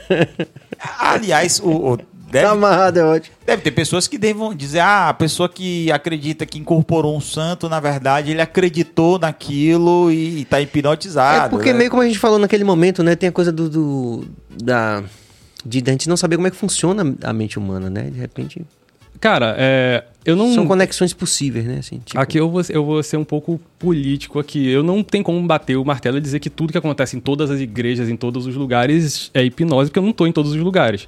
[1.00, 1.98] Aliás, o, o-
[2.34, 3.36] deve, Tá amarrado, é ótimo.
[3.46, 7.70] deve ter pessoas que devam dizer, ah, a pessoa que acredita que incorporou um santo,
[7.70, 11.46] na verdade, ele acreditou naquilo e, e tá hipnotizado.
[11.46, 11.78] É porque né?
[11.80, 13.16] meio como a gente falou naquele momento, né?
[13.16, 13.70] Tem a coisa do...
[13.70, 14.28] do-
[14.62, 15.04] da,
[15.66, 18.04] de a gente não saber como é que funciona a mente humana, né?
[18.04, 18.66] De repente...
[19.24, 20.54] Cara, é, eu não.
[20.54, 21.78] São conexões possíveis, né?
[21.78, 24.68] Assim, tipo, Aqui eu vou, eu vou ser um pouco político aqui.
[24.68, 27.50] Eu não tenho como bater o martelo e dizer que tudo que acontece em todas
[27.50, 30.58] as igrejas, em todos os lugares, é hipnose, porque eu não estou em todos os
[30.58, 31.08] lugares.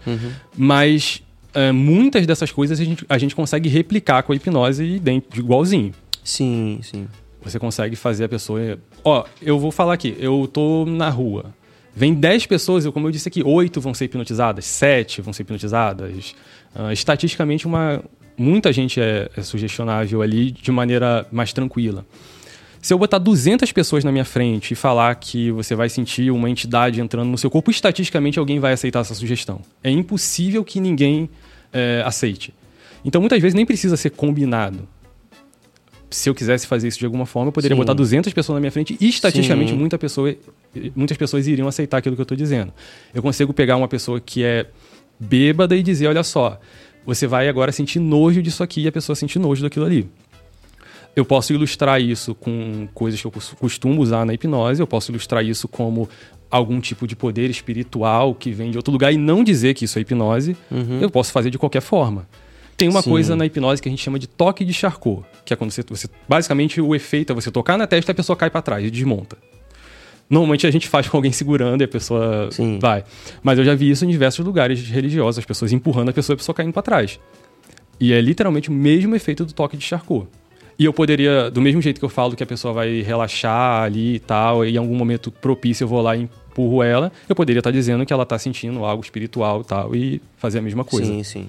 [0.55, 1.21] Mas
[1.53, 5.91] é, muitas dessas coisas a gente, a gente consegue replicar com a hipnose dentro, igualzinho.
[6.23, 7.09] Sim, sim.
[7.43, 8.79] Você consegue fazer a pessoa.
[9.03, 11.53] Ó, eu vou falar aqui, eu tô na rua.
[11.95, 15.43] Vem 10 pessoas, eu, como eu disse aqui, 8 vão ser hipnotizadas, 7 vão ser
[15.43, 16.35] hipnotizadas.
[16.75, 18.03] Ah, estatisticamente, uma,
[18.37, 22.05] muita gente é, é sugestionável ali de maneira mais tranquila.
[22.81, 26.49] Se eu botar 200 pessoas na minha frente e falar que você vai sentir uma
[26.49, 29.61] entidade entrando no seu corpo, estatisticamente alguém vai aceitar essa sugestão.
[29.81, 31.29] É impossível que ninguém
[31.71, 32.53] é, aceite.
[33.03, 34.87] Então, muitas vezes nem precisa ser combinado
[36.09, 37.79] se eu quisesse fazer isso de alguma forma, eu poderia Sim.
[37.81, 39.77] botar 200 pessoas na minha frente e estatisticamente Sim.
[39.77, 40.33] muita pessoa,
[40.95, 42.71] muitas pessoas iriam aceitar aquilo que eu estou dizendo.
[43.13, 44.67] Eu consigo pegar uma pessoa que é
[45.19, 46.59] bêbada e dizer, olha só,
[47.05, 50.07] você vai agora sentir nojo disso aqui e a pessoa sentir nojo daquilo ali.
[51.15, 55.11] Eu posso ilustrar isso com coisas que eu cos- costumo usar na hipnose, eu posso
[55.11, 56.09] ilustrar isso como
[56.51, 59.97] algum tipo de poder espiritual que vem de outro lugar e não dizer que isso
[59.97, 60.57] é hipnose.
[61.01, 62.27] Eu posso fazer de qualquer forma.
[62.77, 63.09] Tem uma Sim.
[63.09, 65.83] coisa na hipnose que a gente chama de toque de Charcot, que é quando você,
[65.87, 68.85] você basicamente o efeito é você tocar na testa e a pessoa cai para trás
[68.85, 69.37] e desmonta.
[70.29, 72.79] Normalmente a gente faz com alguém segurando e a pessoa Sim.
[72.81, 73.03] vai.
[73.43, 76.35] Mas eu já vi isso em diversos lugares religiosos, as pessoas empurrando a pessoa e
[76.35, 77.19] a pessoa caindo para trás.
[77.99, 80.27] E é literalmente o mesmo efeito do toque de Charcot.
[80.77, 84.15] E eu poderia, do mesmo jeito que eu falo que a pessoa vai relaxar ali
[84.15, 87.61] e tal, e em algum momento propício eu vou lá e empurro ela, eu poderia
[87.61, 91.05] estar dizendo que ela está sentindo algo espiritual e tal, e fazer a mesma coisa.
[91.05, 91.47] Sim, sim.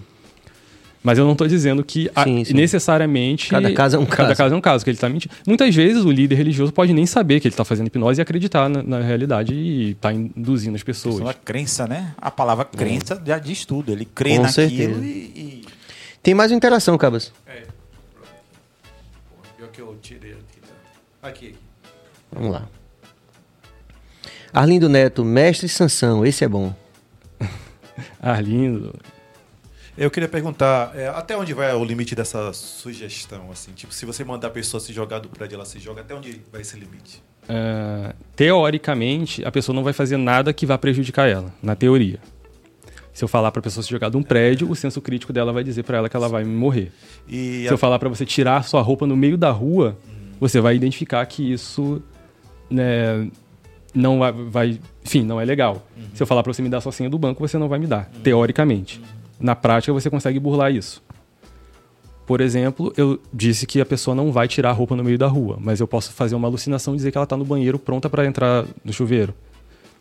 [1.07, 2.52] Mas eu não estou dizendo que a- Sim, sim.
[2.52, 3.48] necessariamente.
[3.48, 4.38] Cada caso é um Cada caso.
[4.38, 5.32] caso é um caso, que ele está mentindo.
[5.46, 8.68] Muitas vezes o líder religioso pode nem saber que ele está fazendo hipnose e acreditar
[8.68, 11.14] na, na realidade e está induzindo as pessoas.
[11.14, 12.12] Questão da crença, né?
[12.18, 13.92] A palavra crença já diz tudo.
[13.92, 15.00] Ele crê Com naquilo certeza.
[15.04, 15.64] e, e-
[16.24, 17.32] Tem mais uma interação, Cabas.
[19.57, 20.61] Pior que eu tirei aqui.
[21.22, 21.54] Aqui.
[22.32, 22.66] Vamos lá.
[24.52, 26.74] Arlindo Neto, mestre Sansão, esse é bom.
[28.20, 28.92] Arlindo.
[29.99, 33.51] Eu queria perguntar, é, até onde vai o limite dessa sugestão?
[33.51, 36.14] Assim, tipo, se você mandar a pessoa se jogar do prédio, ela se joga, até
[36.14, 37.22] onde vai esse limite?
[37.49, 42.18] ah, teoricamente, a pessoa não vai fazer nada que vá prejudicar ela, na teoria.
[43.12, 45.51] Se eu falar para a pessoa se jogar de um prédio, o senso crítico dela
[45.53, 46.92] vai dizer para ela que ela vai morrer.
[47.28, 49.97] E Se eu falar para você tirar sua roupa no meio da rua,
[50.38, 52.03] você vai identificar que isso
[52.68, 53.30] né,
[53.94, 55.86] não vai, vai- enfim, não é legal.
[56.12, 57.86] Se eu falar para você me dar sua senha do banco, você não vai me
[57.86, 59.01] dar, teoricamente.
[59.39, 61.03] Na prática, você consegue burlar isso.
[62.26, 65.28] Por exemplo, eu disse que a pessoa não vai tirar a roupa no meio da
[65.28, 68.11] rua, mas eu posso fazer uma alucinação e dizer que ela está no banheiro pronta
[68.11, 69.32] para entrar no chuveiro.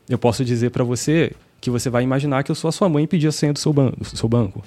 [0.10, 3.04] Eu posso dizer para você que você vai imaginar que eu sou a sua mãe
[3.04, 4.64] e pedir a senha do seu, ban do seu banco.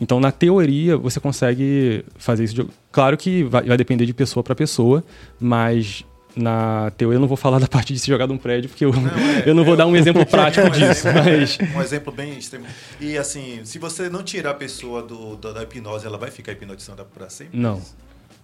[0.00, 2.54] Então, na teoria, você consegue fazer isso.
[2.54, 2.66] De...
[2.90, 5.04] Claro que vai, vai depender de pessoa para pessoa,
[5.38, 6.04] mas
[6.34, 8.84] na teoria eu não vou falar da parte de se jogar de um prédio, porque
[8.84, 9.02] eu não,
[9.46, 11.06] eu não vou dar um exemplo prático disso.
[11.12, 12.66] Mas Um exemplo bem extremo.
[13.00, 16.52] E assim, se você não tirar a pessoa do, da, da hipnose, ela vai ficar
[16.52, 17.58] hipnotizada pra sempre?
[17.58, 17.80] não.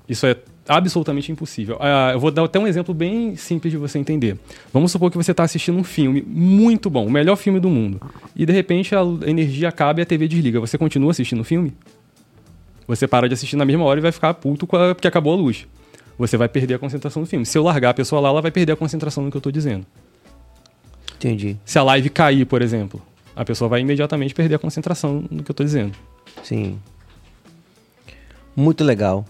[0.09, 0.37] Isso é
[0.67, 1.77] absolutamente impossível.
[1.81, 4.39] Ah, eu vou dar até um exemplo bem simples de você entender.
[4.73, 8.01] Vamos supor que você está assistindo um filme muito bom, o melhor filme do mundo,
[8.35, 10.61] e de repente a energia acaba e a TV desliga.
[10.61, 11.75] Você continua assistindo o filme?
[12.87, 15.67] Você para de assistir na mesma hora e vai ficar puto porque acabou a luz.
[16.19, 17.47] Você vai perder a concentração do filme.
[17.47, 19.51] Se eu largar a pessoa lá, ela vai perder a concentração no que eu tô
[19.51, 19.86] dizendo.
[21.16, 21.57] Entendi.
[21.65, 23.01] Se a live cair, por exemplo,
[23.35, 25.93] a pessoa vai imediatamente perder a concentração no que eu tô dizendo.
[26.43, 26.78] Sim.
[28.55, 29.24] Muito legal.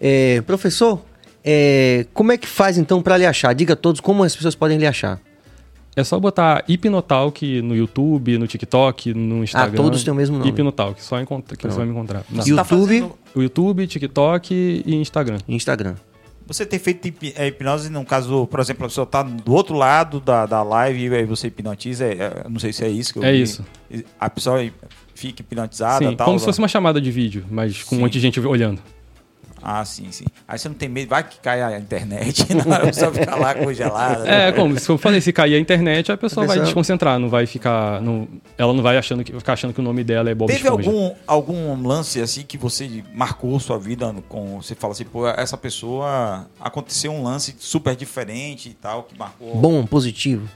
[0.00, 1.00] É, professor,
[1.44, 3.52] é, como é que faz então para lhe achar?
[3.54, 5.20] Diga a todos como as pessoas podem lhe achar.
[5.96, 9.72] É só botar Hipnotalk no YouTube, no TikTok, no Instagram.
[9.72, 10.48] Ah, todos têm o mesmo nome.
[10.48, 12.22] Hipnotalk, só encontra, que você vai me encontrar.
[12.30, 12.40] Não.
[12.40, 15.38] Você tá YouTube, fazendo- YouTube, TikTok e Instagram.
[15.48, 15.96] Instagram.
[16.48, 17.06] Você tem feito
[17.36, 21.06] é, hipnose, no caso, por exemplo, a pessoa tá do outro lado da, da live
[21.08, 23.42] e aí você hipnotiza, é, é, não sei se é isso que eu É vi.
[23.42, 23.64] isso.
[24.18, 24.58] A pessoa
[25.14, 26.24] fica hipnotizada Sim, tal.
[26.24, 27.96] como se fosse uma chamada de vídeo, mas com Sim.
[27.96, 28.80] um monte de gente olhando.
[29.62, 30.24] Ah, sim, sim.
[30.46, 33.34] Aí você não tem medo, vai que cai a internet, na hora a pessoa fica
[33.36, 34.28] lá congelada.
[34.28, 37.28] É, como se eu falei, se cair a internet, a pessoa A vai desconcentrar, não
[37.28, 38.00] vai ficar.
[38.00, 40.68] Não, ela não vai achando que, ficar achando que o nome dela é Bob Teve
[40.68, 40.88] Esponja.
[40.88, 44.60] algum, algum lance assim que você marcou sua vida com.
[44.60, 49.56] Você fala assim, pô, essa pessoa aconteceu um lance super diferente e tal, que marcou.
[49.56, 50.48] Bom, positivo.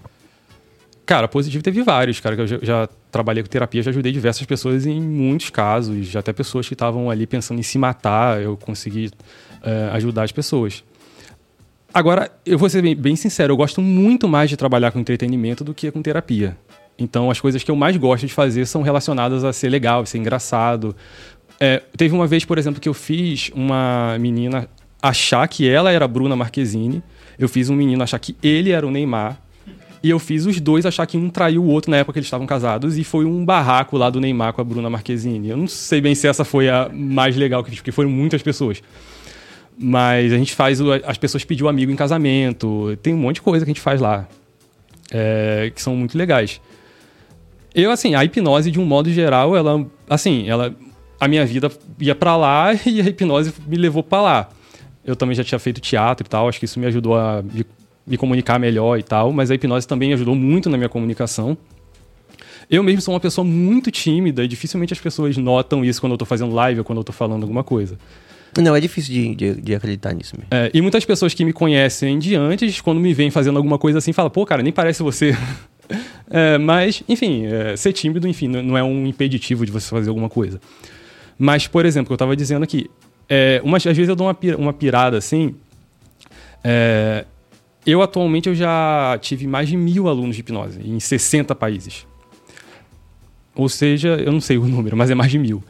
[1.04, 4.86] Cara, positivo teve vários, cara, que eu já trabalhei com terapia, já ajudei diversas pessoas
[4.86, 9.10] em muitos casos, até pessoas que estavam ali pensando em se matar, eu consegui
[9.62, 10.82] eh, ajudar as pessoas.
[11.92, 15.62] Agora, eu vou ser bem, bem sincero, eu gosto muito mais de trabalhar com entretenimento
[15.62, 16.56] do que com terapia.
[16.98, 20.06] Então, as coisas que eu mais gosto de fazer são relacionadas a ser legal, a
[20.06, 20.96] ser engraçado.
[21.60, 24.66] É, teve uma vez, por exemplo, que eu fiz uma menina
[25.02, 27.02] achar que ela era Bruna Marquezine,
[27.38, 29.38] eu fiz um menino achar que ele era o Neymar,
[30.02, 32.26] e eu fiz os dois achar que um traiu o outro na época que eles
[32.26, 35.50] estavam casados, e foi um barraco lá do Neymar com a Bruna Marquezine.
[35.50, 38.42] Eu não sei bem se essa foi a mais legal que fiz, porque foram muitas
[38.42, 38.82] pessoas.
[39.78, 40.80] Mas a gente faz.
[41.04, 42.96] As pessoas pediu amigo em casamento.
[43.02, 44.28] Tem um monte de coisa que a gente faz lá.
[45.10, 46.60] é, que são muito legais.
[47.74, 49.86] Eu, assim, a hipnose, de um modo geral, ela.
[50.08, 50.74] Assim, ela.
[51.20, 51.70] A minha vida
[52.00, 54.48] ia pra lá e a hipnose me levou pra lá.
[55.04, 57.64] Eu também já tinha feito teatro e tal, acho que isso me ajudou a me,
[58.06, 61.56] me comunicar melhor e tal, mas a hipnose também ajudou muito na minha comunicação.
[62.70, 66.18] Eu mesmo sou uma pessoa muito tímida e dificilmente as pessoas notam isso quando eu
[66.18, 67.98] tô fazendo live ou quando eu tô falando alguma coisa.
[68.60, 70.48] Não, é difícil de, de, de acreditar nisso mesmo.
[70.50, 73.98] É, e muitas pessoas que me conhecem de antes, quando me veem fazendo alguma coisa
[73.98, 75.36] assim, falam, pô, cara, nem parece você.
[76.34, 80.08] É, mas, enfim, é, ser tímido, enfim, não não é um impeditivo de você fazer
[80.08, 80.58] alguma coisa.
[81.36, 82.88] Mas, por exemplo, que eu estava dizendo aqui,
[83.28, 85.54] é, umas, às vezes eu dou uma, uma pirada assim.
[86.64, 87.26] é,
[87.86, 92.06] eu atualmente eu já tive mais de mil alunos de hipnose em 60 países.
[93.54, 95.62] Ou seja, eu não sei o número, mas é mais de mil.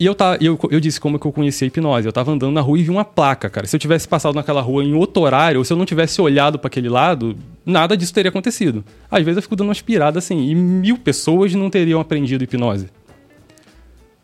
[0.00, 2.06] E eu, tá, eu, eu disse como que eu conheci a hipnose.
[2.06, 3.66] Eu tava andando na rua e vi uma placa, cara.
[3.66, 6.56] Se eu tivesse passado naquela rua em outro horário, ou se eu não tivesse olhado
[6.56, 7.36] para aquele lado,
[7.66, 8.84] nada disso teria acontecido.
[9.10, 12.88] Às vezes eu fico dando umas piradas assim, e mil pessoas não teriam aprendido hipnose.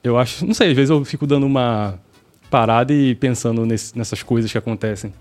[0.03, 1.99] Eu acho, não sei, às vezes eu fico dando uma
[2.49, 5.13] parada e pensando nesse- nessas coisas que acontecem.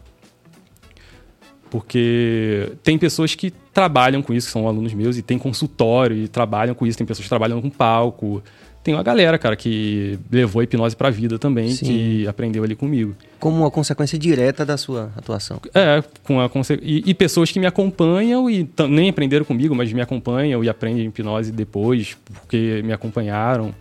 [1.74, 6.28] Porque tem pessoas que trabalham com isso, que são alunos meus, e tem consultório e
[6.28, 8.44] trabalham com isso, tem pessoas que trabalham com palco.
[8.84, 11.86] Tem uma galera, cara, que levou a hipnose pra vida também, Sim.
[11.86, 13.16] que aprendeu ali comigo.
[13.40, 15.60] Como uma consequência direta da sua atuação.
[15.74, 19.92] É, com a conse- e, e pessoas que me acompanham e nem aprenderam comigo, mas
[19.92, 23.74] me acompanham e aprendem hipnose depois, porque me acompanharam.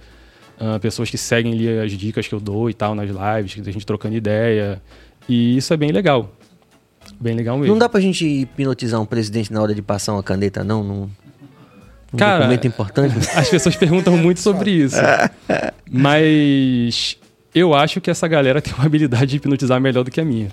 [0.58, 3.60] Ah, pessoas que seguem ali as dicas que eu dou e tal nas lives, que
[3.68, 4.80] a gente trocando ideia.
[5.28, 6.32] E isso é bem legal.
[7.22, 7.72] Bem legal mesmo.
[7.72, 10.82] Não dá pra gente hipnotizar um presidente na hora de passar uma caneta, não?
[10.82, 11.00] Num,
[12.12, 13.14] num Cara, documento importante?
[13.38, 14.96] As pessoas perguntam muito sobre isso.
[15.88, 17.16] Mas
[17.54, 20.48] eu acho que essa galera tem uma habilidade de hipnotizar melhor do que a minha.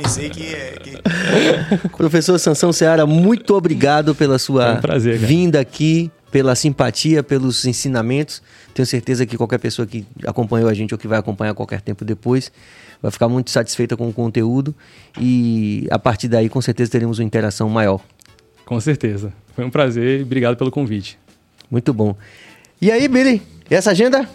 [0.00, 5.60] Pensei que, é- que Professor Sansão Seara, muito obrigado pela sua Foi um prazer, vinda
[5.60, 8.42] aqui, pela simpatia, pelos ensinamentos.
[8.74, 11.80] Tenho certeza que qualquer pessoa que acompanhou a gente ou que vai acompanhar a qualquer
[11.80, 12.52] tempo depois
[13.00, 14.74] vai ficar muito satisfeita com o conteúdo
[15.20, 18.00] e a partir daí com certeza teremos uma interação maior.
[18.66, 19.32] Com certeza.
[19.54, 21.18] Foi um prazer e obrigado pelo convite.
[21.70, 22.14] Muito bom.
[22.80, 24.28] E aí, Billy, e essa agenda?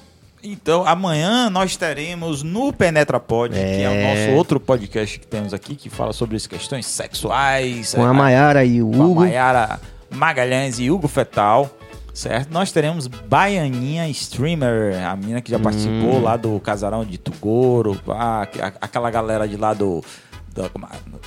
[0.45, 4.25] Então, amanhã nós teremos no Penetra Pod, que é o É.
[4.27, 7.93] nosso outro podcast que temos aqui, que fala sobre as questões sexuais.
[7.93, 9.19] Com é, a Maiara e o com a Hugo.
[9.21, 9.79] Mayara
[10.11, 11.69] Magalhães e Hugo Fetal,
[12.13, 12.51] certo?
[12.51, 17.99] Nós teremos Baianinha Streamer, a menina que já participou lá do Casarão de Tugoro,
[18.79, 20.03] aquela galera de lá do...
[20.53, 20.71] do-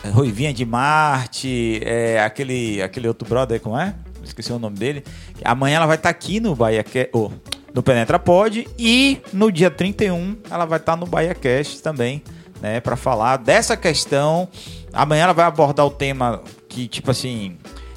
[0.05, 0.09] é?
[0.11, 3.95] Ruivinha de Marte, é, aquele, aquele outro brother, como é?
[4.23, 5.05] Esqueci o nome dele.
[5.45, 7.31] Amanhã ela vai estar aqui no Bahia oh,
[7.75, 12.23] no Penetra Pod e no dia 31 ela vai estar no Bahia Cast também,
[12.61, 14.49] né, para falar dessa questão.
[14.93, 17.57] Amanhã ela vai abordar o tema que tipo assim,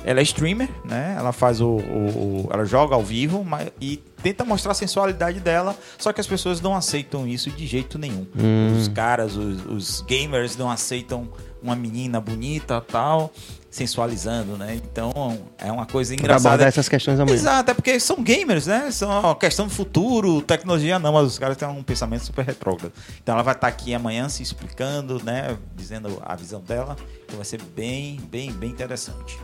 [0.09, 1.13] Ela é streamer, né?
[1.17, 5.39] Ela faz o, o- o- ela joga ao vivo, mas e tenta mostrar a sensualidade
[5.39, 8.25] dela, só que as pessoas não aceitam isso de jeito nenhum.
[8.75, 11.29] Os caras, os, os gamers não aceitam
[11.61, 13.31] uma menina bonita, tal,
[13.69, 14.75] sensualizando, né?
[14.83, 16.49] Então, é uma coisa engraçada.
[16.55, 17.35] abordar essas questões amanhã.
[17.35, 18.89] Exato, é porque são gamers, né?
[18.91, 22.91] São questão do futuro, tecnologia não, mas os caras têm um pensamento super retrógrado.
[23.21, 25.55] Então ela vai estar aqui amanhã se explicando, né?
[25.75, 26.95] Dizendo a visão dela,
[27.27, 29.37] que vai ser bem, bem, bem interessante.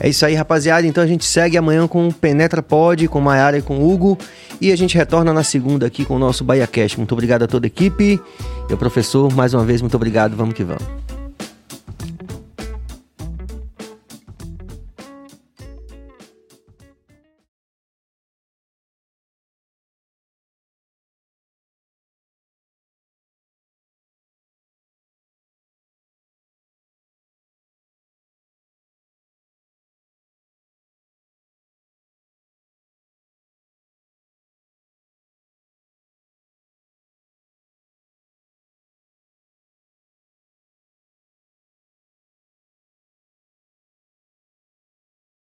[0.00, 0.86] É isso aí, rapaziada.
[0.86, 4.16] Então a gente segue amanhã com o Penetra Pod, com Maiara e com Hugo.
[4.58, 6.96] E a gente retorna na segunda aqui com o nosso Bahia Cash.
[6.96, 8.18] Muito obrigado a toda a equipe.
[8.68, 10.34] E o professor, mais uma vez, muito obrigado.
[10.34, 10.99] Vamos que vamos.